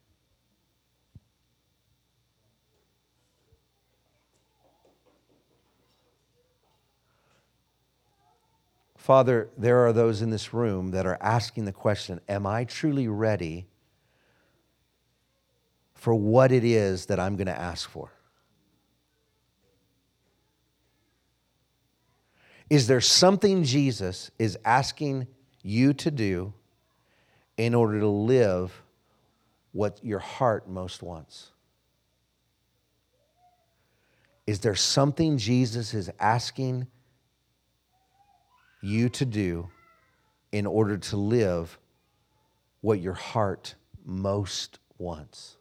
Father, 8.96 9.50
there 9.58 9.84
are 9.86 9.92
those 9.92 10.22
in 10.22 10.30
this 10.30 10.54
room 10.54 10.92
that 10.92 11.04
are 11.04 11.18
asking 11.20 11.66
the 11.66 11.72
question 11.72 12.22
Am 12.26 12.46
I 12.46 12.64
truly 12.64 13.06
ready 13.06 13.66
for 15.92 16.14
what 16.14 16.50
it 16.50 16.64
is 16.64 17.04
that 17.04 17.20
I'm 17.20 17.36
going 17.36 17.48
to 17.48 17.60
ask 17.60 17.90
for? 17.90 18.12
Is 22.72 22.86
there 22.86 23.02
something 23.02 23.64
Jesus 23.64 24.30
is 24.38 24.56
asking 24.64 25.26
you 25.62 25.92
to 25.92 26.10
do 26.10 26.54
in 27.58 27.74
order 27.74 28.00
to 28.00 28.08
live 28.08 28.82
what 29.72 30.02
your 30.02 30.20
heart 30.20 30.66
most 30.66 31.02
wants? 31.02 31.50
Is 34.46 34.60
there 34.60 34.74
something 34.74 35.36
Jesus 35.36 35.92
is 35.92 36.10
asking 36.18 36.86
you 38.80 39.10
to 39.10 39.26
do 39.26 39.68
in 40.50 40.64
order 40.64 40.96
to 40.96 41.16
live 41.18 41.78
what 42.80 43.00
your 43.00 43.12
heart 43.12 43.74
most 44.04 44.78
wants. 44.96 45.58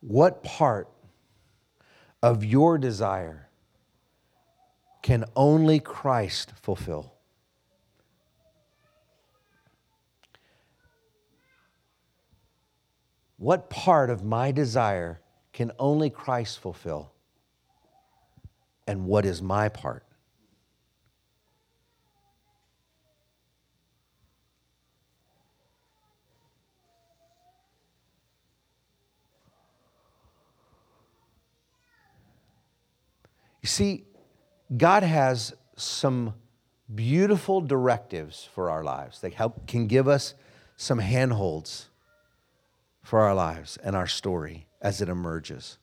What 0.00 0.42
part 0.42 0.88
of 2.22 2.44
your 2.44 2.78
desire 2.78 3.48
can 5.02 5.24
only 5.34 5.80
Christ 5.80 6.52
fulfill? 6.60 7.14
What 13.38 13.70
part 13.70 14.10
of 14.10 14.24
my 14.24 14.50
desire 14.50 15.20
can 15.52 15.70
only 15.78 16.10
Christ 16.10 16.58
fulfill? 16.58 17.12
And 18.86 19.06
what 19.06 19.24
is 19.24 19.40
my 19.40 19.68
part? 19.68 20.07
You 33.62 33.68
see, 33.68 34.04
God 34.76 35.02
has 35.02 35.54
some 35.76 36.34
beautiful 36.94 37.60
directives 37.60 38.48
for 38.54 38.70
our 38.70 38.82
lives. 38.82 39.20
They 39.20 39.30
help, 39.30 39.66
can 39.66 39.86
give 39.86 40.08
us 40.08 40.34
some 40.76 40.98
handholds 40.98 41.88
for 43.02 43.20
our 43.20 43.34
lives 43.34 43.76
and 43.78 43.96
our 43.96 44.06
story 44.06 44.66
as 44.80 45.00
it 45.00 45.08
emerges. 45.08 45.78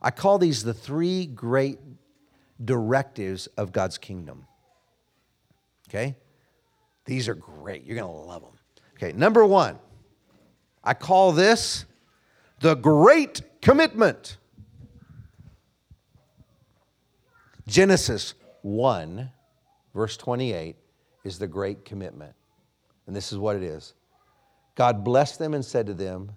I 0.00 0.10
call 0.10 0.38
these 0.38 0.62
the 0.62 0.74
three 0.74 1.26
great 1.26 1.78
directives 2.62 3.46
of 3.56 3.72
God's 3.72 3.98
kingdom. 3.98 4.46
Okay? 5.88 6.16
These 7.04 7.28
are 7.28 7.34
great. 7.34 7.84
You're 7.84 7.96
going 7.96 8.12
to 8.12 8.28
love 8.28 8.42
them. 8.42 8.58
Okay, 8.96 9.12
number 9.12 9.44
one, 9.46 9.78
I 10.82 10.94
call 10.94 11.32
this 11.32 11.84
the 12.60 12.74
Great 12.74 13.42
Commitment. 13.62 14.36
Genesis 17.68 18.32
1, 18.62 19.30
verse 19.94 20.16
28, 20.16 20.74
is 21.24 21.38
the 21.38 21.46
Great 21.46 21.84
Commitment. 21.84 22.32
And 23.06 23.14
this 23.14 23.30
is 23.30 23.36
what 23.36 23.56
it 23.56 23.62
is 23.62 23.92
God 24.74 25.04
blessed 25.04 25.38
them 25.38 25.52
and 25.52 25.62
said 25.62 25.86
to 25.86 25.94
them, 25.94 26.32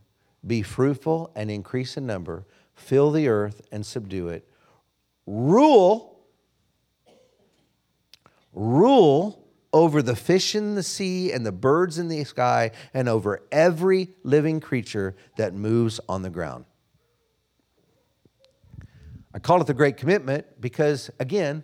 Be 0.45 0.61
fruitful 0.61 1.31
and 1.33 1.49
increase 1.49 1.95
in 1.95 2.05
number, 2.05 2.45
fill 2.75 3.11
the 3.11 3.29
earth 3.29 3.61
and 3.71 3.85
subdue 3.85 4.27
it, 4.27 4.45
rule, 5.25 6.19
rule 8.51 9.47
over 9.71 10.01
the 10.01 10.17
fish 10.17 10.53
in 10.53 10.75
the 10.75 10.83
sea 10.83 11.31
and 11.31 11.45
the 11.45 11.51
birds 11.53 11.97
in 11.97 12.09
the 12.09 12.25
sky 12.25 12.71
and 12.93 13.07
over 13.07 13.41
every 13.53 14.09
living 14.23 14.59
creature 14.59 15.15
that 15.37 15.53
moves 15.53 16.01
on 16.09 16.23
the 16.23 16.29
ground. 16.29 16.65
I 19.33 19.39
call 19.39 19.61
it 19.61 19.67
the 19.67 19.73
Great 19.73 19.97
Commitment 19.97 20.45
because, 20.59 21.09
again, 21.19 21.63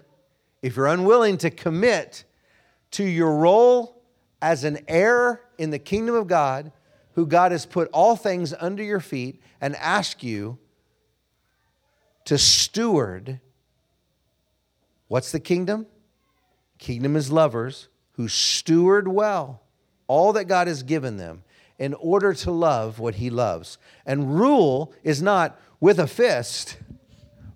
if 0.61 0.76
you're 0.76 0.88
unwilling 0.88 1.38
to 1.39 1.49
commit 1.49 2.24
to 2.91 3.03
your 3.03 3.36
role 3.36 4.01
as 4.41 4.63
an 4.63 4.80
heir 4.88 5.41
in 5.57 5.70
the 5.70 5.80
kingdom 5.80 6.15
of 6.15 6.28
God, 6.28 6.72
who 7.13 7.26
God 7.26 7.51
has 7.51 7.65
put 7.65 7.89
all 7.91 8.15
things 8.15 8.53
under 8.59 8.84
your 8.84 8.99
feet, 8.99 9.41
and 9.59 9.76
ask 9.78 10.24
you 10.24 10.57
to 12.26 12.38
steward 12.38 13.39
what's 15.07 15.32
the 15.32 15.39
kingdom? 15.39 15.88
Kingdom 16.78 17.15
is 17.15 17.32
lovers 17.32 17.88
who 18.13 18.28
steward 18.28 19.07
well 19.07 19.61
all 20.07 20.34
that 20.34 20.45
God 20.45 20.68
has 20.68 20.84
given 20.84 21.18
them 21.18 21.43
in 21.78 21.93
order 21.95 22.34
to 22.34 22.51
love 22.51 22.99
what 22.99 23.15
he 23.15 23.30
loves. 23.30 23.78
And 24.05 24.39
rule 24.39 24.93
is 25.03 25.22
not 25.22 25.59
with 25.80 25.99
a 25.99 26.07
fist, 26.07 26.78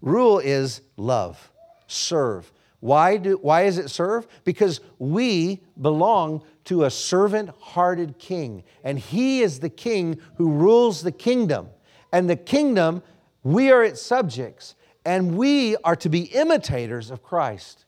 rule 0.01 0.39
is 0.39 0.81
love, 0.97 1.51
serve. 1.87 2.51
Why, 2.79 3.17
do, 3.17 3.37
why 3.41 3.63
is 3.63 3.77
it 3.77 3.89
serve? 3.89 4.27
Because 4.43 4.81
we 4.97 5.61
belong 5.79 6.43
to 6.65 6.85
a 6.85 6.89
servant 6.89 7.51
hearted 7.59 8.17
king, 8.17 8.63
and 8.83 8.97
he 8.97 9.41
is 9.41 9.59
the 9.59 9.69
king 9.69 10.19
who 10.35 10.51
rules 10.51 11.03
the 11.03 11.11
kingdom. 11.11 11.69
And 12.11 12.29
the 12.29 12.35
kingdom, 12.35 13.03
we 13.43 13.71
are 13.71 13.83
its 13.83 14.01
subjects, 14.01 14.75
and 15.05 15.37
we 15.37 15.75
are 15.77 15.95
to 15.97 16.09
be 16.09 16.21
imitators 16.21 17.11
of 17.11 17.23
Christ, 17.23 17.85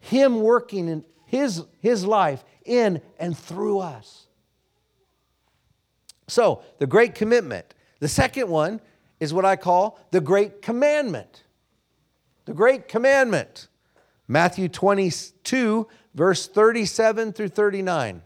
him 0.00 0.42
working 0.42 0.88
in 0.88 1.04
his, 1.24 1.64
his 1.80 2.04
life 2.04 2.44
in 2.64 3.00
and 3.18 3.36
through 3.36 3.80
us. 3.80 4.26
So, 6.28 6.62
the 6.78 6.86
great 6.86 7.14
commitment. 7.14 7.74
The 8.00 8.08
second 8.08 8.48
one 8.48 8.80
is 9.20 9.32
what 9.32 9.44
I 9.44 9.56
call 9.56 9.98
the 10.10 10.20
great 10.20 10.60
commandment. 10.60 11.44
The 12.46 12.54
great 12.54 12.88
commandment. 12.88 13.68
Matthew 14.28 14.68
22, 14.68 15.86
verse 16.14 16.46
37 16.48 17.32
through 17.32 17.48
39. 17.48 18.22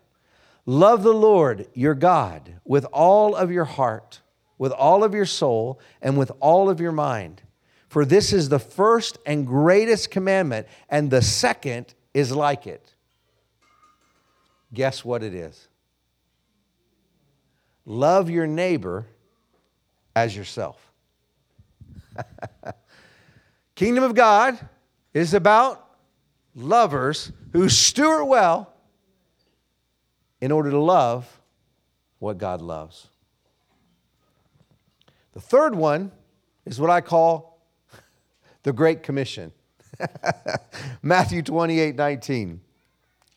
Love 0.67 1.03
the 1.03 1.13
Lord 1.13 1.67
your 1.75 1.95
God 1.95 2.55
with 2.65 2.85
all 2.93 3.35
of 3.35 3.51
your 3.51 3.65
heart, 3.65 4.21
with 4.59 4.73
all 4.73 5.03
of 5.03 5.15
your 5.15 5.27
soul, 5.27 5.81
and 6.01 6.17
with 6.17 6.31
all 6.39 6.71
of 6.71 6.81
your 6.81 6.93
mind. 6.93 7.43
For 7.89 8.05
this 8.05 8.33
is 8.33 8.49
the 8.49 8.59
first 8.59 9.19
and 9.27 9.47
greatest 9.47 10.11
commandment, 10.11 10.69
and 10.89 11.11
the 11.11 11.23
second 11.23 11.93
is 12.15 12.31
like 12.31 12.67
it. 12.67 12.95
Guess 14.73 15.05
what 15.05 15.23
it 15.23 15.35
is? 15.35 15.69
Love 17.85 18.31
your 18.31 18.47
neighbor 18.47 19.07
as 20.15 20.37
yourself. 20.37 20.93
Kingdom 23.81 24.05
of 24.05 24.15
God 24.15 24.59
is 25.15 25.33
about 25.33 25.89
lovers 26.55 27.33
who 27.55 27.71
steward 27.71 28.27
well 28.27 28.71
in 30.39 30.53
order 30.53 30.71
to 30.71 30.79
love 30.79 31.41
what 32.19 32.37
God 32.37 32.61
loves. 32.61 33.07
The 35.33 35.41
third 35.41 35.75
one 35.75 36.13
is 36.67 36.79
what 36.79 36.91
I 36.91 37.01
call 37.01 37.59
the 38.65 38.75
Great 38.75 39.03
Commission. 39.03 39.51
Matthew 41.03 41.41
28 41.41 41.97
19. 41.97 42.61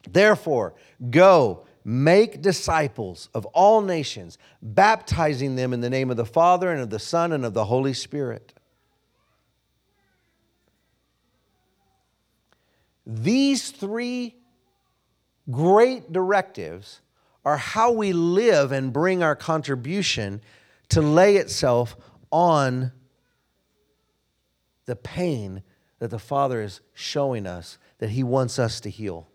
Therefore, 0.09 0.73
go 1.09 1.65
make 1.85 2.41
disciples 2.41 3.29
of 3.33 3.45
all 3.45 3.79
nations, 3.79 4.37
baptizing 4.61 5.55
them 5.55 5.71
in 5.71 5.79
the 5.79 5.89
name 5.89 6.11
of 6.11 6.17
the 6.17 6.25
Father 6.25 6.69
and 6.69 6.81
of 6.81 6.89
the 6.89 6.99
Son 6.99 7.31
and 7.31 7.45
of 7.45 7.53
the 7.53 7.63
Holy 7.63 7.93
Spirit. 7.93 8.52
These 13.05 13.71
three 13.71 14.35
great 15.49 16.11
directives 16.11 17.01
are 17.45 17.57
how 17.57 17.91
we 17.91 18.13
live 18.13 18.71
and 18.71 18.93
bring 18.93 19.21
our 19.21 19.35
contribution 19.35 20.41
to 20.89 21.01
lay 21.01 21.35
itself 21.35 21.95
on 22.31 22.91
the 24.85 24.95
pain 24.95 25.63
that 25.99 26.09
the 26.09 26.19
Father 26.19 26.61
is 26.61 26.81
showing 26.93 27.45
us 27.47 27.77
that 27.99 28.09
He 28.09 28.23
wants 28.23 28.59
us 28.59 28.79
to 28.81 28.89
heal. 28.89 29.27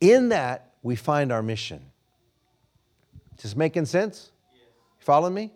In 0.00 0.30
that, 0.30 0.72
we 0.82 0.96
find 0.96 1.30
our 1.30 1.42
mission. 1.42 1.80
Just 3.40 3.56
making 3.56 3.86
sense? 3.86 4.30
You 4.52 4.60
following 4.98 5.34
me? 5.34 5.52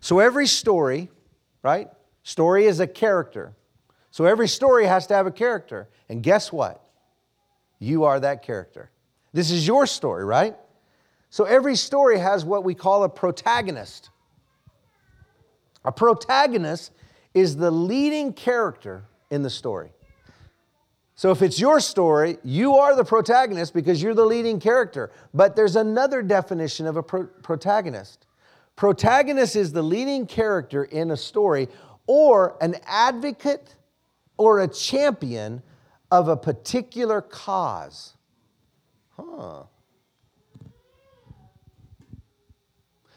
So 0.00 0.18
every 0.18 0.46
story, 0.46 1.10
right? 1.62 1.88
Story 2.22 2.66
is 2.66 2.80
a 2.80 2.86
character. 2.86 3.54
So 4.10 4.24
every 4.24 4.48
story 4.48 4.86
has 4.86 5.06
to 5.08 5.14
have 5.14 5.26
a 5.26 5.30
character. 5.30 5.88
And 6.08 6.22
guess 6.22 6.52
what? 6.52 6.82
You 7.78 8.04
are 8.04 8.18
that 8.20 8.42
character. 8.42 8.90
This 9.32 9.50
is 9.50 9.66
your 9.66 9.86
story, 9.86 10.24
right? 10.24 10.56
So 11.30 11.44
every 11.44 11.76
story 11.76 12.18
has 12.18 12.44
what 12.44 12.64
we 12.64 12.74
call 12.74 13.04
a 13.04 13.08
protagonist. 13.08 14.10
A 15.84 15.92
protagonist 15.92 16.92
is 17.34 17.56
the 17.56 17.70
leading 17.70 18.32
character 18.32 19.04
in 19.30 19.42
the 19.42 19.50
story. 19.50 19.90
So 21.14 21.30
if 21.30 21.42
it's 21.42 21.58
your 21.58 21.80
story, 21.80 22.38
you 22.44 22.76
are 22.76 22.94
the 22.94 23.04
protagonist 23.04 23.74
because 23.74 24.02
you're 24.02 24.14
the 24.14 24.24
leading 24.24 24.60
character. 24.60 25.10
But 25.34 25.56
there's 25.56 25.76
another 25.76 26.22
definition 26.22 26.86
of 26.86 26.96
a 26.96 27.02
pro- 27.02 27.26
protagonist. 27.26 28.26
Protagonist 28.76 29.56
is 29.56 29.72
the 29.72 29.82
leading 29.82 30.26
character 30.26 30.84
in 30.84 31.10
a 31.10 31.16
story 31.16 31.68
or 32.06 32.56
an 32.60 32.76
advocate 32.86 33.74
or 34.38 34.60
a 34.60 34.68
champion 34.68 35.62
of 36.10 36.28
a 36.28 36.36
particular 36.36 37.20
cause. 37.20 38.14
Huh. 39.10 39.64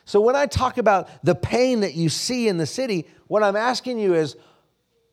So 0.04 0.20
when 0.20 0.36
I 0.36 0.46
talk 0.46 0.78
about 0.78 1.08
the 1.24 1.36
pain 1.36 1.82
that 1.82 1.94
you 1.94 2.10
see 2.10 2.50
in 2.50 2.58
the 2.58 2.66
city, 2.66 3.08
what 3.28 3.44
I'm 3.44 3.56
asking 3.56 3.98
you 3.98 4.14
is, 4.14 4.36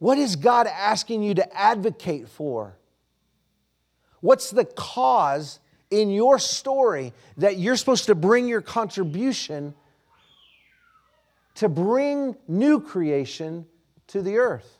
what 0.00 0.18
is 0.18 0.34
God 0.34 0.66
asking 0.66 1.22
you 1.22 1.34
to 1.34 1.56
advocate 1.56 2.28
for? 2.28 2.76
What's 4.20 4.50
the 4.50 4.64
cause 4.64 5.60
in 5.90 6.10
your 6.10 6.38
story 6.38 7.12
that 7.36 7.58
you're 7.58 7.76
supposed 7.76 8.06
to 8.06 8.16
bring 8.16 8.48
your 8.48 8.60
contribution 8.60 9.74
to 11.56 11.68
bring 11.68 12.36
new 12.48 12.80
creation 12.80 13.66
to 14.08 14.22
the 14.22 14.38
earth? 14.38 14.77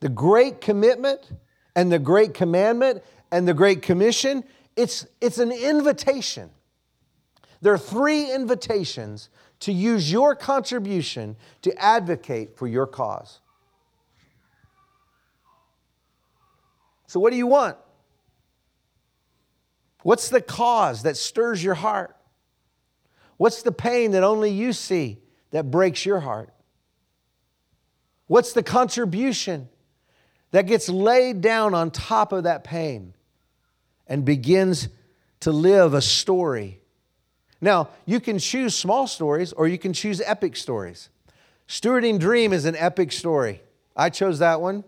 The 0.00 0.08
great 0.08 0.60
commitment 0.60 1.20
and 1.74 1.90
the 1.90 1.98
great 1.98 2.34
commandment 2.34 3.02
and 3.30 3.46
the 3.46 3.54
great 3.54 3.82
commission, 3.82 4.44
it's, 4.76 5.06
it's 5.20 5.38
an 5.38 5.52
invitation. 5.52 6.50
There 7.60 7.72
are 7.72 7.78
three 7.78 8.32
invitations 8.32 9.28
to 9.60 9.72
use 9.72 10.10
your 10.10 10.36
contribution 10.36 11.36
to 11.62 11.76
advocate 11.82 12.56
for 12.56 12.68
your 12.68 12.86
cause. 12.86 13.40
So, 17.08 17.18
what 17.18 17.30
do 17.30 17.36
you 17.36 17.46
want? 17.46 17.76
What's 20.02 20.28
the 20.28 20.40
cause 20.40 21.02
that 21.02 21.16
stirs 21.16 21.62
your 21.64 21.74
heart? 21.74 22.14
What's 23.36 23.62
the 23.62 23.72
pain 23.72 24.12
that 24.12 24.22
only 24.22 24.50
you 24.50 24.72
see 24.72 25.18
that 25.50 25.70
breaks 25.70 26.04
your 26.06 26.20
heart? 26.20 26.50
What's 28.26 28.52
the 28.52 28.62
contribution 28.62 29.68
that 30.50 30.66
gets 30.66 30.88
laid 30.88 31.40
down 31.40 31.74
on 31.74 31.90
top 31.90 32.32
of 32.32 32.44
that 32.44 32.64
pain 32.64 33.14
and 34.06 34.24
begins 34.24 34.88
to 35.40 35.52
live 35.52 35.94
a 35.94 36.02
story? 36.02 36.80
Now, 37.60 37.88
you 38.06 38.20
can 38.20 38.38
choose 38.38 38.74
small 38.74 39.06
stories 39.06 39.52
or 39.52 39.66
you 39.68 39.78
can 39.78 39.92
choose 39.92 40.20
epic 40.20 40.56
stories. 40.56 41.08
Stewarding 41.66 42.18
Dream 42.18 42.52
is 42.52 42.64
an 42.64 42.76
epic 42.76 43.12
story. 43.12 43.62
I 43.96 44.10
chose 44.10 44.38
that 44.38 44.60
one 44.60 44.84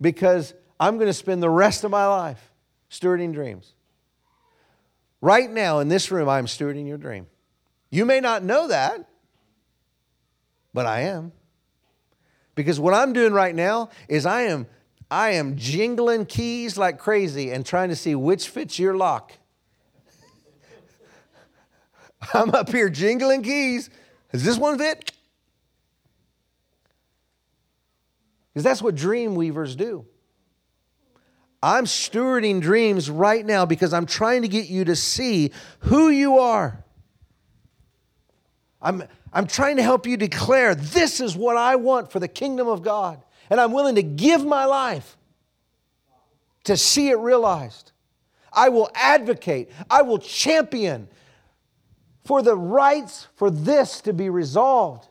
because 0.00 0.54
I'm 0.78 0.96
going 0.96 1.08
to 1.08 1.14
spend 1.14 1.42
the 1.42 1.50
rest 1.50 1.84
of 1.84 1.90
my 1.90 2.06
life 2.06 2.50
stewarding 2.90 3.32
dreams. 3.32 3.72
Right 5.20 5.50
now 5.50 5.80
in 5.80 5.88
this 5.88 6.10
room, 6.10 6.28
I'm 6.28 6.46
stewarding 6.46 6.86
your 6.86 6.98
dream. 6.98 7.26
You 7.90 8.04
may 8.04 8.20
not 8.20 8.42
know 8.42 8.68
that, 8.68 9.08
but 10.72 10.86
I 10.86 11.02
am. 11.02 11.32
Because 12.54 12.78
what 12.78 12.94
I'm 12.94 13.12
doing 13.12 13.32
right 13.32 13.54
now 13.54 13.90
is 14.08 14.26
I 14.26 14.42
am 14.42 14.66
I 15.10 15.30
am 15.30 15.56
jingling 15.56 16.26
keys 16.26 16.76
like 16.76 16.98
crazy 16.98 17.50
and 17.50 17.64
trying 17.64 17.88
to 17.90 17.96
see 17.96 18.14
which 18.14 18.48
fits 18.48 18.78
your 18.78 18.96
lock. 18.96 19.32
I'm 22.34 22.50
up 22.54 22.70
here 22.70 22.88
jingling 22.88 23.42
keys. 23.42 23.90
Does 24.32 24.44
this 24.44 24.58
one 24.58 24.78
fit? 24.78 25.12
Because 28.52 28.64
that's 28.64 28.82
what 28.82 28.94
dream 28.94 29.34
weavers 29.34 29.76
do. 29.76 30.06
I'm 31.62 31.84
stewarding 31.84 32.60
dreams 32.60 33.08
right 33.08 33.44
now 33.44 33.64
because 33.66 33.92
I'm 33.92 34.06
trying 34.06 34.42
to 34.42 34.48
get 34.48 34.68
you 34.68 34.84
to 34.84 34.96
see 34.96 35.50
who 35.80 36.10
you 36.10 36.38
are 36.38 36.84
I'm, 38.84 39.02
I'm 39.32 39.46
trying 39.46 39.76
to 39.78 39.82
help 39.82 40.06
you 40.06 40.18
declare 40.18 40.74
this 40.74 41.18
is 41.18 41.34
what 41.34 41.56
I 41.56 41.76
want 41.76 42.12
for 42.12 42.20
the 42.20 42.28
kingdom 42.28 42.68
of 42.68 42.82
God. 42.82 43.22
And 43.50 43.60
I'm 43.60 43.72
willing 43.72 43.96
to 43.96 44.02
give 44.02 44.44
my 44.44 44.64
life 44.64 45.16
to 46.64 46.76
see 46.76 47.08
it 47.08 47.18
realized. 47.18 47.92
I 48.52 48.68
will 48.68 48.90
advocate, 48.94 49.70
I 49.90 50.02
will 50.02 50.18
champion 50.18 51.08
for 52.24 52.40
the 52.40 52.56
rights 52.56 53.28
for 53.34 53.50
this 53.50 54.00
to 54.02 54.12
be 54.12 54.30
resolved. 54.30 55.08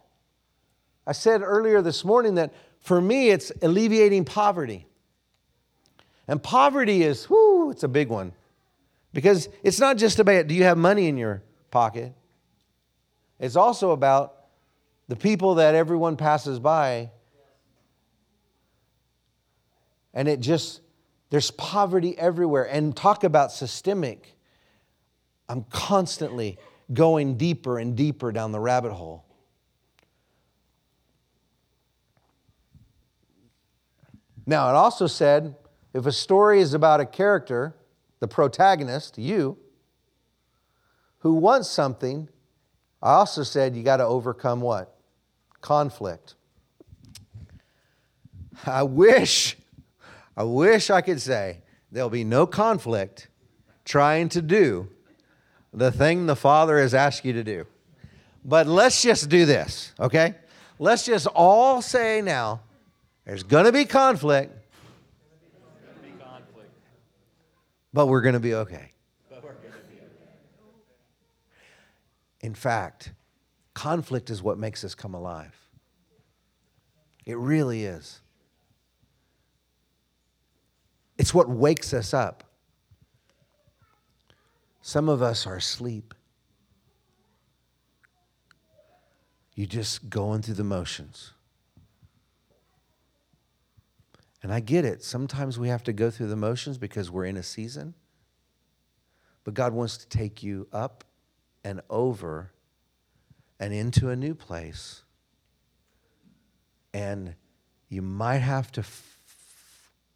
I 1.05 1.11
said 1.11 1.41
earlier 1.41 1.81
this 1.81 2.03
morning 2.03 2.35
that 2.35 2.53
for 2.79 2.99
me, 2.99 3.29
it's 3.29 3.51
alleviating 3.61 4.25
poverty. 4.25 4.85
And 6.27 6.41
poverty 6.41 7.03
is, 7.03 7.29
whoo, 7.29 7.71
it's 7.71 7.83
a 7.83 7.87
big 7.87 8.09
one. 8.09 8.33
Because 9.13 9.47
it's 9.61 9.79
not 9.79 9.97
just 9.97 10.19
about 10.19 10.47
do 10.47 10.55
you 10.55 10.63
have 10.63 10.77
money 10.77 11.07
in 11.07 11.17
your 11.17 11.43
pocket? 11.71 12.13
It's 13.39 13.55
also 13.55 13.91
about 13.91 14.35
the 15.07 15.15
people 15.15 15.55
that 15.55 15.75
everyone 15.75 16.17
passes 16.17 16.59
by. 16.59 17.11
And 20.13 20.27
it 20.27 20.39
just, 20.39 20.81
there's 21.29 21.51
poverty 21.51 22.17
everywhere. 22.17 22.63
And 22.63 22.95
talk 22.95 23.23
about 23.23 23.51
systemic. 23.51 24.35
I'm 25.49 25.63
constantly 25.69 26.57
going 26.93 27.37
deeper 27.37 27.79
and 27.79 27.95
deeper 27.95 28.31
down 28.31 28.51
the 28.51 28.59
rabbit 28.59 28.93
hole. 28.93 29.25
Now, 34.45 34.69
it 34.69 34.75
also 34.75 35.07
said 35.07 35.55
if 35.93 36.05
a 36.05 36.11
story 36.11 36.59
is 36.59 36.73
about 36.73 36.99
a 36.99 37.05
character, 37.05 37.75
the 38.19 38.27
protagonist, 38.27 39.17
you, 39.17 39.57
who 41.19 41.33
wants 41.33 41.69
something, 41.69 42.27
I 43.01 43.13
also 43.13 43.43
said 43.43 43.75
you 43.75 43.83
got 43.83 43.97
to 43.97 44.05
overcome 44.05 44.59
what? 44.59 44.95
Conflict. 45.61 46.35
I 48.65 48.83
wish, 48.83 49.57
I 50.35 50.43
wish 50.43 50.89
I 50.89 51.01
could 51.01 51.21
say 51.21 51.61
there'll 51.91 52.09
be 52.09 52.23
no 52.23 52.45
conflict 52.47 53.27
trying 53.85 54.29
to 54.29 54.41
do 54.41 54.89
the 55.73 55.91
thing 55.91 56.25
the 56.25 56.35
Father 56.35 56.79
has 56.79 56.93
asked 56.93 57.25
you 57.25 57.33
to 57.33 57.43
do. 57.43 57.65
But 58.45 58.67
let's 58.67 59.01
just 59.01 59.29
do 59.29 59.45
this, 59.45 59.93
okay? 59.99 60.35
Let's 60.79 61.05
just 61.05 61.27
all 61.27 61.81
say 61.81 62.21
now 62.21 62.61
there's 63.25 63.43
going 63.43 63.65
to 63.65 63.71
be 63.71 63.85
conflict, 63.85 64.51
but 67.93 68.07
we're 68.07 68.21
going 68.21 68.33
to 68.33 68.39
be 68.39 68.55
okay. 68.55 68.89
In 72.41 72.53
fact, 72.53 73.13
conflict 73.73 74.29
is 74.29 74.43
what 74.43 74.57
makes 74.57 74.83
us 74.83 74.93
come 74.93 75.13
alive. 75.13 75.57
It 77.25 77.37
really 77.37 77.85
is. 77.85 78.19
It's 81.23 81.33
what 81.33 81.47
wakes 81.47 81.93
us 81.93 82.13
up. 82.13 82.43
Some 84.81 85.07
of 85.07 85.21
us 85.21 85.47
are 85.47 85.55
asleep. 85.55 86.13
You're 89.55 89.65
just 89.65 90.09
going 90.09 90.41
through 90.41 90.55
the 90.55 90.65
motions. 90.65 91.31
And 94.41 94.53
I 94.53 94.59
get 94.59 94.83
it. 94.83 95.01
Sometimes 95.01 95.57
we 95.57 95.69
have 95.69 95.81
to 95.85 95.93
go 95.93 96.11
through 96.11 96.27
the 96.27 96.35
motions 96.35 96.77
because 96.77 97.09
we're 97.09 97.23
in 97.23 97.37
a 97.37 97.43
season. 97.43 97.93
But 99.45 99.53
God 99.53 99.71
wants 99.71 99.95
to 99.99 100.09
take 100.09 100.43
you 100.43 100.67
up 100.73 101.05
and 101.63 101.79
over 101.89 102.51
and 103.61 103.73
into 103.73 104.09
a 104.09 104.17
new 104.17 104.35
place. 104.35 105.03
And 106.93 107.35
you 107.87 108.01
might 108.01 108.39
have 108.39 108.73
to 108.73 108.81
f- 108.81 109.21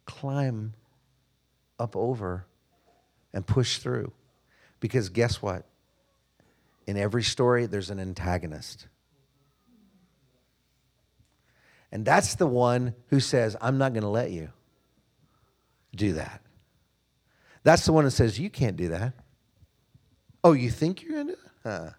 climb 0.04 0.74
up 1.78 1.96
over 1.96 2.46
and 3.32 3.46
push 3.46 3.78
through. 3.78 4.12
Because 4.80 5.08
guess 5.08 5.42
what? 5.42 5.64
In 6.86 6.96
every 6.96 7.22
story, 7.22 7.66
there's 7.66 7.90
an 7.90 8.00
antagonist. 8.00 8.86
And 11.90 12.04
that's 12.04 12.34
the 12.34 12.46
one 12.46 12.94
who 13.08 13.20
says, 13.20 13.56
I'm 13.60 13.78
not 13.78 13.92
going 13.92 14.02
to 14.02 14.08
let 14.08 14.30
you 14.30 14.50
do 15.94 16.14
that. 16.14 16.42
That's 17.62 17.84
the 17.84 17.92
one 17.92 18.04
that 18.04 18.12
says, 18.12 18.38
You 18.38 18.50
can't 18.50 18.76
do 18.76 18.88
that. 18.88 19.14
Oh, 20.44 20.52
you 20.52 20.70
think 20.70 21.02
you're 21.02 21.12
going 21.12 21.28
to? 21.28 21.36
Huh. 21.62 21.90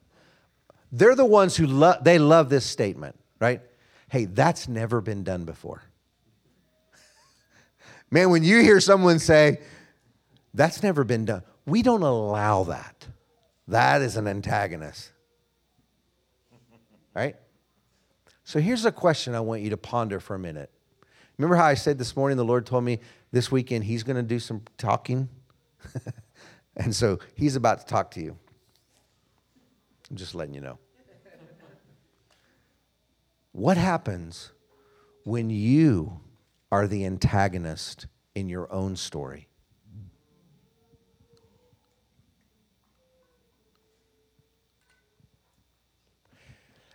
They're 0.91 1.15
the 1.15 1.25
ones 1.25 1.55
who 1.55 1.67
love, 1.67 2.03
they 2.03 2.17
love 2.17 2.49
this 2.49 2.65
statement, 2.65 3.19
right? 3.39 3.61
Hey, 4.09 4.25
that's 4.25 4.67
never 4.67 5.01
been 5.01 5.23
done 5.23 5.45
before. 5.45 5.83
Man, 8.11 8.29
when 8.29 8.43
you 8.43 8.61
hear 8.61 8.79
someone 8.79 9.19
say, 9.19 9.59
That's 10.53 10.81
never 10.81 11.03
been 11.03 11.25
done, 11.25 11.43
we 11.65 11.81
don't 11.81 12.01
allow 12.01 12.63
that. 12.65 13.07
That 13.67 14.01
is 14.01 14.17
an 14.17 14.27
antagonist, 14.27 15.11
right? 17.13 17.35
So 18.43 18.59
here's 18.59 18.83
a 18.85 18.91
question 18.91 19.35
I 19.35 19.41
want 19.41 19.61
you 19.61 19.69
to 19.69 19.77
ponder 19.77 20.19
for 20.19 20.35
a 20.35 20.39
minute. 20.39 20.71
Remember 21.37 21.55
how 21.55 21.65
I 21.65 21.75
said 21.75 21.99
this 21.99 22.15
morning 22.15 22.35
the 22.35 22.43
Lord 22.43 22.65
told 22.65 22.83
me 22.83 22.99
this 23.31 23.51
weekend 23.51 23.83
He's 23.83 24.01
going 24.03 24.15
to 24.15 24.23
do 24.23 24.39
some 24.39 24.63
talking? 24.77 25.29
and 26.75 26.95
so 26.95 27.19
He's 27.35 27.55
about 27.55 27.81
to 27.81 27.85
talk 27.85 28.11
to 28.11 28.21
you. 28.21 28.35
I'm 30.09 30.17
just 30.17 30.33
letting 30.33 30.55
you 30.55 30.61
know. 30.61 30.79
What 33.51 33.77
happens 33.77 34.51
when 35.25 35.49
you 35.49 36.19
are 36.71 36.87
the 36.87 37.05
antagonist 37.05 38.07
in 38.35 38.49
your 38.49 38.71
own 38.71 38.95
story? 38.95 39.47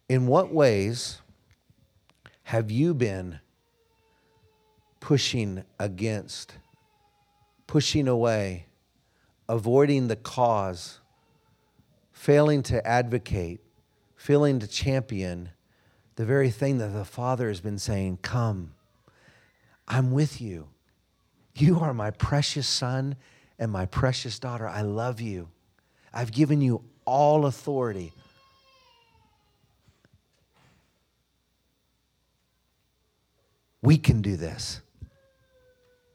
In 0.09 0.27
what 0.27 0.53
ways 0.53 1.23
have 2.45 2.71
you 2.71 2.93
been 2.95 3.41
pushing 5.01 5.65
against, 5.79 6.55
pushing 7.67 8.07
away, 8.07 8.67
avoiding 9.49 10.09
the 10.09 10.17
cause, 10.17 11.01
failing 12.13 12.63
to 12.63 12.87
advocate, 12.87 13.61
failing 14.15 14.59
to 14.61 14.67
champion 14.67 15.51
the 16.17 16.25
very 16.25 16.51
thing 16.51 16.79
that 16.79 16.89
the 16.89 17.05
Father 17.05 17.49
has 17.49 17.61
been 17.61 17.79
saying, 17.79 18.19
Come, 18.23 18.75
I'm 19.87 20.13
with 20.13 20.41
you. 20.41 20.69
You 21.55 21.81
are 21.81 21.95
my 21.95 22.11
precious 22.11 22.67
son 22.67 23.17
and 23.59 23.71
my 23.71 23.87
precious 23.87 24.39
daughter. 24.39 24.67
I 24.67 24.83
love 24.83 25.21
you. 25.21 25.49
I've 26.13 26.33
given 26.33 26.61
you 26.61 26.85
all 27.05 27.47
authority, 27.47 28.13
We 33.85 33.99
can 33.99 34.23
do 34.23 34.37
this. 34.37 34.81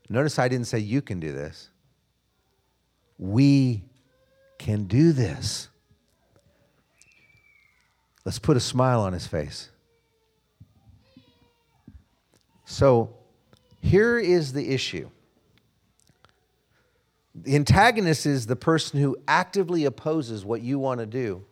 Notice 0.10 0.40
I 0.40 0.48
didn't 0.48 0.66
say 0.66 0.80
you 0.80 1.04
can 1.04 1.20
do 1.20 1.32
this. 1.32 1.70
We 3.20 3.84
can 4.58 4.86
do 4.86 5.12
this. 5.12 5.70
Let's 8.26 8.40
put 8.40 8.58
a 8.58 8.60
smile 8.60 9.02
on 9.02 9.14
his 9.14 9.28
face. 9.28 9.70
So 12.66 13.16
here 13.82 14.18
is 14.20 14.54
the 14.54 14.70
issue 14.70 15.10
the 17.44 17.56
antagonist 17.56 18.26
is 18.26 18.48
the 18.48 18.56
person 18.56 19.00
who 19.00 19.18
actively 19.28 19.86
opposes 19.86 20.44
what 20.44 20.62
you 20.62 20.80
want 20.80 21.00
to 21.00 21.06
do, 21.06 21.46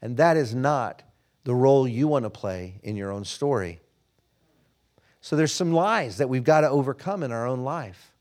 and 0.00 0.16
that 0.16 0.36
is 0.36 0.54
not 0.54 1.02
the 1.44 1.54
role 1.54 1.88
you 1.88 2.08
want 2.08 2.24
to 2.24 2.30
play 2.30 2.80
in 2.82 2.96
your 2.96 3.10
own 3.10 3.24
story. 3.24 3.80
So 5.20 5.36
there's 5.36 5.52
some 5.52 5.72
lies 5.72 6.18
that 6.18 6.28
we've 6.28 6.44
got 6.44 6.60
to 6.60 6.68
overcome 6.68 7.22
in 7.22 7.32
our 7.32 7.46
own 7.46 7.64
life. 7.64 8.12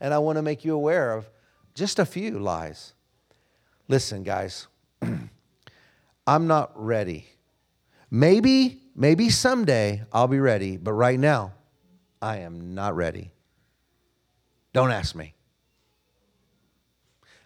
And 0.00 0.12
I 0.12 0.18
want 0.18 0.36
to 0.36 0.42
make 0.42 0.64
you 0.64 0.74
aware 0.74 1.12
of 1.12 1.28
just 1.74 1.98
a 1.98 2.04
few 2.04 2.38
lies. 2.38 2.94
Listen, 3.88 4.22
guys, 4.22 4.66
I'm 6.26 6.46
not 6.46 6.72
ready. 6.74 7.26
Maybe, 8.10 8.80
maybe 8.94 9.30
someday 9.30 10.02
I'll 10.12 10.28
be 10.28 10.40
ready, 10.40 10.76
but 10.76 10.92
right 10.92 11.18
now, 11.18 11.54
I 12.20 12.38
am 12.38 12.74
not 12.74 12.96
ready. 12.96 13.32
Don't 14.72 14.90
ask 14.90 15.14
me. 15.14 15.34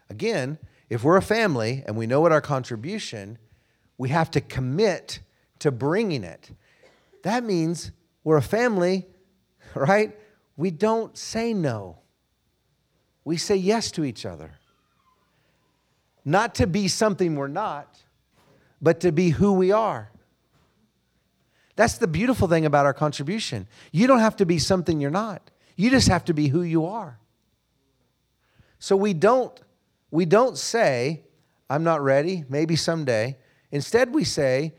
Again, 0.09 0.59
if 0.91 1.03
we're 1.03 1.17
a 1.17 1.23
family 1.23 1.83
and 1.87 1.97
we 1.97 2.07
know 2.07 2.21
what 2.21 2.33
our 2.33 2.41
contribution, 2.41 3.39
we 3.97 4.11
have 4.11 4.31
to 4.33 4.41
commit 4.41 5.21
to 5.61 5.71
bringing 5.71 6.25
it. 6.25 6.51
That 7.23 7.45
means 7.45 7.93
we're 8.25 8.37
a 8.37 8.43
family, 8.43 9.07
right? 9.75 10.19
We 10.57 10.71
don't 10.71 11.17
say 11.17 11.55
no. 11.55 11.99
We 13.25 13.37
say 13.37 13.57
yes 13.57 13.91
to 13.93 14.05
each 14.05 14.27
other. 14.27 14.59
Not 16.25 16.55
to 16.57 16.67
be 16.67 16.89
something 16.89 17.35
we're 17.35 17.49
not, 17.49 18.03
but 18.81 19.01
to 19.01 19.13
be 19.13 19.31
who 19.31 19.53
we 19.53 19.73
are. 19.73 20.12
That's 21.77 21.99
the 21.99 22.07
beautiful 22.07 22.49
thing 22.49 22.67
about 22.67 22.87
our 22.87 22.95
contribution. 22.95 23.67
You 23.93 24.07
don't 24.07 24.21
have 24.21 24.37
to 24.37 24.47
be 24.47 24.59
something 24.59 25.01
you're 25.01 25.11
not. 25.11 25.51
You 25.77 25.91
just 25.91 26.09
have 26.09 26.25
to 26.27 26.35
be 26.35 26.49
who 26.49 26.63
you 26.63 26.85
are. 26.87 27.19
So 28.79 28.97
we 28.97 29.15
don't 29.15 29.59
we 30.11 30.27
don't 30.27 30.59
say 30.59 31.23
I'm 31.71 31.85
not 31.85 32.03
ready, 32.03 32.45
maybe 32.49 32.77
someday. 32.77 33.39
Instead 33.71 34.13
we 34.13 34.25
say 34.25 34.75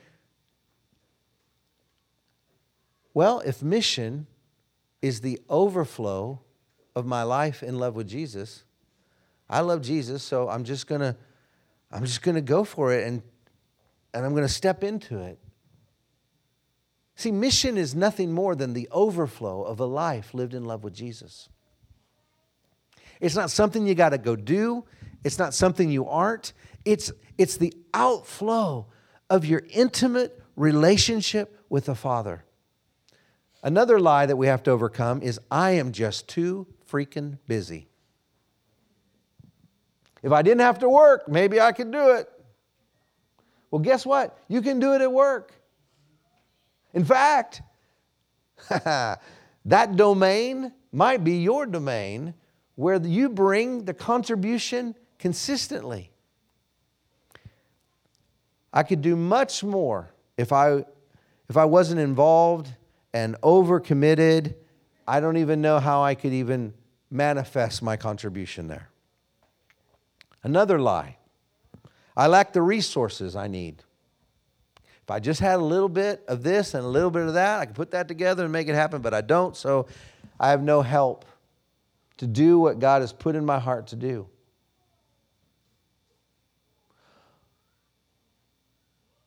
well, 3.16 3.39
if 3.41 3.62
mission 3.62 4.28
is 5.02 5.22
the 5.22 5.39
overflow 5.48 6.41
of 6.96 7.06
my 7.06 7.24
life 7.24 7.62
in 7.62 7.78
love 7.78 7.96
with 7.96 8.08
Jesus, 8.08 8.64
I 9.50 9.60
love 9.60 9.82
Jesus, 9.82 10.24
so 10.24 10.50
I'm 10.50 10.64
just 10.64 10.88
going 10.88 11.02
to 11.02 11.16
I'm 11.91 12.06
just 12.06 12.22
going 12.22 12.36
to 12.36 12.41
go 12.41 12.64
for 12.64 12.94
it 12.94 13.08
and 13.08 13.22
and 14.14 14.26
I'm 14.26 14.32
going 14.32 14.44
to 14.44 14.54
step 14.54 14.84
into 14.84 15.20
it. 15.20 15.39
See, 17.16 17.32
mission 17.32 17.78
is 17.78 17.93
nothing 17.93 18.32
more 18.32 18.55
than 18.55 18.74
the 18.74 18.88
overflow 18.91 19.64
of 19.64 19.80
a 19.80 19.86
life 19.86 20.34
lived 20.34 20.53
in 20.53 20.66
love 20.66 20.84
with 20.84 20.93
Jesus. 20.93 21.49
It's 23.20 23.36
not 23.36 23.51
something 23.51 23.86
you 23.86 23.95
got 23.95 24.09
to 24.09 24.18
go 24.18 24.36
do, 24.36 24.86
it's 25.24 25.39
not 25.39 25.53
something 25.53 25.89
you 25.89 26.07
aren't. 26.07 26.53
It's, 26.86 27.11
it's 27.38 27.55
the 27.55 27.74
outflow 27.93 28.88
of 29.30 29.45
your 29.45 29.64
intimate 29.70 30.41
relationship 30.57 31.61
with 31.70 31.86
the 31.86 31.95
Father. 31.95 32.43
Another 33.64 33.99
lie 33.99 34.26
that 34.26 34.36
we 34.36 34.47
have 34.47 34.64
to 34.64 34.72
overcome 34.72 35.22
is 35.22 35.39
I 35.49 35.72
am 35.72 35.93
just 35.93 36.28
too 36.28 36.68
freaking 36.91 37.38
busy. 37.47 37.88
If 40.22 40.32
I 40.32 40.41
didn't 40.41 40.61
have 40.61 40.80
to 40.80 40.89
work, 40.89 41.30
maybe 41.30 41.61
I 41.61 41.72
could 41.72 41.91
do 41.91 42.11
it. 42.11 42.30
Well, 43.72 43.80
guess 43.80 44.05
what? 44.05 44.38
You 44.49 44.61
can 44.61 44.80
do 44.80 44.93
it 44.93 45.01
at 45.01 45.11
work. 45.11 45.53
In 46.94 47.06
fact, 47.06 47.62
that 48.70 49.96
domain 49.96 50.72
might 50.91 51.24
be 51.24 51.38
your 51.38 51.66
domain 51.66 52.34
where 52.76 53.02
you 53.02 53.30
bring 53.30 53.86
the 53.86 53.94
contribution 53.94 54.96
consistently. 55.20 56.12
I 58.72 58.84
could 58.84 59.02
do 59.02 59.16
much 59.16 59.64
more 59.64 60.12
if 60.38 60.52
I, 60.52 60.86
if 61.50 61.58
I 61.58 61.66
wasn't 61.66 62.00
involved 62.00 62.74
and 63.14 63.39
overcommitted. 63.41 64.56
I 65.08 65.20
don't 65.20 65.38
even 65.38 65.62
know 65.62 65.80
how 65.80 66.04
I 66.04 66.16
could 66.16 66.34
even 66.34 66.74
manifest 67.12 67.84
my 67.84 67.96
contribution 67.96 68.68
there. 68.68 68.89
Another 70.41 70.80
lie 70.80 71.18
I 72.16 72.28
lack 72.28 72.54
the 72.54 72.62
resources 72.62 73.36
I 73.36 73.48
need. 73.48 73.84
If 75.04 75.12
I 75.12 75.20
just 75.20 75.41
had 75.41 75.56
a 75.56 75.64
little 75.64 75.89
bit 75.89 76.24
of 76.30 76.43
this 76.43 76.74
and 76.74 76.86
a 76.86 76.88
little 76.88 77.12
bit 77.12 77.24
of 77.24 77.34
that, 77.34 77.60
I 77.60 77.66
could 77.66 77.76
put 77.76 77.91
that 77.91 78.08
together 78.08 78.43
and 78.43 78.54
make 78.54 78.70
it 78.70 78.76
happen, 78.76 79.01
but 79.01 79.14
I 79.14 79.20
don't, 79.20 79.56
so 79.56 79.86
I 80.39 80.49
have 80.49 80.64
no 80.64 80.82
help 80.82 81.26
to 82.18 82.28
do 82.28 82.58
what 82.58 82.80
God 82.80 83.01
has 83.01 83.12
put 83.12 83.36
in 83.36 83.45
my 83.45 83.60
heart 83.60 83.88
to 83.88 83.97
do. 83.97 84.28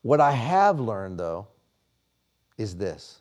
What 0.00 0.20
I 0.20 0.30
have 0.30 0.80
learned, 0.80 1.18
though, 1.18 1.48
is 2.56 2.76
this 2.76 3.20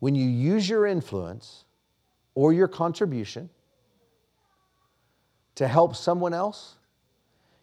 when 0.00 0.14
you 0.14 0.28
use 0.28 0.68
your 0.68 0.86
influence 0.86 1.64
or 2.34 2.52
your 2.52 2.68
contribution 2.68 3.48
to 5.54 5.66
help 5.66 5.96
someone 5.96 6.34
else, 6.34 6.74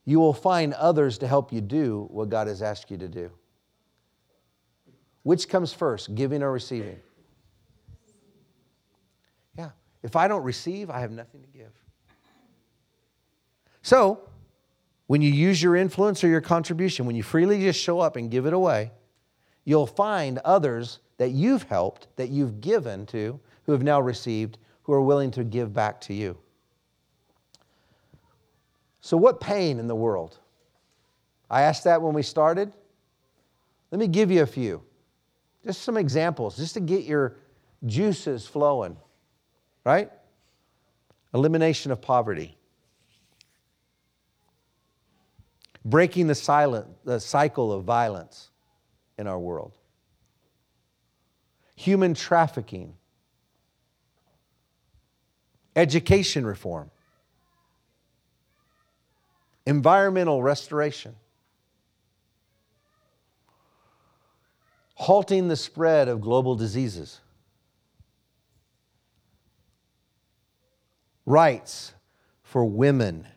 you 0.06 0.20
will 0.20 0.34
find 0.34 0.74
others 0.74 1.18
to 1.20 1.28
help 1.28 1.54
you 1.54 1.62
do 1.62 2.08
what 2.10 2.30
God 2.30 2.48
has 2.48 2.62
asked 2.62 2.90
you 2.90 2.98
to 2.98 3.08
do. 3.08 3.32
Which 5.26 5.50
comes 5.50 5.74
first, 5.74 6.14
giving 6.14 6.44
or 6.44 6.52
receiving? 6.52 7.00
Yeah. 9.58 9.72
If 10.04 10.16
I 10.16 10.28
don't 10.28 10.44
receive, 10.44 10.92
I 10.92 11.00
have 11.00 11.10
nothing 11.10 11.42
to 11.42 11.48
give. 11.48 11.72
So, 13.82 14.20
when 15.08 15.24
you 15.24 15.32
use 15.32 15.64
your 15.64 15.76
influence 15.76 16.24
or 16.24 16.28
your 16.28 16.42
contribution, 16.42 17.08
when 17.08 17.16
you 17.16 17.24
freely 17.24 17.60
just 17.60 17.80
show 17.80 18.00
up 18.00 18.18
and 18.18 18.30
give 18.30 18.46
it 18.46 18.54
away, 18.54 18.92
you'll 19.64 19.88
find 19.88 20.38
others 20.46 21.00
that 21.18 21.32
you've 21.32 21.64
helped, 21.64 22.08
that 22.18 22.30
you've 22.30 22.62
given 22.62 23.08
to, 23.08 23.40
who 23.66 23.72
have 23.72 23.82
now 23.82 24.00
received, 24.00 24.60
who 24.84 24.94
are 24.94 25.02
willing 25.02 25.32
to 25.32 25.44
give 25.44 25.74
back 25.74 26.00
to 26.02 26.14
you. 26.14 26.38
So, 29.02 29.18
what 29.18 29.40
pain 29.40 29.80
in 29.80 29.88
the 29.88 29.96
world? 29.96 30.38
I 31.50 31.64
asked 31.64 31.86
that 31.86 32.04
when 32.04 32.14
we 32.14 32.22
started. 32.22 32.72
Let 33.90 33.98
me 33.98 34.08
give 34.08 34.30
you 34.30 34.44
a 34.44 34.48
few. 34.48 34.84
Just 35.66 35.82
some 35.82 35.98
examples, 35.98 36.58
just 36.58 36.76
to 36.76 36.80
get 36.80 37.06
your 37.06 37.38
juices 37.86 38.46
flowing, 38.46 38.98
right? 39.84 40.12
Elimination 41.34 41.92
of 41.92 42.02
poverty. 42.02 42.56
Breaking 45.84 46.28
the, 46.28 46.36
silent, 46.36 46.88
the 47.04 47.20
cycle 47.20 47.72
of 47.72 47.84
violence 47.84 48.50
in 49.18 49.28
our 49.28 49.40
world. 49.40 49.74
Human 51.76 52.14
trafficking. 52.14 52.96
Education 55.76 56.46
reform 56.46 56.92
environmental 59.66 60.44
restoration, 60.44 61.16
halting 64.96 65.48
the 65.48 65.56
spread 65.56 66.08
of 66.08 66.22
global 66.22 66.56
diseases, 66.56 67.22
rights 71.26 71.94
for 72.44 72.66
women 72.66 73.28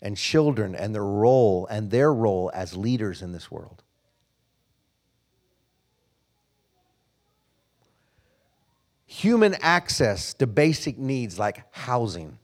and 0.00 0.16
children 0.16 0.74
and 0.74 0.94
their 0.94 1.04
role 1.04 1.66
and 1.66 1.90
their 1.90 2.12
role 2.12 2.50
as 2.52 2.76
leaders 2.76 3.22
in 3.22 3.32
this 3.32 3.50
world. 3.50 3.82
Human 9.06 9.54
access 9.60 10.34
to 10.34 10.46
basic 10.46 10.98
needs 10.98 11.38
like 11.38 11.62
housing 11.72 12.38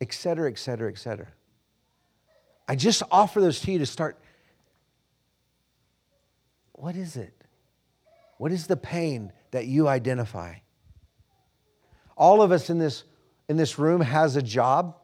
et 0.00 0.12
cetera, 0.12 0.50
et 0.50 0.58
cetera, 0.58 0.90
et 0.90 0.98
cetera. 0.98 1.26
I 2.68 2.76
just 2.76 3.02
offer 3.10 3.40
those 3.40 3.60
to 3.60 3.72
you 3.72 3.78
to 3.78 3.86
start. 3.86 4.16
What 6.78 6.96
is 6.96 7.16
it? 7.16 7.34
What 8.38 8.52
is 8.52 8.66
the 8.66 8.76
pain 8.76 9.32
that 9.50 9.66
you 9.66 9.88
identify? 9.88 10.54
All 12.16 12.42
of 12.42 12.52
us 12.52 12.70
in 12.70 12.78
this, 12.78 13.04
in 13.48 13.56
this 13.56 13.78
room 13.78 14.00
has 14.00 14.36
a 14.36 14.42
job, 14.42 14.96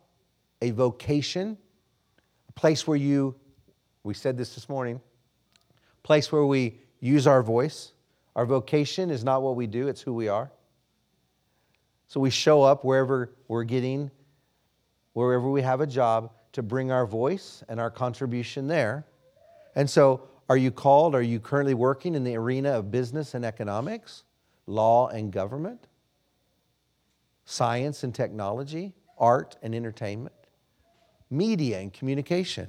a 0.63 0.71
vocation, 0.71 1.59
a 2.49 2.53
place 2.53 2.87
where 2.87 2.97
you, 2.97 3.35
we 4.03 4.15
said 4.15 4.37
this 4.37 4.55
this 4.55 4.69
morning, 4.69 5.01
place 6.03 6.31
where 6.31 6.47
we 6.47 6.79
use 7.01 7.27
our 7.27 7.43
voice. 7.43 7.93
Our 8.37 8.47
vocation 8.47 9.11
is 9.11 9.25
not 9.25 9.43
what 9.43 9.57
we 9.57 9.67
do, 9.67 9.89
it's 9.89 10.01
who 10.01 10.15
we 10.15 10.29
are. 10.29 10.51
So 12.07 12.21
we 12.21 12.31
show 12.31 12.63
up 12.63 12.85
wherever 12.85 13.33
we're 13.49 13.65
getting 13.65 14.11
wherever 15.15 15.49
we 15.49 15.63
have 15.63 15.81
a 15.81 15.87
job, 15.87 16.31
to 16.53 16.63
bring 16.63 16.93
our 16.93 17.07
voice 17.07 17.65
and 17.69 17.81
our 17.81 17.91
contribution 17.91 18.69
there. 18.69 19.07
And 19.75 19.89
so, 19.89 20.29
are 20.49 20.57
you 20.57 20.71
called? 20.71 21.15
Are 21.15 21.23
you 21.23 21.41
currently 21.41 21.75
working 21.75 22.15
in 22.15 22.25
the 22.25 22.37
arena 22.37 22.71
of 22.71 22.91
business 22.91 23.35
and 23.35 23.45
economics, 23.45 24.25
law 24.67 25.09
and 25.09 25.33
government, 25.33 25.87
science 27.45 28.05
and 28.05 28.15
technology, 28.15 28.93
art 29.19 29.57
and 29.63 29.75
entertainment, 29.75 30.35
media 31.31 31.81
and 31.81 31.93
communication, 31.93 32.69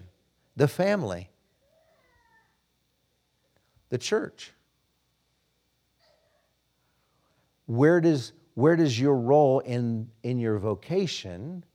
the 0.55 0.67
family, 0.67 1.29
the 3.89 3.97
church? 3.97 4.51
Where 7.67 7.99
does, 7.99 8.33
where 8.53 8.75
does 8.75 8.99
your 8.99 9.15
role 9.15 9.59
in, 9.59 10.09
in 10.23 10.39
your 10.39 10.59
vocation? 10.59 11.65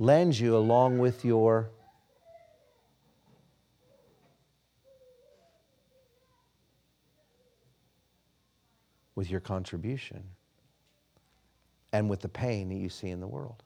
land 0.00 0.36
you 0.36 0.56
along 0.56 0.98
with 0.98 1.24
your 1.26 1.70
with 9.20 9.30
your 9.30 9.40
contribution 9.40 10.24
and 11.92 12.08
with 12.08 12.20
the 12.20 12.28
pain 12.28 12.70
that 12.70 12.76
you 12.76 12.88
see 12.88 13.08
in 13.08 13.20
the 13.20 13.26
world. 13.26 13.62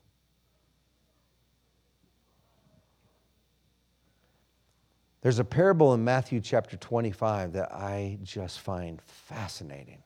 There's 5.21 5.39
a 5.39 5.45
parable 5.45 5.93
in 5.93 6.03
Matthew 6.03 6.41
chapter 6.41 6.75
25 6.75 7.53
that 7.53 7.71
I 7.71 8.17
just 8.21 8.59
find 8.59 9.01
fascinating. 9.01 10.03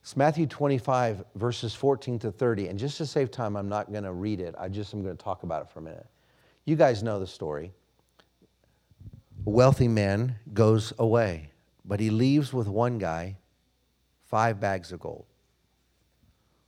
It's 0.00 0.16
Matthew 0.16 0.46
25, 0.46 1.22
verses 1.34 1.74
14 1.74 2.18
to 2.20 2.32
30. 2.32 2.68
And 2.68 2.78
just 2.78 2.96
to 2.96 3.04
save 3.04 3.30
time, 3.30 3.56
I'm 3.56 3.68
not 3.68 3.92
going 3.92 4.04
to 4.04 4.12
read 4.12 4.40
it. 4.40 4.54
I 4.58 4.70
just 4.70 4.94
am 4.94 5.02
going 5.02 5.14
to 5.14 5.22
talk 5.22 5.42
about 5.42 5.60
it 5.60 5.68
for 5.70 5.80
a 5.80 5.82
minute. 5.82 6.06
You 6.64 6.76
guys 6.76 7.02
know 7.02 7.20
the 7.20 7.26
story. 7.26 7.72
A 9.46 9.50
wealthy 9.50 9.86
man 9.86 10.36
goes 10.54 10.94
away, 10.98 11.51
but 11.84 12.00
he 12.00 12.10
leaves 12.10 12.52
with 12.52 12.68
one 12.68 12.98
guy 12.98 13.36
five 14.24 14.60
bags 14.60 14.92
of 14.92 15.00
gold. 15.00 15.26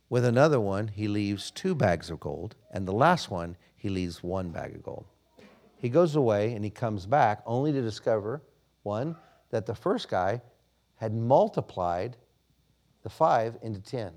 With 0.09 0.23
another 0.23 0.59
one, 0.59 0.87
he 0.89 1.07
leaves 1.07 1.49
two 1.49 1.73
bags 1.73 2.09
of 2.09 2.19
gold. 2.19 2.55
And 2.71 2.87
the 2.87 2.93
last 2.93 3.31
one, 3.31 3.57
he 3.75 3.89
leaves 3.89 4.21
one 4.21 4.49
bag 4.49 4.75
of 4.75 4.83
gold. 4.83 5.05
He 5.77 5.89
goes 5.89 6.15
away 6.15 6.53
and 6.53 6.63
he 6.63 6.69
comes 6.69 7.05
back 7.05 7.41
only 7.45 7.71
to 7.71 7.81
discover 7.81 8.43
one, 8.83 9.15
that 9.49 9.65
the 9.65 9.75
first 9.75 10.09
guy 10.09 10.41
had 10.97 11.13
multiplied 11.13 12.17
the 13.03 13.09
five 13.09 13.57
into 13.61 13.79
ten. 13.79 14.11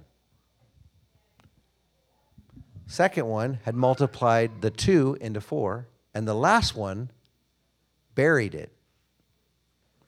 Second 2.87 3.27
one 3.27 3.61
had 3.65 3.75
multiplied 3.75 4.61
the 4.61 4.71
two 4.71 5.17
into 5.21 5.41
four. 5.41 5.89
And 6.15 6.27
the 6.27 6.35
last 6.35 6.75
one 6.75 7.11
buried 8.15 8.55
it 8.55 8.73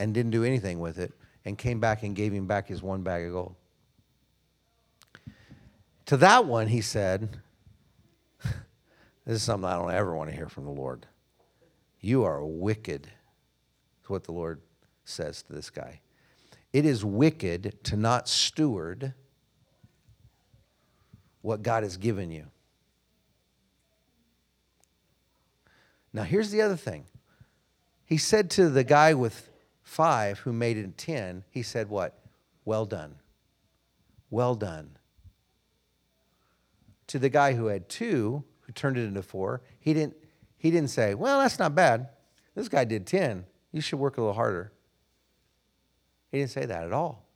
and 0.01 0.15
didn't 0.15 0.33
do 0.33 0.43
anything 0.43 0.81
with 0.81 0.99
it 0.99 1.13
and 1.45 1.57
came 1.57 1.79
back 1.79 2.03
and 2.03 2.17
gave 2.17 2.33
him 2.33 2.47
back 2.47 2.67
his 2.67 2.83
one 2.83 3.03
bag 3.03 3.27
of 3.27 3.33
gold. 3.33 3.55
To 6.07 6.17
that 6.17 6.47
one, 6.47 6.67
he 6.67 6.81
said, 6.81 7.41
This 9.27 9.37
is 9.37 9.43
something 9.43 9.69
I 9.69 9.77
don't 9.77 9.93
ever 9.93 10.17
want 10.17 10.31
to 10.31 10.37
hear 10.37 10.49
from 10.49 10.65
the 10.65 10.71
Lord. 10.71 11.07
You 12.01 12.25
are 12.25 12.45
wicked, 12.45 13.09
is 14.03 14.09
what 14.09 14.25
the 14.25 14.33
Lord 14.33 14.63
says 15.05 15.43
to 15.43 15.53
this 15.53 15.69
guy. 15.69 16.01
It 16.73 16.87
is 16.87 17.05
wicked 17.05 17.79
to 17.85 17.97
not 17.97 18.27
steward 18.27 19.13
what 21.43 21.63
God 21.63 21.83
has 21.83 21.99
given 21.99 22.31
you. 22.31 22.47
Now, 26.13 26.23
here's 26.23 26.51
the 26.51 26.63
other 26.63 26.77
thing. 26.77 27.05
He 28.05 28.17
said 28.17 28.51
to 28.53 28.69
the 28.69 28.83
guy 28.83 29.15
with 29.15 29.50
five 29.91 30.39
who 30.39 30.53
made 30.53 30.79
it 30.79 30.97
10, 30.97 31.45
he 31.51 31.63
said, 31.63 31.89
What? 31.89 32.17
Well 32.65 32.87
done. 32.87 33.17
Well 34.31 34.55
done. 34.55 34.97
To 37.09 37.19
the 37.19 37.29
guy 37.29 37.55
who 37.55 37.67
had 37.67 37.89
two, 37.89 38.45
who 38.61 38.73
turned 38.73 38.97
it 38.97 39.03
into 39.03 39.23
four, 39.23 39.63
he 39.81 39.93
didn't, 39.93 40.15
he 40.57 40.71
didn't 40.71 40.91
say, 40.91 41.15
Well, 41.15 41.41
that's 41.41 41.59
not 41.59 41.75
bad. 41.75 42.09
This 42.55 42.69
guy 42.69 42.85
did 42.85 43.05
10. 43.05 43.45
You 43.73 43.81
should 43.81 43.99
work 43.99 44.17
a 44.17 44.21
little 44.21 44.35
harder. 44.35 44.73
He 46.31 46.39
didn't 46.39 46.53
say 46.53 46.67
that 46.67 46.85
at 46.85 46.93
all. 46.93 47.27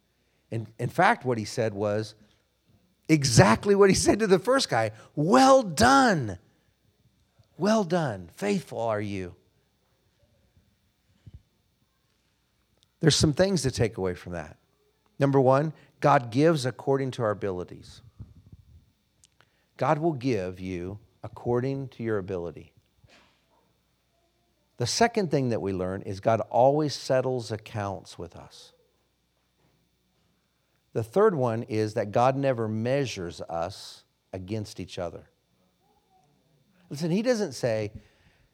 In, 0.52 0.68
in 0.78 0.88
fact, 0.88 1.24
what 1.24 1.38
he 1.38 1.44
said 1.44 1.74
was 1.74 2.14
exactly 3.08 3.74
what 3.74 3.90
he 3.90 3.96
said 3.96 4.20
to 4.20 4.28
the 4.28 4.38
first 4.38 4.68
guy 4.68 4.92
Well 5.16 5.64
done. 5.64 6.38
Well 7.58 7.82
done. 7.82 8.30
Faithful 8.36 8.80
are 8.80 9.00
you. 9.00 9.34
There's 13.04 13.16
some 13.16 13.34
things 13.34 13.60
to 13.64 13.70
take 13.70 13.98
away 13.98 14.14
from 14.14 14.32
that. 14.32 14.56
Number 15.18 15.38
one, 15.38 15.74
God 16.00 16.30
gives 16.30 16.64
according 16.64 17.10
to 17.10 17.22
our 17.22 17.32
abilities. 17.32 18.00
God 19.76 19.98
will 19.98 20.14
give 20.14 20.58
you 20.58 20.98
according 21.22 21.88
to 21.88 22.02
your 22.02 22.16
ability. 22.16 22.72
The 24.78 24.86
second 24.86 25.30
thing 25.30 25.50
that 25.50 25.60
we 25.60 25.74
learn 25.74 26.00
is 26.00 26.18
God 26.20 26.40
always 26.48 26.94
settles 26.94 27.52
accounts 27.52 28.18
with 28.18 28.34
us. 28.36 28.72
The 30.94 31.04
third 31.04 31.34
one 31.34 31.64
is 31.64 31.92
that 31.92 32.10
God 32.10 32.38
never 32.38 32.66
measures 32.68 33.42
us 33.42 34.04
against 34.32 34.80
each 34.80 34.98
other. 34.98 35.28
Listen, 36.88 37.10
He 37.10 37.20
doesn't 37.20 37.52
say, 37.52 37.92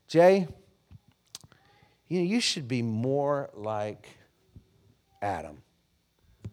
Jay, 0.09 0.49
you 2.09 2.19
know, 2.19 2.25
you 2.25 2.41
should 2.41 2.67
be 2.67 2.83
more 2.83 3.49
like 3.55 4.17
Adam. 5.23 5.63
I 6.45 6.49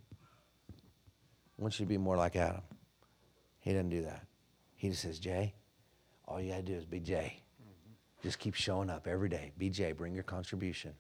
want 1.62 1.80
you 1.80 1.86
to 1.86 1.90
be 1.90 1.98
more 1.98 2.18
like 2.18 2.36
Adam. 2.36 2.62
He 3.60 3.72
doesn't 3.72 3.90
do 3.90 4.04
that. 4.04 4.24
He 4.76 4.90
just 4.90 5.02
says, 5.02 5.20
Jay, 5.20 5.54
all 6.28 6.40
you 6.40 6.52
got 6.52 6.58
to 6.58 6.64
do 6.64 6.74
is 6.74 6.86
be 6.86 7.00
Jay. 7.00 7.42
Mm-hmm. 7.62 8.24
Just 8.24 8.40
keep 8.40 8.54
showing 8.54 8.90
up 8.90 9.08
every 9.08 9.30
day. 9.30 9.52
Be 9.58 9.70
Jay, 9.70 9.92
bring 9.92 10.14
your 10.14 10.24
contribution, 10.24 10.94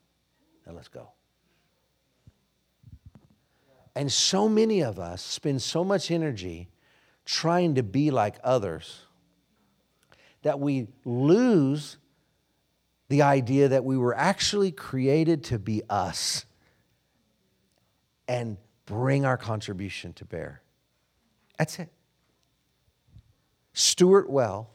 and 0.65 0.75
let's 0.75 0.87
go. 0.87 1.09
And 3.95 4.11
so 4.11 4.47
many 4.47 4.81
of 4.81 4.99
us 4.99 5.21
spend 5.21 5.61
so 5.61 5.83
much 5.83 6.11
energy 6.11 6.69
trying 7.25 7.75
to 7.75 7.83
be 7.83 8.11
like 8.11 8.37
others 8.43 9.01
that 10.43 10.59
we 10.59 10.87
lose 11.03 11.97
the 13.09 13.21
idea 13.21 13.67
that 13.69 13.83
we 13.83 13.97
were 13.97 14.15
actually 14.15 14.71
created 14.71 15.43
to 15.45 15.59
be 15.59 15.81
us 15.89 16.45
and 18.27 18.57
bring 18.85 19.25
our 19.25 19.37
contribution 19.37 20.13
to 20.13 20.25
bear. 20.25 20.61
That's 21.57 21.79
it. 21.79 21.89
Steward 23.73 24.27
well 24.29 24.69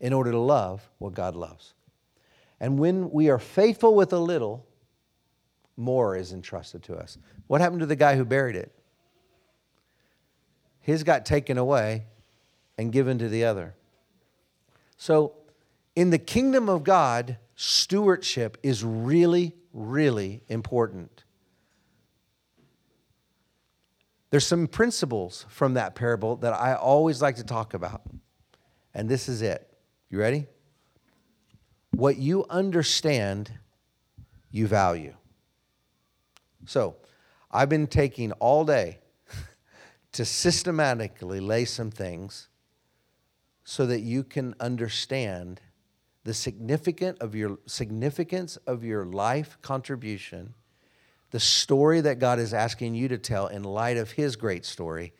in 0.00 0.12
order 0.12 0.30
to 0.30 0.38
love 0.38 0.88
what 0.98 1.14
God 1.14 1.34
loves. 1.34 1.74
And 2.60 2.78
when 2.78 3.10
we 3.10 3.28
are 3.28 3.38
faithful 3.38 3.94
with 3.94 4.12
a 4.12 4.18
little, 4.18 4.66
more 5.76 6.16
is 6.16 6.32
entrusted 6.32 6.82
to 6.84 6.96
us. 6.96 7.18
What 7.46 7.60
happened 7.60 7.80
to 7.80 7.86
the 7.86 7.96
guy 7.96 8.16
who 8.16 8.24
buried 8.24 8.56
it? 8.56 8.72
His 10.80 11.02
got 11.02 11.26
taken 11.26 11.58
away 11.58 12.04
and 12.78 12.92
given 12.92 13.18
to 13.18 13.28
the 13.28 13.44
other. 13.44 13.74
So, 14.96 15.34
in 15.94 16.10
the 16.10 16.18
kingdom 16.18 16.68
of 16.68 16.84
God, 16.84 17.38
stewardship 17.54 18.58
is 18.62 18.84
really, 18.84 19.54
really 19.72 20.42
important. 20.48 21.24
There's 24.36 24.46
some 24.46 24.66
principles 24.66 25.46
from 25.48 25.72
that 25.72 25.94
parable 25.94 26.36
that 26.36 26.52
I 26.52 26.74
always 26.74 27.22
like 27.22 27.36
to 27.36 27.42
talk 27.42 27.72
about. 27.72 28.02
And 28.92 29.08
this 29.08 29.30
is 29.30 29.40
it. 29.40 29.66
You 30.10 30.18
ready? 30.18 30.46
What 31.92 32.18
you 32.18 32.44
understand, 32.50 33.50
you 34.50 34.66
value. 34.66 35.14
So, 36.66 36.96
I've 37.50 37.70
been 37.70 37.86
taking 37.86 38.32
all 38.32 38.66
day 38.66 38.98
to 40.12 40.26
systematically 40.26 41.40
lay 41.40 41.64
some 41.64 41.90
things 41.90 42.48
so 43.64 43.86
that 43.86 44.00
you 44.00 44.22
can 44.22 44.54
understand 44.60 45.62
the 46.24 46.34
significant 46.34 47.16
of 47.22 47.34
your 47.34 47.58
significance 47.64 48.58
of 48.66 48.84
your 48.84 49.06
life 49.06 49.56
contribution, 49.62 50.52
the 51.30 51.40
story 51.40 52.00
that 52.00 52.18
God 52.18 52.38
is 52.38 52.54
asking 52.54 52.94
you 52.94 53.08
to 53.08 53.18
tell 53.18 53.46
in 53.48 53.64
light 53.64 53.96
of 53.96 54.12
his 54.12 54.36
great 54.36 54.64
story, 54.64 55.12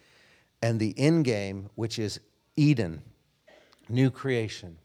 and 0.63 0.81
the 0.81 0.95
end 0.99 1.25
game, 1.25 1.69
which 1.75 1.99
is 1.99 2.21
Eden, 2.57 3.03
new 3.89 4.11
creation. 4.11 4.79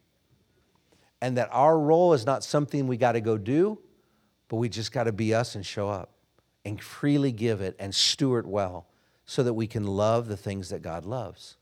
And 1.22 1.38
that 1.38 1.49
our 1.52 1.80
role 1.80 2.14
is 2.14 2.26
not 2.26 2.43
something 2.43 2.88
we 2.88 2.98
got 2.98 3.11
to 3.14 3.22
go 3.22 3.38
do, 3.38 3.80
but 4.49 4.57
we 4.57 4.69
just 4.69 4.91
got 4.91 5.03
to 5.03 5.11
be 5.11 5.34
us 5.34 5.56
and 5.56 5.65
show 5.65 5.88
up 5.88 6.11
and 6.65 6.81
freely 6.81 7.31
give 7.31 7.61
it 7.61 7.76
and 7.80 7.93
steward 7.93 8.48
well 8.48 8.88
so 9.26 9.43
that 9.43 9.53
we 9.53 9.68
can 9.68 9.85
love 9.85 10.27
the 10.27 10.38
things 10.38 10.69
that 10.69 10.81
God 10.81 11.06
loves. 11.06 11.57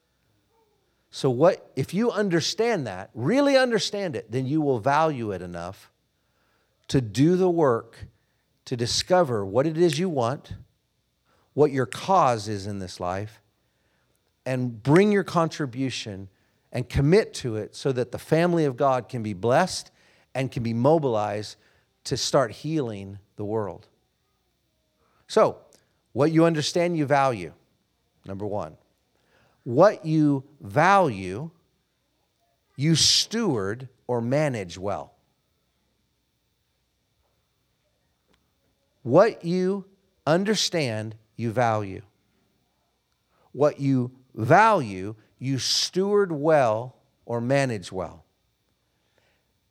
So 1.12 1.30
what 1.30 1.72
if 1.76 1.94
you 1.94 2.12
understand 2.12 2.88
that, 2.88 3.10
really 3.14 3.58
understand 3.58 4.16
it, 4.16 4.32
then 4.32 4.46
you 4.46 4.62
will 4.62 4.80
value 4.80 5.32
it 5.32 5.42
enough 5.42 5.92
to 6.88 7.02
do 7.02 7.36
the 7.36 7.50
work 7.50 8.08
to 8.70 8.78
discover 8.78 9.44
what 9.44 9.66
it 9.66 9.80
is 9.80 9.98
you 9.98 10.08
want, 10.08 10.54
what 11.56 11.72
your 11.72 11.88
cause 11.88 12.48
is 12.48 12.68
in 12.68 12.78
this 12.78 13.00
life, 13.00 13.42
and 14.46 14.84
bring 14.84 15.12
your 15.12 15.24
contribution 15.24 16.30
and 16.72 16.88
commit 16.88 17.34
to 17.34 17.56
it 17.56 17.76
so 17.76 17.92
that 17.92 18.12
the 18.12 18.20
family 18.20 18.66
of 18.66 18.78
God 18.78 19.10
can 19.10 19.24
be 19.24 19.34
blessed 19.34 19.90
and 20.36 20.52
can 20.52 20.62
be 20.62 20.76
mobilized 20.76 21.56
to 22.04 22.16
start 22.16 22.52
healing 22.52 23.18
the 23.38 23.44
world. 23.44 23.88
So, 25.26 25.58
what 26.14 26.32
you 26.32 26.46
understand, 26.46 26.96
you 26.96 27.08
value, 27.08 27.54
number 28.24 28.46
one. 28.46 28.78
What 29.64 30.06
you 30.06 30.44
value, 30.62 31.50
you 32.76 32.94
steward 32.94 33.90
or 34.06 34.22
manage 34.22 34.78
well. 34.78 35.16
What 39.04 39.46
you 39.46 39.86
understand, 40.28 41.16
you 41.36 41.52
value. 41.52 42.02
What 43.52 43.80
you 43.80 44.12
value, 44.36 45.16
you 45.40 45.58
steward 45.58 46.32
well 46.32 46.96
or 47.26 47.42
manage 47.42 47.92
well. 47.92 48.26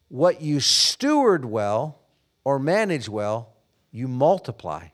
What 0.09 0.40
you 0.40 0.60
steward 0.60 1.44
well 1.44 2.00
or 2.44 2.59
manage 2.59 3.09
well, 3.09 3.55
you 3.92 4.09
multiply. 4.09 4.88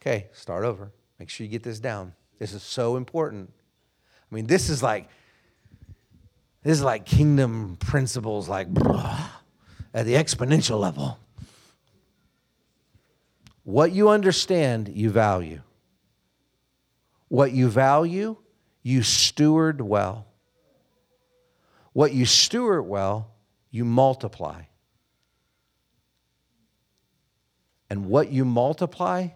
Okay, 0.00 0.28
start 0.32 0.64
over. 0.64 0.92
Make 1.18 1.28
sure 1.30 1.44
you 1.44 1.50
get 1.50 1.62
this 1.62 1.80
down. 1.80 2.14
This 2.38 2.52
is 2.52 2.62
so 2.62 2.96
important. 2.96 3.52
I 4.30 4.34
mean, 4.34 4.46
this 4.46 4.68
is 4.68 4.82
like, 4.82 5.08
This 6.62 6.78
is 6.78 6.82
like 6.82 7.04
kingdom 7.04 7.76
principles, 7.78 8.48
like 8.48 8.68
at 9.94 10.04
the 10.04 10.14
exponential 10.14 10.78
level. 10.80 11.18
What 13.62 13.92
you 13.92 14.10
understand, 14.10 14.88
you 14.88 15.08
value. 15.08 15.62
What 17.28 17.52
you 17.52 17.68
value, 17.68 18.36
you 18.82 19.02
steward 19.02 19.80
well. 19.80 20.26
What 21.92 22.12
you 22.12 22.26
steward 22.26 22.86
well, 22.86 23.30
you 23.70 23.84
multiply. 23.84 24.64
And 27.88 28.06
what 28.06 28.30
you 28.30 28.44
multiply, 28.44 29.28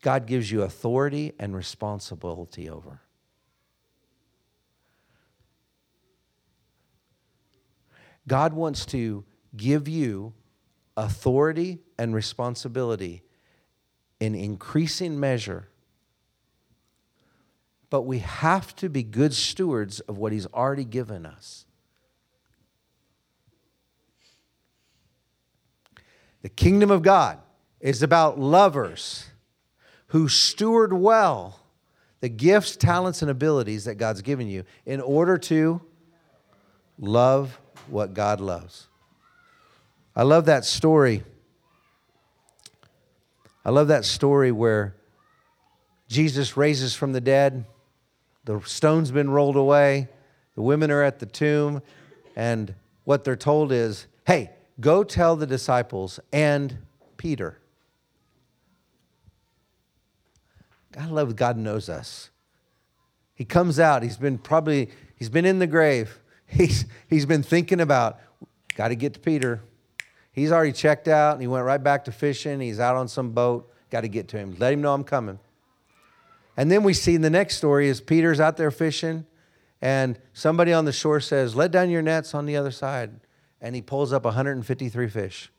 God 0.00 0.26
gives 0.26 0.50
you 0.50 0.62
authority 0.62 1.32
and 1.38 1.54
responsibility 1.54 2.70
over. 2.70 3.00
God 8.28 8.52
wants 8.52 8.86
to 8.86 9.24
give 9.56 9.88
you 9.88 10.32
authority 10.96 11.80
and 11.98 12.14
responsibility 12.14 13.22
in 14.20 14.34
increasing 14.34 15.18
measure. 15.18 15.68
But 17.90 18.02
we 18.02 18.20
have 18.20 18.74
to 18.76 18.88
be 18.88 19.02
good 19.02 19.34
stewards 19.34 20.00
of 20.00 20.18
what 20.18 20.32
He's 20.32 20.46
already 20.46 20.84
given 20.84 21.26
us. 21.26 21.66
The 26.42 26.48
kingdom 26.48 26.90
of 26.90 27.02
God 27.02 27.38
is 27.80 28.02
about 28.02 28.38
lovers 28.38 29.26
who 30.08 30.28
steward 30.28 30.92
well 30.92 31.60
the 32.20 32.28
gifts, 32.28 32.76
talents, 32.76 33.20
and 33.20 33.30
abilities 33.30 33.84
that 33.84 33.96
God's 33.96 34.22
given 34.22 34.46
you 34.46 34.64
in 34.86 35.00
order 35.00 35.36
to 35.38 35.80
love 36.98 37.58
what 37.88 38.14
God 38.14 38.40
loves. 38.40 38.86
I 40.14 40.22
love 40.24 40.44
that 40.46 40.64
story. 40.64 41.24
I 43.64 43.70
love 43.70 43.88
that 43.88 44.04
story 44.04 44.52
where 44.52 44.94
Jesus 46.08 46.56
raises 46.56 46.94
from 46.94 47.12
the 47.12 47.20
dead, 47.20 47.64
the 48.44 48.60
stone's 48.66 49.10
been 49.10 49.30
rolled 49.30 49.56
away, 49.56 50.08
the 50.54 50.62
women 50.62 50.90
are 50.90 51.02
at 51.02 51.20
the 51.20 51.26
tomb, 51.26 51.80
and 52.36 52.74
what 53.04 53.24
they're 53.24 53.36
told 53.36 53.72
is, 53.72 54.06
hey, 54.26 54.50
go 54.80 55.04
tell 55.04 55.36
the 55.36 55.46
disciples 55.46 56.20
and 56.32 56.76
Peter. 57.16 57.58
I 60.98 61.06
love 61.06 61.36
God 61.36 61.56
knows 61.56 61.88
us. 61.88 62.30
He 63.34 63.44
comes 63.46 63.80
out, 63.80 64.02
he's 64.02 64.18
been 64.18 64.36
probably, 64.36 64.90
he's 65.16 65.30
been 65.30 65.46
in 65.46 65.58
the 65.58 65.66
grave. 65.66 66.18
He's, 66.52 66.84
he's 67.08 67.24
been 67.24 67.42
thinking 67.42 67.80
about, 67.80 68.20
got 68.76 68.88
to 68.88 68.94
get 68.94 69.14
to 69.14 69.20
Peter. 69.20 69.62
He's 70.32 70.50
already 70.50 70.72
checked 70.72 71.08
out 71.08 71.34
and 71.34 71.42
he 71.42 71.46
went 71.46 71.64
right 71.64 71.82
back 71.82 72.06
to 72.06 72.12
fishing. 72.12 72.60
He's 72.60 72.80
out 72.80 72.96
on 72.96 73.06
some 73.08 73.30
boat. 73.30 73.70
Got 73.90 74.00
to 74.02 74.08
get 74.08 74.28
to 74.28 74.38
him. 74.38 74.56
Let 74.58 74.72
him 74.72 74.80
know 74.80 74.94
I'm 74.94 75.04
coming. 75.04 75.38
And 76.56 76.70
then 76.70 76.82
we 76.82 76.94
see 76.94 77.14
in 77.14 77.22
the 77.22 77.30
next 77.30 77.56
story 77.56 77.88
is 77.88 78.00
Peter's 78.00 78.40
out 78.40 78.56
there 78.56 78.70
fishing 78.70 79.26
and 79.82 80.16
somebody 80.32 80.72
on 80.72 80.84
the 80.84 80.92
shore 80.92 81.20
says, 81.20 81.56
Let 81.56 81.72
down 81.72 81.90
your 81.90 82.02
nets 82.02 82.34
on 82.34 82.46
the 82.46 82.56
other 82.56 82.70
side. 82.70 83.10
And 83.60 83.74
he 83.74 83.82
pulls 83.82 84.12
up 84.12 84.24
153 84.24 85.08
fish. 85.08 85.52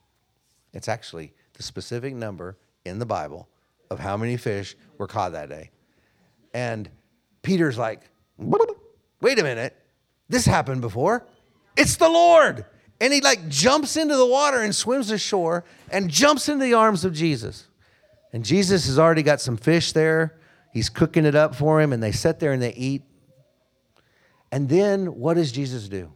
It's 0.72 0.88
actually 0.88 1.32
the 1.52 1.62
specific 1.62 2.14
number 2.14 2.56
in 2.84 2.98
the 2.98 3.06
Bible 3.06 3.48
of 3.90 4.00
how 4.00 4.16
many 4.16 4.36
fish 4.36 4.76
were 4.98 5.06
caught 5.06 5.32
that 5.32 5.48
day. 5.48 5.70
And 6.52 6.88
Peter's 7.42 7.78
like, 7.78 8.08
Wait 8.38 9.38
a 9.38 9.42
minute. 9.42 9.76
This 10.28 10.46
happened 10.46 10.80
before. 10.80 11.26
It's 11.76 11.96
the 11.96 12.08
Lord. 12.08 12.64
And 13.00 13.12
he 13.12 13.20
like 13.20 13.48
jumps 13.48 13.96
into 13.96 14.16
the 14.16 14.26
water 14.26 14.60
and 14.60 14.74
swims 14.74 15.10
ashore 15.10 15.64
and 15.90 16.10
jumps 16.10 16.48
into 16.48 16.64
the 16.64 16.74
arms 16.74 17.04
of 17.04 17.12
Jesus. 17.12 17.66
And 18.32 18.44
Jesus 18.44 18.86
has 18.86 18.98
already 18.98 19.22
got 19.22 19.40
some 19.40 19.56
fish 19.56 19.92
there. 19.92 20.38
He's 20.72 20.88
cooking 20.88 21.24
it 21.24 21.36
up 21.36 21.54
for 21.54 21.80
him, 21.80 21.92
and 21.92 22.02
they 22.02 22.10
sit 22.10 22.40
there 22.40 22.52
and 22.52 22.60
they 22.60 22.74
eat. 22.74 23.02
And 24.50 24.68
then 24.68 25.06
what 25.06 25.34
does 25.34 25.52
Jesus 25.52 25.88
do? 25.88 26.12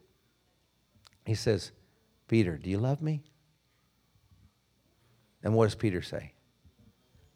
He 1.24 1.34
says, 1.34 1.70
Peter, 2.26 2.56
do 2.56 2.68
you 2.68 2.78
love 2.78 3.00
me? 3.00 3.22
And 5.42 5.54
what 5.54 5.66
does 5.66 5.74
Peter 5.74 6.02
say? 6.02 6.32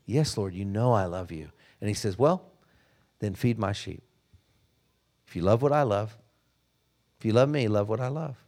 Yes, 0.05 0.36
Lord, 0.36 0.55
you 0.55 0.64
know 0.64 0.93
I 0.93 1.05
love 1.05 1.31
you. 1.31 1.51
And 1.81 1.89
he 1.89 1.94
says, 1.94 2.19
Well, 2.19 2.51
then 3.20 3.35
feed 3.35 3.59
my 3.59 3.73
sheep. 3.73 4.02
If 5.27 5.36
you 5.36 5.43
love 5.43 5.62
what 5.62 5.73
I 5.73 5.82
love, 5.82 6.16
if 7.19 7.24
you 7.24 7.32
love 7.32 7.48
me, 7.48 7.69
love 7.69 7.89
what 7.89 8.01
I 8.01 8.09
love. 8.09 8.41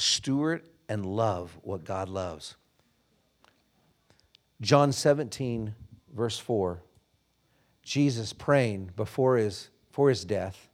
Steward 0.00 0.62
and 0.88 1.04
love 1.04 1.58
what 1.62 1.84
God 1.84 2.08
loves. 2.08 2.56
John 4.60 4.92
17, 4.92 5.74
verse 6.14 6.38
4, 6.38 6.82
Jesus 7.82 8.32
praying 8.32 8.90
before 8.96 9.36
his, 9.36 9.68
for 9.90 10.08
his 10.08 10.24
death, 10.24 10.70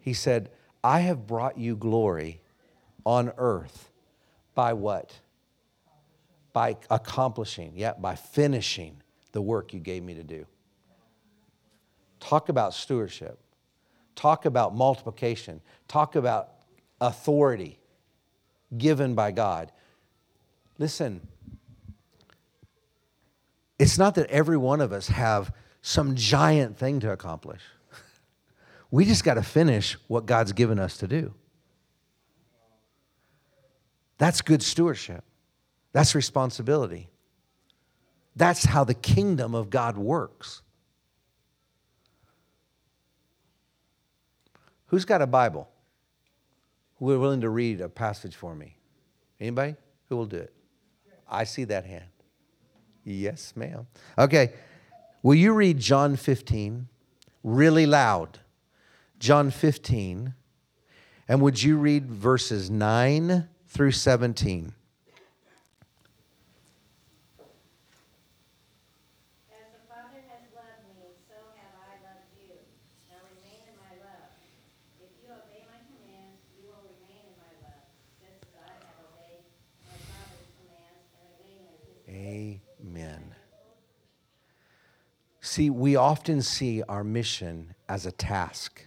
he 0.00 0.14
said, 0.14 0.50
I 0.82 1.00
have 1.00 1.26
brought 1.26 1.58
you 1.58 1.76
glory 1.76 2.40
on 3.04 3.32
earth 3.36 3.90
by 4.54 4.72
what? 4.72 5.12
By 6.52 6.76
accomplishing, 6.90 7.72
yeah, 7.76 7.92
by 7.98 8.14
finishing 8.14 9.02
the 9.32 9.42
work 9.42 9.74
you 9.74 9.80
gave 9.80 10.02
me 10.02 10.14
to 10.14 10.22
do. 10.22 10.46
Talk 12.20 12.48
about 12.48 12.72
stewardship. 12.72 13.38
Talk 14.14 14.46
about 14.46 14.74
multiplication. 14.74 15.60
Talk 15.88 16.16
about 16.16 16.52
authority 17.00 17.78
given 18.76 19.14
by 19.14 19.32
God. 19.32 19.72
Listen, 20.78 21.26
it's 23.78 23.98
not 23.98 24.14
that 24.14 24.28
every 24.30 24.56
one 24.56 24.80
of 24.80 24.92
us 24.92 25.08
have 25.08 25.52
some 25.82 26.14
giant 26.14 26.76
thing 26.76 27.00
to 27.00 27.12
accomplish. 27.12 27.62
We 28.88 29.04
just 29.04 29.24
got 29.24 29.34
to 29.34 29.42
finish 29.42 29.96
what 30.06 30.26
God's 30.26 30.52
given 30.52 30.78
us 30.78 30.98
to 30.98 31.08
do. 31.08 31.34
That's 34.16 34.40
good 34.40 34.62
stewardship. 34.62 35.24
That's 35.92 36.14
responsibility. 36.14 37.08
That's 38.36 38.64
how 38.64 38.84
the 38.84 38.94
kingdom 38.94 39.54
of 39.54 39.70
God 39.70 39.98
works. 39.98 40.62
Who's 44.86 45.04
got 45.04 45.20
a 45.20 45.26
Bible? 45.26 45.68
Who 46.98 47.10
are 47.12 47.18
willing 47.18 47.42
to 47.42 47.50
read 47.50 47.80
a 47.80 47.88
passage 47.88 48.34
for 48.34 48.54
me? 48.54 48.76
Anybody? 49.40 49.76
Who 50.08 50.16
will 50.16 50.26
do 50.26 50.38
it? 50.38 50.52
I 51.28 51.44
see 51.44 51.64
that 51.64 51.84
hand. 51.84 52.04
Yes, 53.04 53.52
ma'am. 53.54 53.86
Okay. 54.18 54.52
Will 55.22 55.34
you 55.34 55.52
read 55.52 55.78
John 55.78 56.16
15 56.16 56.88
really 57.42 57.86
loud? 57.86 58.38
John 59.18 59.50
15. 59.50 60.34
And 61.28 61.40
would 61.42 61.62
you 61.62 61.76
read 61.76 62.10
verses 62.10 62.70
9 62.70 63.48
through 63.66 63.92
17? 63.92 64.72
See, 85.46 85.70
we 85.70 85.94
often 85.94 86.42
see 86.42 86.82
our 86.82 87.04
mission 87.04 87.76
as 87.88 88.04
a 88.04 88.10
task, 88.10 88.84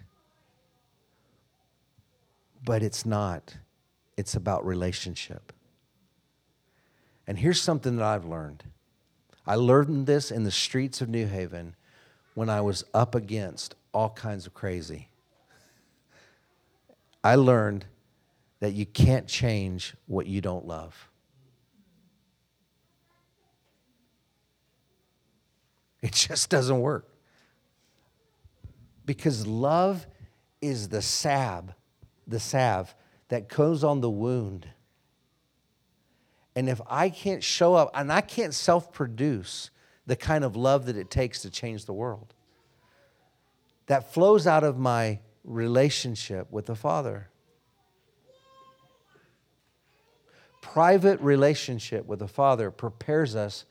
but 2.65 2.83
it's 2.83 3.05
not. 3.05 3.55
It's 4.17 4.35
about 4.35 4.65
relationship. 4.65 5.53
And 7.25 7.39
here's 7.39 7.61
something 7.61 7.95
that 7.95 8.03
I've 8.03 8.25
learned 8.25 8.65
I 9.47 9.55
learned 9.55 10.05
this 10.05 10.31
in 10.31 10.43
the 10.43 10.51
streets 10.51 10.99
of 10.99 11.07
New 11.07 11.27
Haven 11.27 11.77
when 12.35 12.49
I 12.49 12.59
was 12.59 12.83
up 12.93 13.15
against 13.15 13.75
all 13.93 14.09
kinds 14.09 14.45
of 14.45 14.53
crazy. 14.53 15.07
I 17.23 17.35
learned 17.35 17.85
that 18.59 18.73
you 18.73 18.85
can't 18.85 19.27
change 19.27 19.95
what 20.07 20.27
you 20.27 20.41
don't 20.41 20.67
love. 20.67 21.08
It 26.01 26.13
just 26.13 26.49
doesn't 26.49 26.79
work. 26.79 27.09
Because 29.05 29.45
love 29.45 30.07
is 30.61 30.87
the 30.87 31.01
salve, 31.01 31.73
the 32.25 32.39
salve 32.39 32.95
that 33.27 33.49
goes 33.49 33.83
on 33.83 33.99
the 33.99 34.09
wound. 34.09 34.65
And 36.55 36.69
if 36.69 36.79
I 36.87 37.09
can't 37.09 37.43
show 37.43 37.75
up 37.75 37.91
and 37.93 38.13
I 38.13 38.21
can't 38.21 38.53
self 38.53 38.93
produce 38.93 39.71
the 40.09 40.15
kind 40.15 40.43
of 40.43 40.55
love 40.55 40.87
that 40.87 40.97
it 40.97 41.11
takes 41.11 41.43
to 41.43 41.51
change 41.51 41.85
the 41.85 41.93
world. 41.93 42.33
That 43.85 44.11
flows 44.11 44.47
out 44.47 44.63
of 44.63 44.75
my 44.79 45.19
relationship 45.43 46.51
with 46.51 46.65
the 46.65 46.75
Father. 46.75 47.29
Private 50.63 51.21
relationship 51.21 52.07
with 52.07 52.19
the 52.19 52.27
Father 52.27 52.71
prepares 52.71 53.35
us 53.35 53.65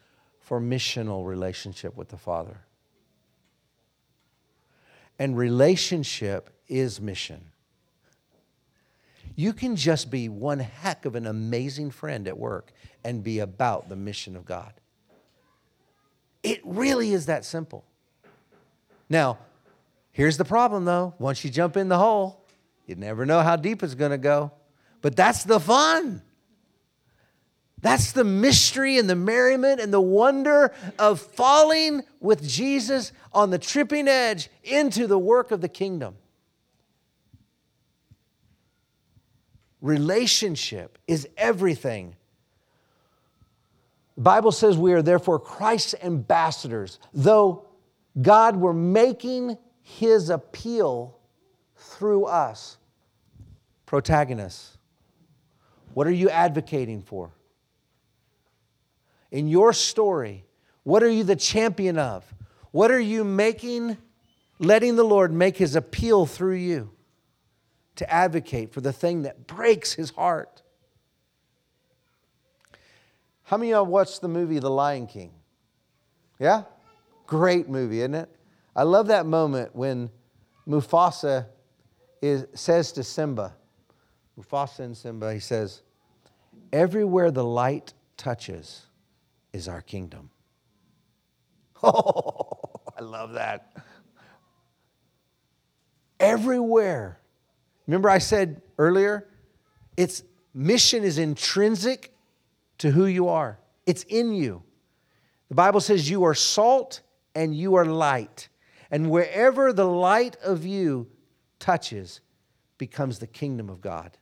for 0.48 0.62
missional 0.62 1.26
relationship 1.26 1.94
with 1.94 2.08
the 2.08 2.16
Father. 2.16 2.56
And 5.18 5.36
relationship 5.36 6.48
is 6.68 7.02
mission. 7.02 7.44
You 9.36 9.52
can 9.52 9.76
just 9.76 10.10
be 10.10 10.30
one 10.30 10.58
heck 10.58 11.04
of 11.04 11.16
an 11.16 11.26
amazing 11.26 11.90
friend 11.90 12.26
at 12.26 12.38
work 12.38 12.72
and 13.04 13.22
be 13.22 13.40
about 13.40 13.90
the 13.90 13.96
mission 13.96 14.36
of 14.36 14.46
God. 14.46 14.72
It 16.42 16.62
really 16.64 17.12
is 17.12 17.26
that 17.26 17.44
simple. 17.44 17.84
Now, 19.10 19.36
here's 20.12 20.38
the 20.38 20.46
problem 20.46 20.86
though. 20.86 21.12
Once 21.18 21.44
you 21.44 21.50
jump 21.50 21.76
in 21.76 21.90
the 21.90 21.98
hole, 21.98 22.42
you 22.86 22.94
never 22.94 23.26
know 23.26 23.42
how 23.42 23.56
deep 23.56 23.82
it's 23.82 23.94
to 24.12 24.16
go. 24.16 24.50
But 25.02 25.14
that's 25.14 25.44
the 25.44 25.60
fun. 25.60 26.22
That's 27.80 28.12
the 28.12 28.24
mystery 28.24 28.98
and 28.98 29.08
the 29.08 29.16
merriment 29.16 29.80
and 29.80 29.92
the 29.92 30.00
wonder 30.00 30.74
of 30.98 31.20
falling 31.20 32.02
with 32.20 32.46
Jesus 32.46 33.12
on 33.32 33.50
the 33.50 33.58
tripping 33.58 34.08
edge 34.08 34.50
into 34.64 35.06
the 35.06 35.18
work 35.18 35.50
of 35.52 35.60
the 35.60 35.68
kingdom. 35.68 36.16
Relationship 39.80 40.98
is 41.06 41.28
everything. 41.36 42.16
The 44.16 44.22
Bible 44.22 44.50
says 44.50 44.76
we 44.76 44.92
are 44.92 45.02
therefore 45.02 45.38
Christ's 45.38 45.94
ambassadors, 46.02 46.98
though 47.14 47.64
God 48.20 48.56
were 48.56 48.74
making 48.74 49.56
his 49.82 50.30
appeal 50.30 51.16
through 51.76 52.24
us. 52.24 52.76
Protagonists. 53.86 54.76
What 55.94 56.08
are 56.08 56.12
you 56.12 56.28
advocating 56.28 57.00
for? 57.02 57.30
In 59.30 59.48
your 59.48 59.72
story? 59.72 60.44
What 60.82 61.02
are 61.02 61.10
you 61.10 61.24
the 61.24 61.36
champion 61.36 61.98
of? 61.98 62.24
What 62.70 62.90
are 62.90 63.00
you 63.00 63.24
making, 63.24 63.98
letting 64.58 64.96
the 64.96 65.04
Lord 65.04 65.32
make 65.32 65.56
his 65.56 65.76
appeal 65.76 66.26
through 66.26 66.56
you 66.56 66.90
to 67.96 68.10
advocate 68.12 68.72
for 68.72 68.80
the 68.80 68.92
thing 68.92 69.22
that 69.22 69.46
breaks 69.46 69.92
his 69.92 70.10
heart? 70.10 70.62
How 73.44 73.56
many 73.56 73.72
of 73.72 73.76
y'all 73.76 73.86
watched 73.86 74.20
the 74.20 74.28
movie 74.28 74.58
The 74.58 74.70
Lion 74.70 75.06
King? 75.06 75.32
Yeah? 76.38 76.64
Great 77.26 77.68
movie, 77.68 78.00
isn't 78.00 78.14
it? 78.14 78.28
I 78.76 78.82
love 78.82 79.08
that 79.08 79.26
moment 79.26 79.74
when 79.74 80.10
Mufasa 80.68 81.46
is, 82.20 82.46
says 82.54 82.92
to 82.92 83.02
Simba, 83.02 83.54
Mufasa 84.38 84.80
and 84.80 84.96
Simba, 84.96 85.32
he 85.32 85.40
says, 85.40 85.82
Everywhere 86.72 87.30
the 87.30 87.44
light 87.44 87.94
touches, 88.16 88.87
is 89.52 89.68
our 89.68 89.80
kingdom. 89.80 90.30
Oh, 91.80 92.80
I 92.98 93.02
love 93.02 93.34
that. 93.34 93.72
Everywhere. 96.18 97.20
Remember, 97.86 98.10
I 98.10 98.18
said 98.18 98.62
earlier, 98.78 99.28
its 99.96 100.24
mission 100.52 101.04
is 101.04 101.18
intrinsic 101.18 102.12
to 102.78 102.90
who 102.90 103.06
you 103.06 103.28
are, 103.28 103.60
it's 103.86 104.02
in 104.02 104.34
you. 104.34 104.64
The 105.50 105.54
Bible 105.54 105.80
says 105.80 106.10
you 106.10 106.24
are 106.24 106.34
salt 106.34 107.00
and 107.36 107.54
you 107.54 107.76
are 107.76 107.84
light. 107.84 108.48
And 108.90 109.08
wherever 109.08 109.72
the 109.72 109.86
light 109.86 110.36
of 110.42 110.66
you 110.66 111.06
touches, 111.60 112.20
becomes 112.78 113.18
the 113.18 113.26
kingdom 113.26 113.68
of 113.68 113.80
God. 113.80 114.16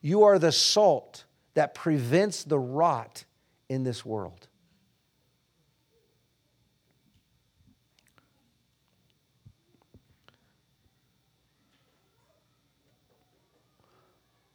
You 0.00 0.24
are 0.24 0.38
the 0.38 0.52
salt 0.52 1.24
that 1.54 1.74
prevents 1.74 2.44
the 2.44 2.58
rot 2.58 3.24
in 3.68 3.84
this 3.84 4.04
world. 4.04 4.48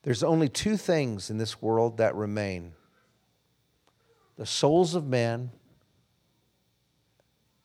There's 0.04 0.24
only 0.24 0.50
two 0.50 0.76
things 0.76 1.30
in 1.30 1.38
this 1.38 1.62
world 1.62 1.98
that 1.98 2.14
remain 2.16 2.74
the 4.38 4.46
souls 4.46 4.96
of 4.96 5.08
man 5.08 5.52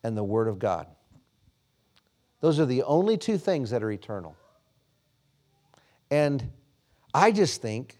and 0.04 0.16
the 0.16 0.22
Word 0.22 0.46
of 0.46 0.58
God. 0.58 0.86
Those 2.40 2.60
are 2.60 2.66
the 2.66 2.84
only 2.84 3.16
two 3.16 3.38
things 3.38 3.70
that 3.70 3.82
are 3.82 3.90
eternal. 3.90 4.36
And 6.10 6.52
I 7.12 7.32
just 7.32 7.60
think 7.60 7.98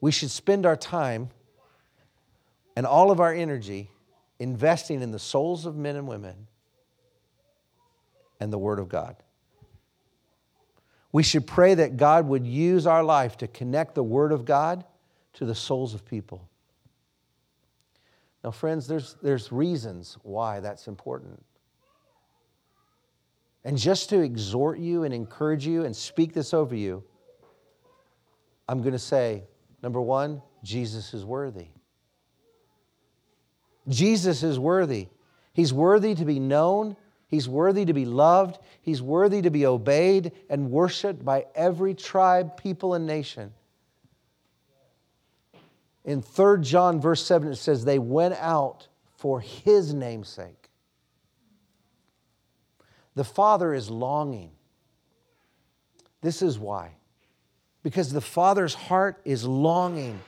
we 0.00 0.10
should 0.10 0.30
spend 0.30 0.66
our 0.66 0.76
time 0.76 1.30
and 2.76 2.86
all 2.86 3.10
of 3.10 3.20
our 3.20 3.32
energy 3.32 3.90
investing 4.38 5.02
in 5.02 5.10
the 5.10 5.18
souls 5.18 5.66
of 5.66 5.76
men 5.76 5.96
and 5.96 6.08
women 6.08 6.46
and 8.40 8.52
the 8.52 8.58
Word 8.58 8.78
of 8.78 8.88
God. 8.88 9.16
We 11.12 11.22
should 11.22 11.46
pray 11.46 11.74
that 11.74 11.96
God 11.96 12.26
would 12.26 12.46
use 12.46 12.86
our 12.86 13.04
life 13.04 13.36
to 13.38 13.46
connect 13.46 13.94
the 13.94 14.02
Word 14.02 14.32
of 14.32 14.44
God 14.44 14.84
to 15.34 15.44
the 15.44 15.54
souls 15.54 15.94
of 15.94 16.04
people. 16.04 16.48
Now, 18.42 18.50
friends, 18.50 18.86
there's, 18.86 19.16
there's 19.22 19.50
reasons 19.52 20.18
why 20.22 20.60
that's 20.60 20.88
important. 20.88 21.42
And 23.64 23.78
just 23.78 24.10
to 24.10 24.20
exhort 24.20 24.78
you 24.78 25.04
and 25.04 25.14
encourage 25.14 25.66
you 25.66 25.84
and 25.84 25.96
speak 25.96 26.34
this 26.34 26.52
over 26.52 26.74
you, 26.74 27.02
I'm 28.68 28.80
going 28.80 28.92
to 28.92 28.98
say 28.98 29.44
number 29.82 30.00
one, 30.00 30.42
Jesus 30.62 31.14
is 31.14 31.24
worthy. 31.24 31.68
Jesus 33.88 34.42
is 34.42 34.58
worthy. 34.58 35.08
He's 35.52 35.72
worthy 35.72 36.14
to 36.14 36.24
be 36.24 36.40
known, 36.40 36.96
He's 37.28 37.48
worthy 37.48 37.84
to 37.84 37.92
be 37.92 38.04
loved, 38.04 38.58
He's 38.80 39.02
worthy 39.02 39.42
to 39.42 39.50
be 39.50 39.66
obeyed 39.66 40.32
and 40.48 40.70
worshiped 40.70 41.24
by 41.24 41.46
every 41.54 41.94
tribe, 41.94 42.56
people, 42.56 42.94
and 42.94 43.06
nation. 43.06 43.52
In 46.04 46.22
3 46.22 46.60
John, 46.62 47.00
verse 47.00 47.24
7, 47.24 47.52
it 47.52 47.56
says, 47.56 47.84
They 47.84 47.98
went 47.98 48.34
out 48.34 48.88
for 49.16 49.40
His 49.40 49.94
name's 49.94 50.28
sake. 50.28 50.68
The 53.14 53.24
Father 53.24 53.72
is 53.72 53.90
longing. 53.90 54.50
This 56.20 56.42
is 56.42 56.58
why. 56.58 56.92
Because 57.82 58.12
the 58.12 58.20
Father's 58.20 58.74
heart 58.74 59.20
is 59.24 59.44
longing. 59.44 60.20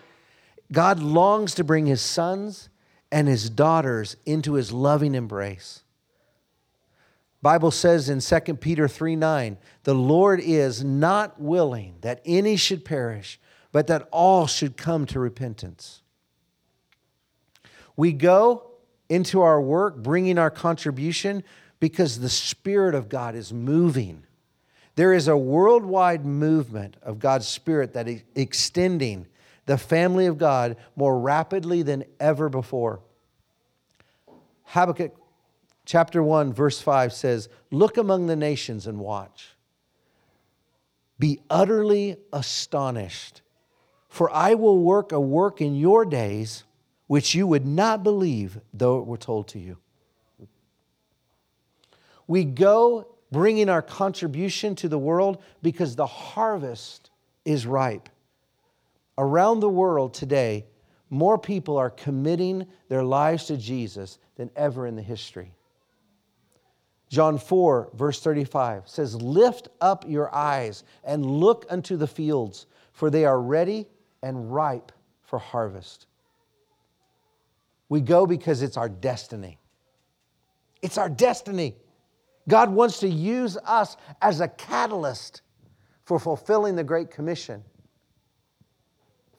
God 0.72 1.00
longs 1.00 1.54
to 1.54 1.64
bring 1.64 1.86
His 1.86 2.00
sons 2.00 2.68
and 3.16 3.28
his 3.28 3.48
daughters 3.48 4.14
into 4.26 4.52
his 4.52 4.72
loving 4.72 5.14
embrace. 5.14 5.82
Bible 7.40 7.70
says 7.70 8.10
in 8.10 8.20
2 8.20 8.56
Peter 8.56 8.86
3 8.86 9.16
9, 9.16 9.56
the 9.84 9.94
Lord 9.94 10.38
is 10.38 10.84
not 10.84 11.40
willing 11.40 11.94
that 12.02 12.20
any 12.26 12.56
should 12.56 12.84
perish, 12.84 13.40
but 13.72 13.86
that 13.86 14.06
all 14.10 14.46
should 14.46 14.76
come 14.76 15.06
to 15.06 15.18
repentance. 15.18 16.02
We 17.96 18.12
go 18.12 18.72
into 19.08 19.40
our 19.40 19.62
work 19.62 19.96
bringing 19.96 20.36
our 20.36 20.50
contribution 20.50 21.42
because 21.80 22.20
the 22.20 22.28
Spirit 22.28 22.94
of 22.94 23.08
God 23.08 23.34
is 23.34 23.50
moving. 23.50 24.24
There 24.94 25.14
is 25.14 25.26
a 25.26 25.38
worldwide 25.38 26.26
movement 26.26 26.98
of 27.00 27.18
God's 27.18 27.48
Spirit 27.48 27.94
that 27.94 28.08
is 28.08 28.22
extending 28.34 29.26
the 29.64 29.78
family 29.78 30.26
of 30.26 30.36
God 30.36 30.76
more 30.96 31.18
rapidly 31.18 31.80
than 31.80 32.04
ever 32.20 32.50
before. 32.50 33.00
Habakkuk 34.66 35.16
chapter 35.84 36.22
1, 36.22 36.52
verse 36.52 36.80
5 36.80 37.12
says, 37.12 37.48
Look 37.70 37.96
among 37.96 38.26
the 38.26 38.36
nations 38.36 38.86
and 38.86 38.98
watch. 38.98 39.56
Be 41.18 41.40
utterly 41.48 42.16
astonished, 42.32 43.42
for 44.08 44.30
I 44.30 44.54
will 44.54 44.78
work 44.78 45.12
a 45.12 45.20
work 45.20 45.60
in 45.60 45.74
your 45.74 46.04
days 46.04 46.64
which 47.06 47.34
you 47.34 47.46
would 47.46 47.66
not 47.66 48.02
believe, 48.02 48.60
though 48.74 48.98
it 48.98 49.06
were 49.06 49.16
told 49.16 49.48
to 49.48 49.58
you. 49.58 49.78
We 52.26 52.44
go 52.44 53.06
bringing 53.30 53.68
our 53.68 53.82
contribution 53.82 54.74
to 54.76 54.88
the 54.88 54.98
world 54.98 55.42
because 55.62 55.96
the 55.96 56.06
harvest 56.06 57.10
is 57.44 57.66
ripe 57.66 58.08
around 59.18 59.60
the 59.60 59.68
world 59.68 60.14
today, 60.14 60.66
more 61.10 61.38
people 61.38 61.76
are 61.76 61.90
committing 61.90 62.66
their 62.88 63.04
lives 63.04 63.46
to 63.46 63.56
Jesus 63.56 64.18
than 64.36 64.50
ever 64.56 64.86
in 64.86 64.96
the 64.96 65.02
history. 65.02 65.52
John 67.08 67.38
4, 67.38 67.90
verse 67.94 68.20
35 68.20 68.88
says, 68.88 69.14
Lift 69.14 69.68
up 69.80 70.04
your 70.08 70.34
eyes 70.34 70.84
and 71.04 71.24
look 71.24 71.64
unto 71.70 71.96
the 71.96 72.06
fields, 72.06 72.66
for 72.92 73.10
they 73.10 73.24
are 73.24 73.40
ready 73.40 73.86
and 74.22 74.52
ripe 74.52 74.92
for 75.22 75.38
harvest. 75.38 76.06
We 77.88 78.00
go 78.00 78.26
because 78.26 78.62
it's 78.62 78.76
our 78.76 78.88
destiny. 78.88 79.58
It's 80.82 80.98
our 80.98 81.08
destiny. 81.08 81.76
God 82.48 82.70
wants 82.70 83.00
to 83.00 83.08
use 83.08 83.56
us 83.64 83.96
as 84.20 84.40
a 84.40 84.48
catalyst 84.48 85.42
for 86.04 86.18
fulfilling 86.18 86.76
the 86.76 86.84
Great 86.84 87.10
Commission. 87.10 87.62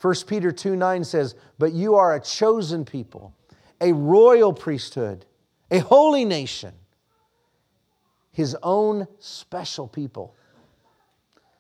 1 0.01 0.15
Peter 0.27 0.51
2 0.51 0.75
9 0.75 1.03
says, 1.03 1.35
But 1.57 1.73
you 1.73 1.95
are 1.95 2.15
a 2.15 2.19
chosen 2.19 2.85
people, 2.85 3.33
a 3.79 3.93
royal 3.93 4.53
priesthood, 4.53 5.25
a 5.69 5.79
holy 5.79 6.25
nation, 6.25 6.73
his 8.31 8.55
own 8.63 9.07
special 9.19 9.87
people, 9.87 10.35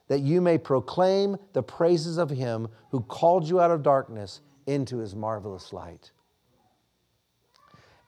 that 0.07 0.19
you 0.19 0.41
may 0.41 0.57
proclaim 0.57 1.37
the 1.53 1.63
praises 1.63 2.17
of 2.17 2.29
him 2.29 2.67
who 2.91 3.01
called 3.01 3.47
you 3.47 3.59
out 3.59 3.71
of 3.71 3.83
darkness 3.83 4.41
into 4.65 4.97
his 4.97 5.15
marvelous 5.15 5.73
light. 5.73 6.11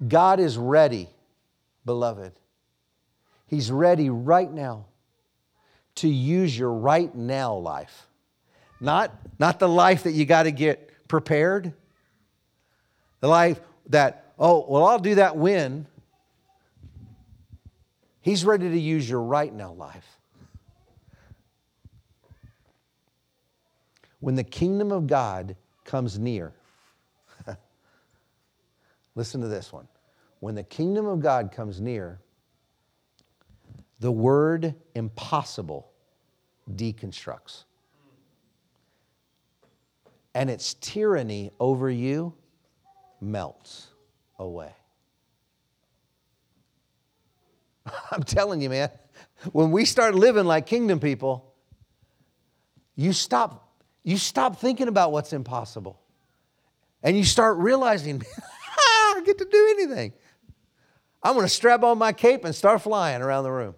God 0.07 0.39
is 0.39 0.57
ready, 0.57 1.09
beloved. 1.85 2.31
He's 3.47 3.71
ready 3.71 4.09
right 4.09 4.51
now 4.51 4.85
to 5.95 6.07
use 6.07 6.57
your 6.57 6.71
right 6.71 7.13
now 7.13 7.55
life. 7.55 8.07
Not, 8.79 9.11
not 9.39 9.59
the 9.59 9.67
life 9.67 10.03
that 10.03 10.11
you 10.11 10.25
got 10.25 10.43
to 10.43 10.51
get 10.51 11.07
prepared, 11.09 11.73
the 13.19 13.27
life 13.27 13.59
that, 13.89 14.33
oh, 14.39 14.65
well, 14.67 14.85
I'll 14.85 14.99
do 14.99 15.15
that 15.15 15.35
when. 15.35 15.85
He's 18.21 18.45
ready 18.45 18.69
to 18.69 18.79
use 18.79 19.09
your 19.09 19.21
right 19.21 19.53
now 19.53 19.73
life. 19.73 20.05
When 24.19 24.35
the 24.35 24.43
kingdom 24.43 24.91
of 24.91 25.07
God 25.07 25.55
comes 25.85 26.19
near, 26.19 26.53
listen 29.15 29.41
to 29.41 29.47
this 29.47 29.71
one. 29.71 29.87
When 30.41 30.55
the 30.55 30.63
kingdom 30.63 31.05
of 31.05 31.21
God 31.21 31.51
comes 31.51 31.79
near, 31.79 32.19
the 33.99 34.11
word 34.11 34.75
impossible 34.95 35.89
deconstructs. 36.75 37.63
And 40.35 40.49
its 40.49 40.75
tyranny 40.75 41.51
over 41.59 41.89
you 41.89 42.33
melts 43.21 43.87
away. 44.37 44.73
I'm 48.11 48.23
telling 48.23 48.61
you, 48.61 48.69
man, 48.69 48.89
when 49.51 49.71
we 49.71 49.85
start 49.85 50.15
living 50.15 50.45
like 50.45 50.65
kingdom 50.65 50.99
people, 50.99 51.53
you 52.95 53.13
stop, 53.13 53.73
you 54.03 54.17
stop 54.17 54.59
thinking 54.59 54.87
about 54.87 55.11
what's 55.11 55.33
impossible. 55.33 55.99
And 57.01 57.17
you 57.17 57.23
start 57.23 57.57
realizing, 57.57 58.21
I 58.77 59.21
get 59.25 59.37
to 59.37 59.45
do 59.45 59.75
anything. 59.77 60.13
I'm 61.23 61.33
going 61.33 61.45
to 61.45 61.53
strap 61.53 61.83
on 61.83 61.97
my 61.97 62.13
cape 62.13 62.45
and 62.45 62.53
start 62.53 62.81
flying 62.81 63.21
around 63.21 63.43
the 63.43 63.51
room. 63.51 63.75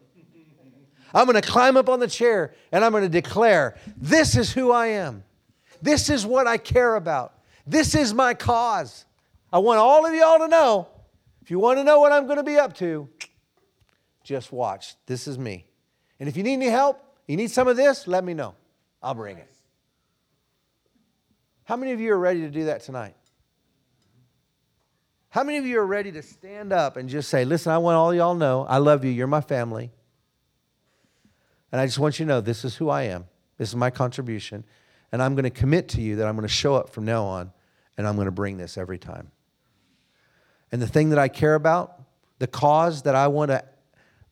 I'm 1.14 1.26
going 1.26 1.40
to 1.40 1.48
climb 1.48 1.76
up 1.76 1.90
on 1.90 2.00
the 2.00 2.08
chair 2.08 2.54
and 2.72 2.86
I'm 2.86 2.92
going 2.92 3.04
to 3.04 3.10
declare, 3.10 3.78
This 3.98 4.38
is 4.38 4.52
who 4.52 4.72
I 4.72 4.88
am. 4.88 5.24
This 5.82 6.10
is 6.10 6.26
what 6.26 6.48
I 6.48 6.58
care 6.58 6.96
about. 6.96 7.34
This 7.66 7.96
is 7.96 8.14
my 8.14 8.34
cause. 8.34 9.06
I 9.52 9.60
want 9.60 9.80
all 9.80 10.06
of 10.06 10.14
y'all 10.14 10.40
to 10.40 10.48
know 10.48 10.88
if 11.42 11.50
you 11.52 11.60
want 11.60 11.80
to 11.80 11.84
know 11.84 12.00
what 12.00 12.12
I'm 12.12 12.26
going 12.26 12.38
to 12.38 12.44
be 12.44 12.58
up 12.58 12.74
to, 12.76 13.10
just 14.24 14.52
watch. 14.52 14.96
This 15.06 15.28
is 15.28 15.38
me. 15.38 15.66
And 16.20 16.30
if 16.30 16.38
you 16.38 16.44
need 16.44 16.54
any 16.54 16.68
help, 16.68 17.04
you 17.28 17.36
need 17.36 17.52
some 17.52 17.68
of 17.68 17.76
this, 17.76 18.08
let 18.08 18.24
me 18.24 18.34
know. 18.34 18.56
I'll 19.02 19.16
bring 19.16 19.38
it. 19.38 19.52
How 21.64 21.76
many 21.76 21.92
of 21.92 22.00
you 22.00 22.14
are 22.14 22.20
ready 22.20 22.42
to 22.42 22.50
do 22.50 22.66
that 22.66 22.82
tonight? 22.82 23.16
How 25.30 25.44
many 25.44 25.58
of 25.58 25.66
you 25.66 25.80
are 25.80 25.86
ready 25.86 26.12
to 26.12 26.22
stand 26.22 26.74
up 26.74 26.98
and 26.98 27.08
just 27.08 27.30
say, 27.30 27.46
Listen, 27.46 27.72
I 27.72 27.78
want 27.78 27.96
all 27.96 28.14
y'all 28.14 28.34
to 28.34 28.40
know 28.40 28.66
I 28.68 28.78
love 28.78 29.06
you. 29.06 29.12
You're 29.12 29.28
my 29.28 29.42
family. 29.42 29.92
And 31.72 31.80
I 31.80 31.86
just 31.86 32.00
want 32.00 32.20
you 32.20 32.26
to 32.26 32.28
know 32.28 32.42
this 32.42 32.66
is 32.66 32.76
who 32.76 32.90
I 32.90 33.04
am. 33.04 33.26
This 33.58 33.70
is 33.70 33.76
my 33.76 33.90
contribution. 33.90 34.66
And 35.12 35.22
I'm 35.22 35.34
going 35.34 35.44
to 35.44 35.50
commit 35.50 35.88
to 35.90 36.02
you 36.02 36.18
that 36.18 36.28
I'm 36.28 36.36
going 36.36 36.48
to 36.48 36.54
show 36.54 36.76
up 36.76 36.90
from 36.90 37.06
now 37.06 37.24
on 37.24 37.52
and 37.98 38.06
I'm 38.06 38.16
going 38.16 38.26
to 38.26 38.32
bring 38.32 38.58
this 38.58 38.78
every 38.78 38.98
time. 38.98 39.32
And 40.72 40.82
the 40.82 40.88
thing 40.88 41.10
that 41.10 41.20
I 41.20 41.28
care 41.28 41.56
about, 41.56 42.02
the 42.40 42.48
cause 42.48 43.04
that 43.04 43.16
I 43.16 43.28
want 43.28 43.52
to 43.52 43.64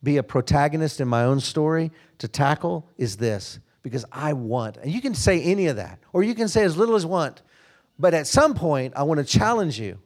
be 0.02 0.16
a 0.16 0.22
protagonist 0.22 1.00
in 1.00 1.08
my 1.08 1.24
own 1.24 1.40
story 1.40 1.90
to 2.18 2.28
tackle 2.28 2.88
is 2.96 3.16
this 3.16 3.58
because 3.82 4.04
I 4.12 4.32
want, 4.32 4.76
and 4.78 4.90
you 4.90 5.00
can 5.00 5.14
say 5.14 5.42
any 5.42 5.66
of 5.66 5.76
that, 5.76 5.98
or 6.12 6.22
you 6.22 6.34
can 6.34 6.48
say 6.48 6.64
as 6.64 6.76
little 6.76 6.96
as 6.96 7.06
want, 7.06 7.42
but 7.98 8.14
at 8.14 8.26
some 8.26 8.54
point, 8.54 8.94
I 8.96 9.02
want 9.02 9.18
to 9.18 9.24
challenge 9.24 9.78
you 9.78 9.98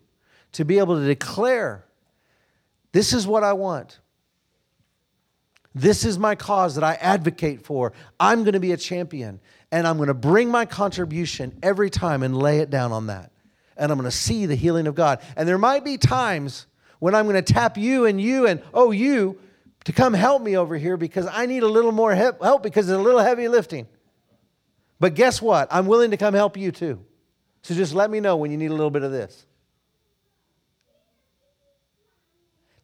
to 0.52 0.64
be 0.64 0.78
able 0.78 0.98
to 0.98 1.06
declare 1.06 1.84
this 2.92 3.12
is 3.12 3.26
what 3.26 3.42
I 3.42 3.52
want. 3.52 3.98
This 5.74 6.04
is 6.04 6.18
my 6.18 6.36
cause 6.36 6.76
that 6.76 6.84
I 6.84 6.94
advocate 6.94 7.64
for. 7.64 7.92
I'm 8.20 8.44
going 8.44 8.52
to 8.52 8.60
be 8.60 8.72
a 8.72 8.76
champion 8.76 9.40
and 9.72 9.88
I'm 9.88 9.96
going 9.96 10.06
to 10.06 10.14
bring 10.14 10.48
my 10.48 10.66
contribution 10.66 11.58
every 11.62 11.90
time 11.90 12.22
and 12.22 12.36
lay 12.36 12.60
it 12.60 12.70
down 12.70 12.92
on 12.92 13.08
that. 13.08 13.32
And 13.76 13.90
I'm 13.90 13.98
going 13.98 14.10
to 14.10 14.16
see 14.16 14.46
the 14.46 14.54
healing 14.54 14.86
of 14.86 14.94
God. 14.94 15.20
And 15.36 15.48
there 15.48 15.58
might 15.58 15.84
be 15.84 15.98
times 15.98 16.66
when 16.98 17.14
I'm 17.14 17.26
going 17.26 17.42
to 17.42 17.52
tap 17.52 17.76
you 17.76 18.06
and 18.06 18.20
you 18.20 18.46
and 18.46 18.62
oh, 18.72 18.90
you 18.90 19.38
to 19.84 19.92
come 19.92 20.14
help 20.14 20.42
me 20.42 20.56
over 20.56 20.76
here 20.76 20.96
because 20.96 21.26
I 21.26 21.46
need 21.46 21.62
a 21.62 21.68
little 21.68 21.92
more 21.92 22.14
help 22.14 22.62
because 22.62 22.88
it's 22.88 22.98
a 22.98 23.02
little 23.02 23.20
heavy 23.20 23.48
lifting. 23.48 23.86
But 25.00 25.14
guess 25.14 25.42
what? 25.42 25.68
I'm 25.70 25.86
willing 25.86 26.12
to 26.12 26.16
come 26.16 26.34
help 26.34 26.56
you 26.56 26.72
too. 26.72 27.04
So 27.62 27.74
just 27.74 27.94
let 27.94 28.10
me 28.10 28.20
know 28.20 28.36
when 28.36 28.50
you 28.50 28.56
need 28.56 28.70
a 28.70 28.74
little 28.74 28.90
bit 28.90 29.02
of 29.02 29.10
this. 29.10 29.46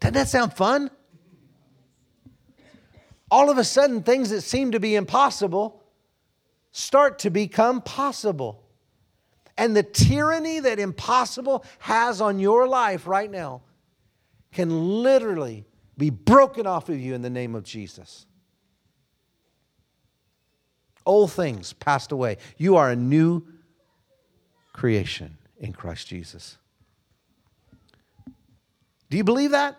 Doesn't 0.01 0.15
that 0.15 0.29
sound 0.29 0.55
fun? 0.55 0.91
all 3.31 3.49
of 3.49 3.59
a 3.59 3.65
sudden, 3.65 4.03
things 4.03 4.31
that 4.31 4.43
seem 4.43 4.73
to 4.73 4.81
be 4.81 4.97
impossible 4.97 5.83
start 6.73 7.21
to 7.21 7.31
become 7.31 7.81
possible. 7.81 8.65
And 9.61 9.77
the 9.77 9.83
tyranny 9.83 10.59
that 10.61 10.79
impossible 10.79 11.67
has 11.81 12.23
on 12.23 12.39
your 12.39 12.67
life 12.67 13.07
right 13.07 13.31
now 13.31 13.61
can 14.53 15.03
literally 15.03 15.67
be 15.99 16.09
broken 16.09 16.67
off 16.67 16.89
of 16.89 16.99
you 16.99 17.13
in 17.13 17.21
the 17.21 17.29
name 17.29 17.55
of 17.55 17.63
Jesus. 17.63 18.25
Old 21.05 21.31
things 21.31 21.75
passed 21.75 22.11
away. 22.11 22.39
You 22.57 22.77
are 22.77 22.91
a 22.91 22.97
new 22.97 23.43
creation 24.73 25.37
in 25.59 25.75
Christ 25.75 26.07
Jesus. 26.07 26.57
Do 29.11 29.19
you 29.19 29.25
believe 29.25 29.51
that? 29.51 29.77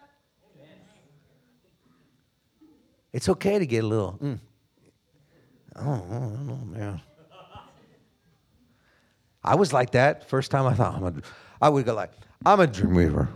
It's 3.12 3.30
okay 3.30 3.58
to 3.58 3.66
get 3.66 3.84
a 3.84 3.88
little, 3.88 4.20
mm. 4.22 4.40
oh, 5.76 5.82
I 5.82 6.20
don't 6.20 6.48
know, 6.48 6.66
man. 6.66 7.02
I 9.44 9.56
was 9.56 9.74
like 9.74 9.92
that 9.92 10.30
first 10.30 10.52
time 10.52 10.66
I 10.68 10.74
thought, 10.74 10.96
I'm 10.96 11.04
a, 11.04 11.14
I 11.62 11.70
would 11.70 11.86
go 11.86 11.94
like, 11.94 12.12
I'm 12.46 12.60
a 12.60 12.68
dream 12.68 12.96
weaver. 12.96 13.30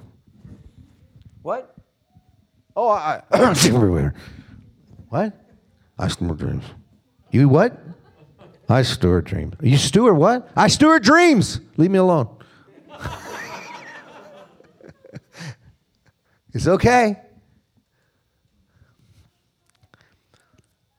What? 1.41 1.75
Oh, 2.75 2.89
I, 2.89 3.21
dream 3.53 3.81
weaver. 3.81 4.13
What? 5.09 5.33
I 5.97 6.07
steward 6.07 6.37
dreams. 6.37 6.63
You 7.31 7.49
what? 7.49 7.77
I 8.67 8.81
steward 8.81 9.25
dreams. 9.25 9.55
You 9.61 9.77
steward 9.77 10.17
what? 10.17 10.49
I 10.55 10.67
steward 10.67 11.03
dreams. 11.03 11.61
Leave 11.77 11.91
me 11.91 11.99
alone. 11.99 12.29
it's 16.53 16.67
okay. 16.67 17.19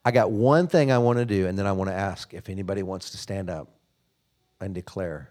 I 0.05 0.13
got 0.13 0.31
one 0.31 0.69
thing 0.69 0.93
I 0.93 0.99
want 0.99 1.19
to 1.19 1.25
do, 1.25 1.49
and 1.49 1.59
then 1.59 1.67
I 1.67 1.73
want 1.73 1.91
to 1.91 1.95
ask 1.95 2.33
if 2.33 2.49
anybody 2.49 2.85
wants 2.85 3.11
to 3.11 3.17
stand 3.17 3.51
up 3.51 3.76
and 4.61 4.75
declare 4.75 5.31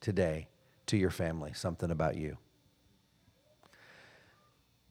today 0.00 0.48
to 0.86 0.96
your 0.96 1.10
family 1.10 1.52
something 1.54 1.90
about 1.90 2.16
you. 2.16 2.36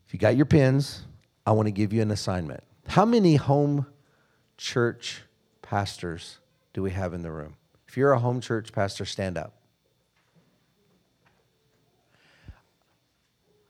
If 0.07 0.13
you 0.13 0.19
got 0.19 0.35
your 0.35 0.45
pins, 0.45 1.03
I 1.45 1.51
want 1.51 1.67
to 1.67 1.71
give 1.71 1.93
you 1.93 2.01
an 2.01 2.11
assignment. 2.11 2.63
How 2.87 3.05
many 3.05 3.35
home 3.35 3.87
church 4.57 5.23
pastors 5.61 6.39
do 6.73 6.81
we 6.81 6.91
have 6.91 7.13
in 7.13 7.21
the 7.21 7.31
room? 7.31 7.55
If 7.87 7.97
you're 7.97 8.11
a 8.11 8.19
home 8.19 8.41
church 8.41 8.71
pastor, 8.71 9.05
stand 9.05 9.37
up. 9.37 9.53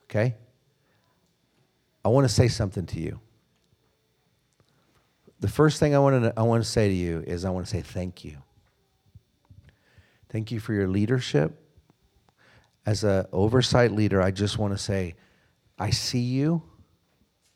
Okay? 0.05 0.35
I 2.03 2.09
want 2.09 2.27
to 2.27 2.33
say 2.33 2.47
something 2.47 2.85
to 2.87 2.99
you 2.99 3.19
the 5.39 5.51
first 5.51 5.79
thing 5.79 5.93
I 5.95 5.99
want, 5.99 6.23
to, 6.23 6.33
I 6.35 6.41
want 6.41 6.63
to 6.63 6.69
say 6.69 6.87
to 6.87 6.93
you 6.93 7.23
is 7.25 7.45
I 7.45 7.51
want 7.51 7.67
to 7.67 7.69
say 7.69 7.81
thank 7.81 8.23
you. 8.23 8.37
Thank 10.35 10.51
you 10.51 10.59
for 10.59 10.73
your 10.73 10.89
leadership. 10.89 11.57
As 12.85 13.05
an 13.05 13.25
oversight 13.31 13.93
leader, 13.93 14.21
I 14.21 14.31
just 14.31 14.57
want 14.57 14.73
to 14.73 14.77
say 14.77 15.15
I 15.79 15.91
see 15.91 16.19
you 16.19 16.61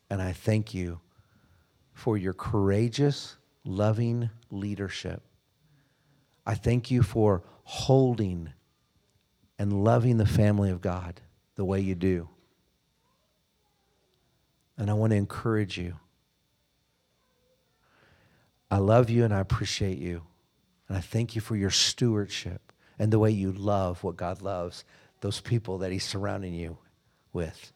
and 0.09 0.21
I 0.21 0.31
thank 0.31 0.73
you 0.73 1.01
for 1.91 2.17
your 2.17 2.31
courageous, 2.31 3.35
loving 3.65 4.29
leadership. 4.49 5.21
I 6.45 6.55
thank 6.55 6.89
you 6.89 7.03
for 7.03 7.43
holding 7.63 8.53
and 9.57 9.83
loving 9.83 10.15
the 10.15 10.25
family 10.25 10.71
of 10.71 10.79
God 10.79 11.19
the 11.55 11.65
way 11.65 11.81
you 11.81 11.95
do. 11.95 12.29
And 14.77 14.89
I 14.89 14.93
want 14.93 15.11
to 15.11 15.17
encourage 15.17 15.77
you. 15.77 15.99
I 18.71 18.77
love 18.77 19.09
you 19.09 19.25
and 19.25 19.33
I 19.33 19.41
appreciate 19.41 19.97
you. 19.97 20.21
And 20.87 20.97
I 20.97 21.01
thank 21.01 21.35
you 21.35 21.41
for 21.41 21.57
your 21.57 21.71
stewardship 21.71 22.68
and 22.99 23.11
the 23.11 23.17
way 23.17 23.31
you 23.31 23.51
love 23.51 24.03
what 24.03 24.17
God 24.17 24.41
loves, 24.41 24.83
those 25.21 25.39
people 25.39 25.79
that 25.79 25.91
He's 25.91 26.03
surrounding 26.03 26.53
you 26.53 26.77
with. 27.33 27.71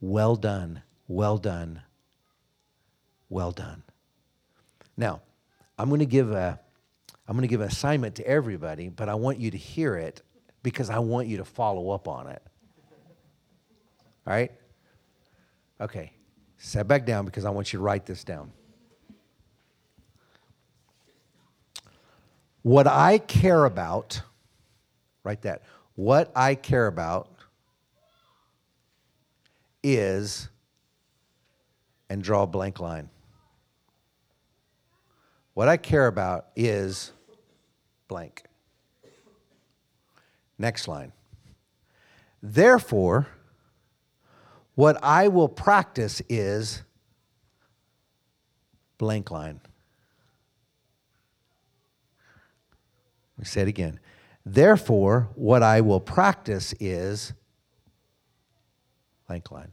Well 0.00 0.36
done, 0.36 0.82
well 1.08 1.36
done, 1.36 1.82
well 3.28 3.50
done. 3.50 3.82
Now, 4.96 5.20
I'm 5.78 5.88
going 5.88 6.00
to 6.00 6.06
give 6.06 6.30
a 6.30 6.60
I'm 7.26 7.36
going 7.36 7.42
to 7.42 7.48
give 7.48 7.62
an 7.62 7.68
assignment 7.68 8.16
to 8.16 8.26
everybody, 8.26 8.90
but 8.90 9.08
I 9.08 9.14
want 9.14 9.38
you 9.38 9.50
to 9.50 9.56
hear 9.56 9.96
it 9.96 10.22
because 10.62 10.90
I 10.90 10.98
want 10.98 11.26
you 11.26 11.38
to 11.38 11.44
follow 11.44 11.90
up 11.90 12.06
on 12.06 12.26
it. 12.26 12.42
All 14.26 14.32
right? 14.34 14.52
Okay. 15.80 16.12
Set 16.58 16.86
back 16.86 17.06
down 17.06 17.24
because 17.24 17.44
I 17.44 17.50
want 17.50 17.72
you 17.72 17.78
to 17.78 17.82
write 17.82 18.04
this 18.04 18.24
down. 18.24 18.52
What 22.62 22.86
I 22.86 23.18
care 23.18 23.64
about, 23.64 24.22
write 25.24 25.42
that. 25.42 25.62
What 25.96 26.30
I 26.36 26.54
care 26.54 26.86
about 26.86 27.30
is, 29.82 30.48
and 32.08 32.22
draw 32.22 32.44
a 32.44 32.46
blank 32.46 32.78
line. 32.78 33.10
What 35.54 35.68
I 35.68 35.76
care 35.76 36.06
about 36.06 36.46
is 36.56 37.12
blank. 38.08 38.44
Next 40.58 40.88
line. 40.88 41.12
Therefore, 42.42 43.26
what 44.74 44.98
I 45.02 45.28
will 45.28 45.48
practice 45.48 46.20
is 46.28 46.82
blank 48.98 49.30
line. 49.30 49.60
Me 53.38 53.44
say 53.44 53.62
it 53.62 53.68
again. 53.68 54.00
Therefore, 54.46 55.30
what 55.34 55.62
I 55.62 55.80
will 55.80 56.00
practice 56.00 56.74
is 56.78 57.32
blank 59.26 59.50
line. 59.50 59.72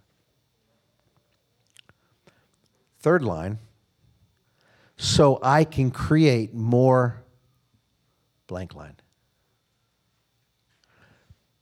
Third 3.00 3.24
line, 3.24 3.58
so 4.96 5.40
I 5.42 5.64
can 5.64 5.92
create 5.92 6.54
more 6.54 7.24
blank 8.48 8.76
line. 8.76 8.96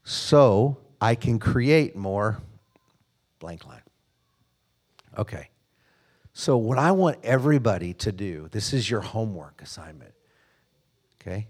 So 0.04 0.80
I 1.00 1.16
can 1.16 1.40
create 1.40 1.96
more 1.96 2.42
blank 3.40 3.66
line. 3.66 3.82
Okay. 5.18 5.50
So, 6.34 6.58
what 6.58 6.78
I 6.78 6.92
want 6.92 7.18
everybody 7.24 7.94
to 7.96 8.12
do, 8.12 8.48
this 8.52 8.74
is 8.74 8.90
your 8.90 9.02
homework 9.02 9.62
assignment. 9.62 10.14
Okay? 11.22 11.48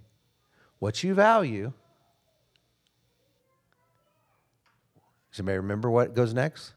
What 0.79 1.03
you 1.03 1.13
value. 1.13 1.73
Anybody 5.37 5.57
remember 5.57 5.89
what 5.89 6.13
goes 6.15 6.33
next? 6.33 6.73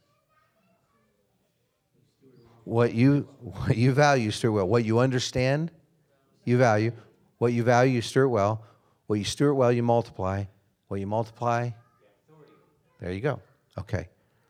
What 2.65 2.95
you 2.95 3.29
what 3.41 3.77
you 3.77 3.93
value, 3.93 4.31
steward 4.31 4.55
well. 4.55 4.69
What 4.69 4.85
you 4.85 5.01
understand, 5.01 5.73
you 6.45 6.59
value. 6.59 6.93
What 7.39 7.53
you 7.53 7.65
value, 7.65 7.95
you 7.95 8.03
steward 8.03 8.31
well. 8.31 8.65
What 9.09 9.19
you 9.19 9.25
steward 9.25 9.57
well, 9.57 9.73
you 9.73 9.83
multiply. 9.83 10.45
What 10.87 11.01
you 11.01 11.07
multiply, 11.09 11.71
there 13.01 13.13
you 13.13 13.21
go. 13.21 13.41
Okay. 13.77 14.09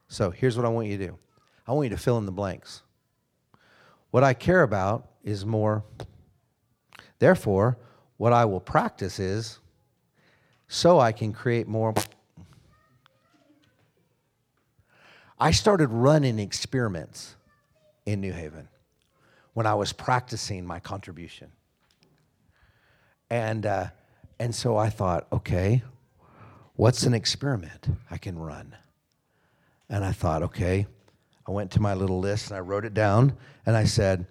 So 0.08 0.30
here's 0.30 0.58
what 0.58 0.66
I 0.66 0.68
want 0.68 0.88
you 0.88 0.98
to 0.98 1.06
do 1.06 1.18
I 1.66 1.72
want 1.72 1.84
you 1.84 1.96
to 1.96 2.02
fill 2.02 2.18
in 2.18 2.26
the 2.26 2.32
blanks. 2.32 2.82
What 4.10 4.22
I 4.22 4.34
care 4.34 4.62
about 4.62 5.08
is 5.24 5.46
more. 5.46 5.84
Therefore, 7.18 7.78
what 8.22 8.32
I 8.32 8.44
will 8.44 8.60
practice 8.60 9.18
is 9.18 9.58
so 10.68 11.00
I 11.00 11.10
can 11.10 11.32
create 11.32 11.66
more. 11.66 11.92
I 15.40 15.50
started 15.50 15.88
running 15.88 16.38
experiments 16.38 17.34
in 18.06 18.20
New 18.20 18.32
Haven 18.32 18.68
when 19.54 19.66
I 19.66 19.74
was 19.74 19.92
practicing 19.92 20.64
my 20.64 20.78
contribution. 20.78 21.50
And, 23.28 23.66
uh, 23.66 23.86
and 24.38 24.54
so 24.54 24.76
I 24.76 24.88
thought, 24.88 25.26
okay, 25.32 25.82
what's 26.76 27.02
an 27.02 27.14
experiment 27.14 27.88
I 28.08 28.18
can 28.18 28.38
run? 28.38 28.76
And 29.88 30.04
I 30.04 30.12
thought, 30.12 30.44
okay, 30.44 30.86
I 31.44 31.50
went 31.50 31.72
to 31.72 31.80
my 31.80 31.94
little 31.94 32.20
list 32.20 32.50
and 32.50 32.56
I 32.56 32.60
wrote 32.60 32.84
it 32.84 32.94
down 32.94 33.32
and 33.66 33.76
I 33.76 33.82
said, 33.82 34.26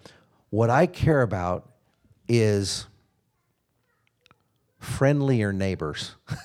what 0.49 0.69
I 0.69 0.85
care 0.85 1.23
about 1.23 1.69
is 2.29 2.87
friendlier 4.81 5.53
neighbors. 5.53 6.15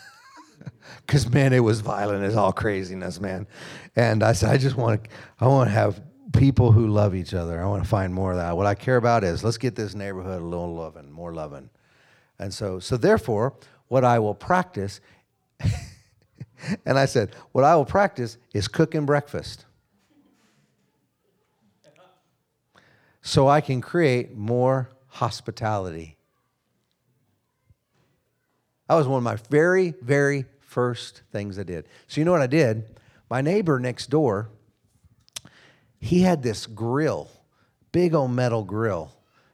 Because 1.06 1.32
man, 1.32 1.52
it 1.52 1.60
was 1.60 1.80
violent 1.80 2.24
as 2.24 2.34
all 2.34 2.52
craziness, 2.52 3.20
man. 3.20 3.46
And 3.94 4.24
I 4.24 4.32
said, 4.32 4.50
I 4.50 4.56
just 4.56 4.76
want 4.76 5.04
to, 5.04 5.10
I 5.38 5.46
want 5.46 5.68
to 5.68 5.72
have 5.72 6.02
people 6.32 6.72
who 6.72 6.88
love 6.88 7.14
each 7.14 7.32
other. 7.32 7.62
I 7.62 7.66
want 7.66 7.84
to 7.84 7.88
find 7.88 8.12
more 8.12 8.32
of 8.32 8.38
that. 8.38 8.56
What 8.56 8.66
I 8.66 8.74
care 8.74 8.96
about 8.96 9.22
is 9.22 9.44
let's 9.44 9.58
get 9.58 9.76
this 9.76 9.94
neighborhood 9.94 10.42
a 10.42 10.44
little 10.44 10.74
loving, 10.74 11.10
more 11.12 11.32
loving. 11.32 11.70
And 12.38 12.52
so, 12.52 12.80
so 12.80 12.96
therefore, 12.96 13.54
what 13.86 14.04
I 14.04 14.18
will 14.18 14.34
practice, 14.34 15.00
and 16.84 16.98
I 16.98 17.06
said, 17.06 17.34
what 17.52 17.64
I 17.64 17.76
will 17.76 17.84
practice 17.84 18.36
is 18.52 18.66
cooking 18.66 19.06
breakfast. 19.06 19.64
So 23.22 23.48
I 23.48 23.60
can 23.60 23.80
create 23.80 24.36
more 24.36 24.90
hospitality. 25.06 26.15
That 28.88 28.94
was 28.94 29.08
one 29.08 29.18
of 29.18 29.24
my 29.24 29.36
very, 29.50 29.94
very 30.00 30.44
first 30.60 31.22
things 31.32 31.58
I 31.58 31.62
did. 31.62 31.88
So, 32.06 32.20
you 32.20 32.24
know 32.24 32.32
what 32.32 32.42
I 32.42 32.46
did? 32.46 32.98
My 33.28 33.40
neighbor 33.40 33.80
next 33.80 34.08
door, 34.08 34.50
he 35.98 36.22
had 36.22 36.42
this 36.42 36.66
grill, 36.66 37.30
big 37.92 38.14
old 38.14 38.30
metal 38.30 38.62
grill 38.62 39.12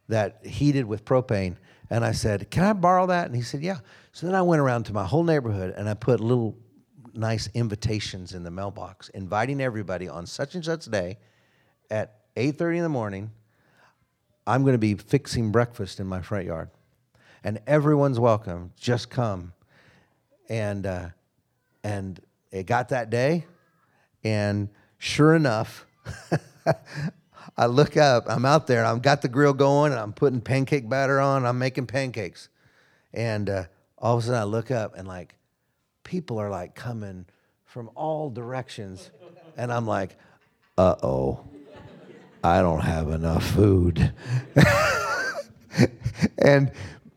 that 0.08 0.44
heated 0.44 0.84
with 0.84 1.04
propane. 1.04 1.56
And 1.88 2.04
I 2.04 2.12
said, 2.12 2.50
Can 2.50 2.64
I 2.64 2.72
borrow 2.72 3.06
that? 3.06 3.26
And 3.26 3.36
he 3.36 3.42
said, 3.42 3.62
Yeah. 3.62 3.78
So 4.12 4.26
then 4.26 4.34
I 4.34 4.42
went 4.42 4.60
around 4.60 4.84
to 4.84 4.92
my 4.92 5.04
whole 5.04 5.24
neighborhood 5.24 5.74
and 5.76 5.88
I 5.88 5.94
put 5.94 6.20
little 6.20 6.56
nice 7.14 7.48
invitations 7.54 8.34
in 8.34 8.42
the 8.42 8.50
mailbox, 8.50 9.08
inviting 9.10 9.60
everybody 9.60 10.08
on 10.08 10.26
such 10.26 10.54
and 10.54 10.64
such 10.64 10.86
day 10.86 11.18
at 11.90 12.20
8:30 12.36 12.78
in 12.78 12.82
the 12.82 12.88
morning. 12.88 13.30
I'm 14.46 14.62
going 14.62 14.74
to 14.74 14.78
be 14.78 14.94
fixing 14.94 15.52
breakfast 15.52 16.00
in 16.00 16.06
my 16.06 16.20
front 16.20 16.46
yard, 16.46 16.70
and 17.44 17.60
everyone's 17.66 18.20
welcome. 18.20 18.72
Just 18.76 19.10
come, 19.10 19.52
and 20.48 20.86
uh, 20.86 21.08
and 21.82 22.20
it 22.50 22.66
got 22.66 22.90
that 22.90 23.10
day, 23.10 23.46
and 24.24 24.68
sure 24.98 25.34
enough, 25.34 25.86
I 27.56 27.66
look 27.66 27.96
up, 27.96 28.24
I'm 28.28 28.44
out 28.44 28.66
there, 28.66 28.84
I've 28.84 29.02
got 29.02 29.22
the 29.22 29.28
grill 29.28 29.52
going, 29.52 29.92
and 29.92 30.00
I'm 30.00 30.12
putting 30.12 30.40
pancake 30.40 30.88
batter 30.88 31.20
on, 31.20 31.44
I'm 31.44 31.58
making 31.58 31.86
pancakes. 31.86 32.48
And 33.12 33.50
uh, 33.50 33.64
all 33.98 34.16
of 34.16 34.22
a 34.22 34.26
sudden 34.26 34.40
I 34.40 34.44
look 34.44 34.70
up, 34.70 34.96
and 34.96 35.06
like, 35.06 35.34
people 36.04 36.38
are 36.38 36.50
like 36.50 36.74
coming 36.74 37.26
from 37.64 37.90
all 37.94 38.30
directions. 38.30 39.10
And 39.56 39.72
I'm 39.72 39.86
like, 39.86 40.16
uh 40.78 40.96
oh, 41.02 41.44
I 42.42 42.60
don't 42.60 42.80
have 42.80 43.10
enough 43.10 43.44
food. 43.44 44.12
and 46.38 46.72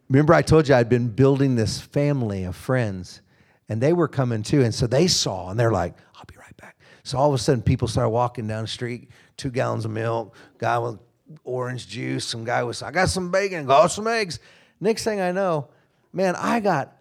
remember, 0.10 0.34
I 0.34 0.42
told 0.42 0.68
you 0.68 0.76
I'd 0.76 0.90
been 0.90 1.10
building 1.10 1.56
this 1.56 1.80
family 1.80 2.44
of 2.44 2.56
friends, 2.56 3.22
and 3.70 3.82
they 3.82 3.94
were 3.94 4.08
coming 4.08 4.44
too. 4.44 4.64
And 4.64 4.74
so 4.74 4.88
they 4.88 5.08
saw, 5.08 5.50
and 5.50 5.60
they're 5.60 5.72
like, 5.72 5.96
I'll 6.16 6.26
be 6.26 6.38
right 6.38 6.56
back. 6.58 6.78
So 7.04 7.18
all 7.18 7.30
of 7.30 7.36
a 7.36 7.38
sudden, 7.38 7.62
people 7.62 7.88
started 7.88 8.10
walking 8.10 8.48
down 8.48 8.64
the 8.64 8.68
street, 8.68 9.10
two 9.38 9.50
gallons 9.50 9.86
of 9.86 9.92
milk, 9.92 10.36
guy 10.58 10.78
with 10.80 11.00
orange 11.44 11.88
juice, 11.88 12.26
some 12.26 12.44
guy 12.44 12.64
with, 12.64 12.82
I 12.84 12.92
got 12.92 13.10
some 13.10 13.32
bacon, 13.32 13.66
got 13.66 13.88
some 13.88 14.08
eggs. 14.08 14.40
Next 14.80 15.04
thing 15.04 15.22
I 15.22 15.32
know, 15.32 15.70
man, 16.14 16.36
I 16.36 16.60
got 16.60 16.96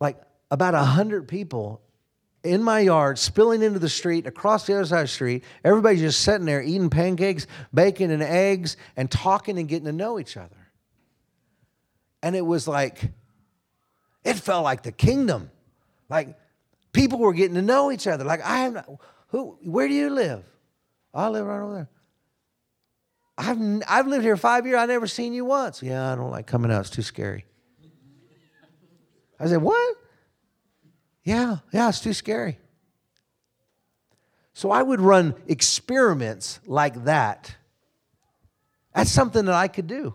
like 0.00 0.20
about 0.50 0.74
100 0.74 1.28
people 1.28 1.80
in 2.42 2.62
my 2.62 2.80
yard, 2.80 3.18
spilling 3.18 3.62
into 3.62 3.78
the 3.78 3.88
street, 3.88 4.26
across 4.26 4.66
the 4.66 4.74
other 4.74 4.84
side 4.84 5.00
of 5.00 5.04
the 5.04 5.08
street. 5.08 5.44
Everybody's 5.64 6.00
just 6.00 6.20
sitting 6.20 6.44
there 6.44 6.62
eating 6.62 6.90
pancakes, 6.90 7.46
bacon, 7.72 8.10
and 8.10 8.22
eggs, 8.22 8.76
and 8.96 9.10
talking 9.10 9.58
and 9.58 9.66
getting 9.66 9.86
to 9.86 9.92
know 9.92 10.18
each 10.18 10.36
other. 10.36 10.63
And 12.24 12.34
it 12.34 12.40
was 12.40 12.66
like, 12.66 13.12
it 14.24 14.36
felt 14.36 14.64
like 14.64 14.82
the 14.82 14.92
kingdom. 14.92 15.50
Like 16.08 16.38
people 16.90 17.18
were 17.18 17.34
getting 17.34 17.54
to 17.56 17.60
know 17.60 17.92
each 17.92 18.06
other. 18.06 18.24
Like 18.24 18.42
I 18.42 18.60
have, 18.60 18.86
who? 19.28 19.58
Where 19.62 19.86
do 19.86 19.92
you 19.92 20.08
live? 20.08 20.42
Oh, 21.12 21.24
I 21.24 21.28
live 21.28 21.44
right 21.44 21.62
over 21.62 21.74
there. 21.74 21.88
I've 23.36 23.82
I've 23.86 24.06
lived 24.06 24.24
here 24.24 24.38
five 24.38 24.64
years. 24.64 24.78
I've 24.78 24.88
never 24.88 25.06
seen 25.06 25.34
you 25.34 25.44
once. 25.44 25.82
Yeah, 25.82 26.10
I 26.10 26.14
don't 26.14 26.30
like 26.30 26.46
coming 26.46 26.72
out. 26.72 26.80
It's 26.80 26.88
too 26.88 27.02
scary. 27.02 27.44
I 29.38 29.46
said, 29.46 29.60
what? 29.60 29.96
Yeah, 31.24 31.58
yeah, 31.74 31.90
it's 31.90 32.00
too 32.00 32.14
scary. 32.14 32.58
So 34.54 34.70
I 34.70 34.82
would 34.82 35.02
run 35.02 35.34
experiments 35.46 36.58
like 36.64 37.04
that. 37.04 37.54
That's 38.94 39.10
something 39.10 39.44
that 39.44 39.54
I 39.54 39.68
could 39.68 39.88
do. 39.88 40.14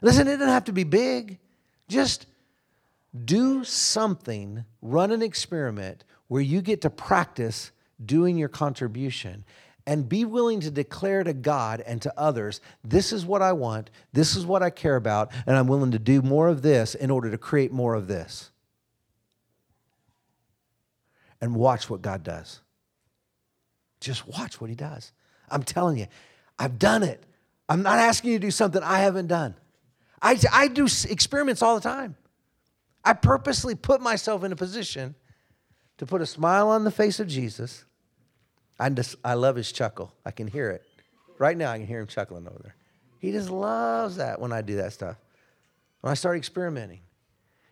Listen, 0.00 0.28
it 0.28 0.32
doesn't 0.32 0.48
have 0.48 0.64
to 0.64 0.72
be 0.72 0.84
big. 0.84 1.38
Just 1.88 2.26
do 3.24 3.64
something, 3.64 4.64
run 4.82 5.10
an 5.10 5.22
experiment 5.22 6.04
where 6.28 6.42
you 6.42 6.62
get 6.62 6.82
to 6.82 6.90
practice 6.90 7.72
doing 8.04 8.38
your 8.38 8.48
contribution 8.48 9.44
and 9.86 10.08
be 10.08 10.24
willing 10.24 10.60
to 10.60 10.70
declare 10.70 11.24
to 11.24 11.32
God 11.32 11.80
and 11.80 12.00
to 12.02 12.12
others, 12.16 12.60
this 12.84 13.12
is 13.12 13.26
what 13.26 13.42
I 13.42 13.52
want, 13.52 13.90
this 14.12 14.36
is 14.36 14.46
what 14.46 14.62
I 14.62 14.70
care 14.70 14.96
about, 14.96 15.32
and 15.46 15.56
I'm 15.56 15.66
willing 15.66 15.90
to 15.90 15.98
do 15.98 16.22
more 16.22 16.48
of 16.48 16.62
this 16.62 16.94
in 16.94 17.10
order 17.10 17.30
to 17.30 17.38
create 17.38 17.72
more 17.72 17.94
of 17.94 18.06
this. 18.06 18.50
And 21.40 21.56
watch 21.56 21.90
what 21.90 22.02
God 22.02 22.22
does. 22.22 22.60
Just 24.00 24.28
watch 24.28 24.60
what 24.60 24.70
He 24.70 24.76
does. 24.76 25.12
I'm 25.50 25.62
telling 25.62 25.98
you, 25.98 26.06
I've 26.58 26.78
done 26.78 27.02
it. 27.02 27.24
I'm 27.68 27.82
not 27.82 27.98
asking 27.98 28.32
you 28.32 28.38
to 28.38 28.46
do 28.46 28.50
something 28.50 28.82
I 28.82 28.98
haven't 28.98 29.26
done. 29.26 29.54
I, 30.22 30.38
I 30.52 30.68
do 30.68 30.84
experiments 31.08 31.62
all 31.62 31.74
the 31.74 31.80
time. 31.80 32.16
I 33.04 33.14
purposely 33.14 33.74
put 33.74 34.00
myself 34.00 34.44
in 34.44 34.52
a 34.52 34.56
position 34.56 35.14
to 35.98 36.06
put 36.06 36.20
a 36.20 36.26
smile 36.26 36.68
on 36.68 36.84
the 36.84 36.90
face 36.90 37.20
of 37.20 37.28
Jesus 37.28 37.84
I 38.80 38.88
just 38.88 39.16
I 39.22 39.34
love 39.34 39.56
his 39.56 39.70
chuckle. 39.70 40.12
I 40.24 40.30
can 40.30 40.46
hear 40.48 40.70
it. 40.70 40.82
Right 41.38 41.56
now 41.56 41.70
I 41.70 41.76
can 41.76 41.86
hear 41.86 42.00
him 42.00 42.06
chuckling 42.06 42.48
over 42.48 42.58
there. 42.62 42.74
He 43.18 43.30
just 43.30 43.50
loves 43.50 44.16
that 44.16 44.40
when 44.40 44.52
I 44.52 44.62
do 44.62 44.76
that 44.76 44.94
stuff. 44.94 45.16
When 46.00 46.10
I 46.10 46.14
start 46.14 46.38
experimenting. 46.38 47.00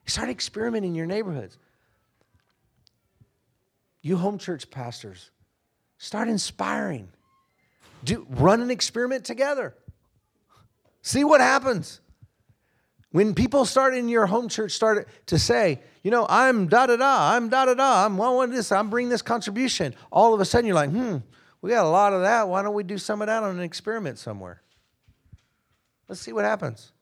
Start 0.05 0.29
experimenting 0.29 0.91
in 0.91 0.95
your 0.95 1.07
neighborhoods. 1.07 1.57
You 4.03 4.19
home 4.19 4.39
church 4.39 4.71
pastors, 4.71 5.31
start 5.97 6.29
inspiring. 6.29 7.09
Do 8.05 8.27
run 8.31 8.61
an 8.61 8.71
experiment 8.71 9.25
together. 9.25 9.75
See 11.03 11.25
what 11.25 11.41
happens. 11.41 12.01
When 13.11 13.35
people 13.35 13.65
start 13.65 13.95
in 13.95 14.09
your 14.09 14.27
home 14.27 14.49
church 14.49 14.73
start 14.73 15.09
to 15.27 15.39
say, 15.39 15.81
you 16.03 16.11
know, 16.11 16.27
I'm 16.29 16.69
da 16.69 16.87
da 16.87 16.97
da, 16.97 17.35
I'm 17.35 17.49
da 17.49 17.65
da 17.65 17.75
da, 17.75 18.05
I'm 18.05 18.19
one 18.19 18.51
this, 18.51 18.71
I'm 18.71 18.91
bringing 18.91 19.09
this 19.09 19.23
contribution. 19.23 19.95
All 20.13 20.35
of 20.35 20.41
a 20.41 20.45
sudden 20.45 20.67
you're 20.67 20.75
like, 20.75 20.91
hmm, 20.91 21.19
we 21.63 21.71
got 21.71 21.87
a 21.87 21.89
lot 21.89 22.13
of 22.13 22.21
that. 22.23 22.49
Why 22.49 22.63
don't 22.63 22.75
we 22.75 22.83
do 22.83 22.99
some 22.99 23.23
of 23.23 23.27
that 23.29 23.43
on 23.43 23.57
an 23.57 23.63
experiment 23.63 24.19
somewhere? 24.19 24.63
Let's 26.07 26.21
see 26.21 26.33
what 26.33 26.45
happens. 26.45 26.93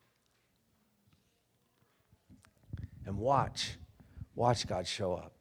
And 3.04 3.18
watch, 3.18 3.76
watch 4.34 4.66
God 4.66 4.86
show 4.86 5.14
up. 5.14 5.32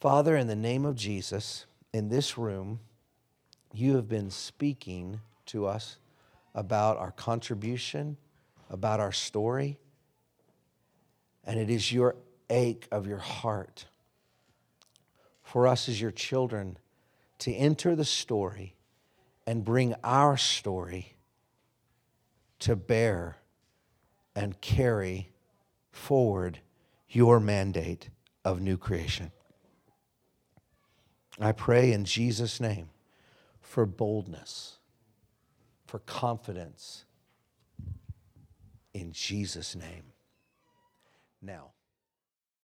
Father, 0.00 0.36
in 0.36 0.46
the 0.46 0.56
name 0.56 0.84
of 0.84 0.94
Jesus, 0.94 1.66
in 1.92 2.08
this 2.08 2.36
room, 2.36 2.80
you 3.72 3.96
have 3.96 4.08
been 4.08 4.30
speaking 4.30 5.20
to 5.46 5.66
us 5.66 5.98
about 6.56 6.96
our 6.96 7.12
contribution, 7.12 8.16
about 8.70 8.98
our 8.98 9.12
story. 9.12 9.78
And 11.44 11.60
it 11.60 11.70
is 11.70 11.92
your 11.92 12.16
ache 12.50 12.88
of 12.90 13.06
your 13.06 13.18
heart 13.18 13.86
for 15.44 15.68
us 15.68 15.88
as 15.88 16.00
your 16.00 16.10
children 16.10 16.78
to 17.38 17.52
enter 17.52 17.94
the 17.94 18.04
story 18.04 18.74
and 19.46 19.64
bring 19.64 19.94
our 20.02 20.36
story 20.36 21.14
to 22.58 22.74
bear 22.74 23.36
and 24.34 24.60
carry 24.60 25.30
forward 25.92 26.58
your 27.08 27.38
mandate 27.38 28.08
of 28.44 28.60
new 28.60 28.78
creation. 28.78 29.30
I 31.38 31.52
pray 31.52 31.92
in 31.92 32.06
Jesus' 32.06 32.60
name 32.60 32.88
for 33.60 33.84
boldness 33.84 34.75
for 35.86 36.00
confidence 36.00 37.04
in 38.92 39.12
Jesus' 39.12 39.76
name. 39.76 40.12
Now, 41.40 41.72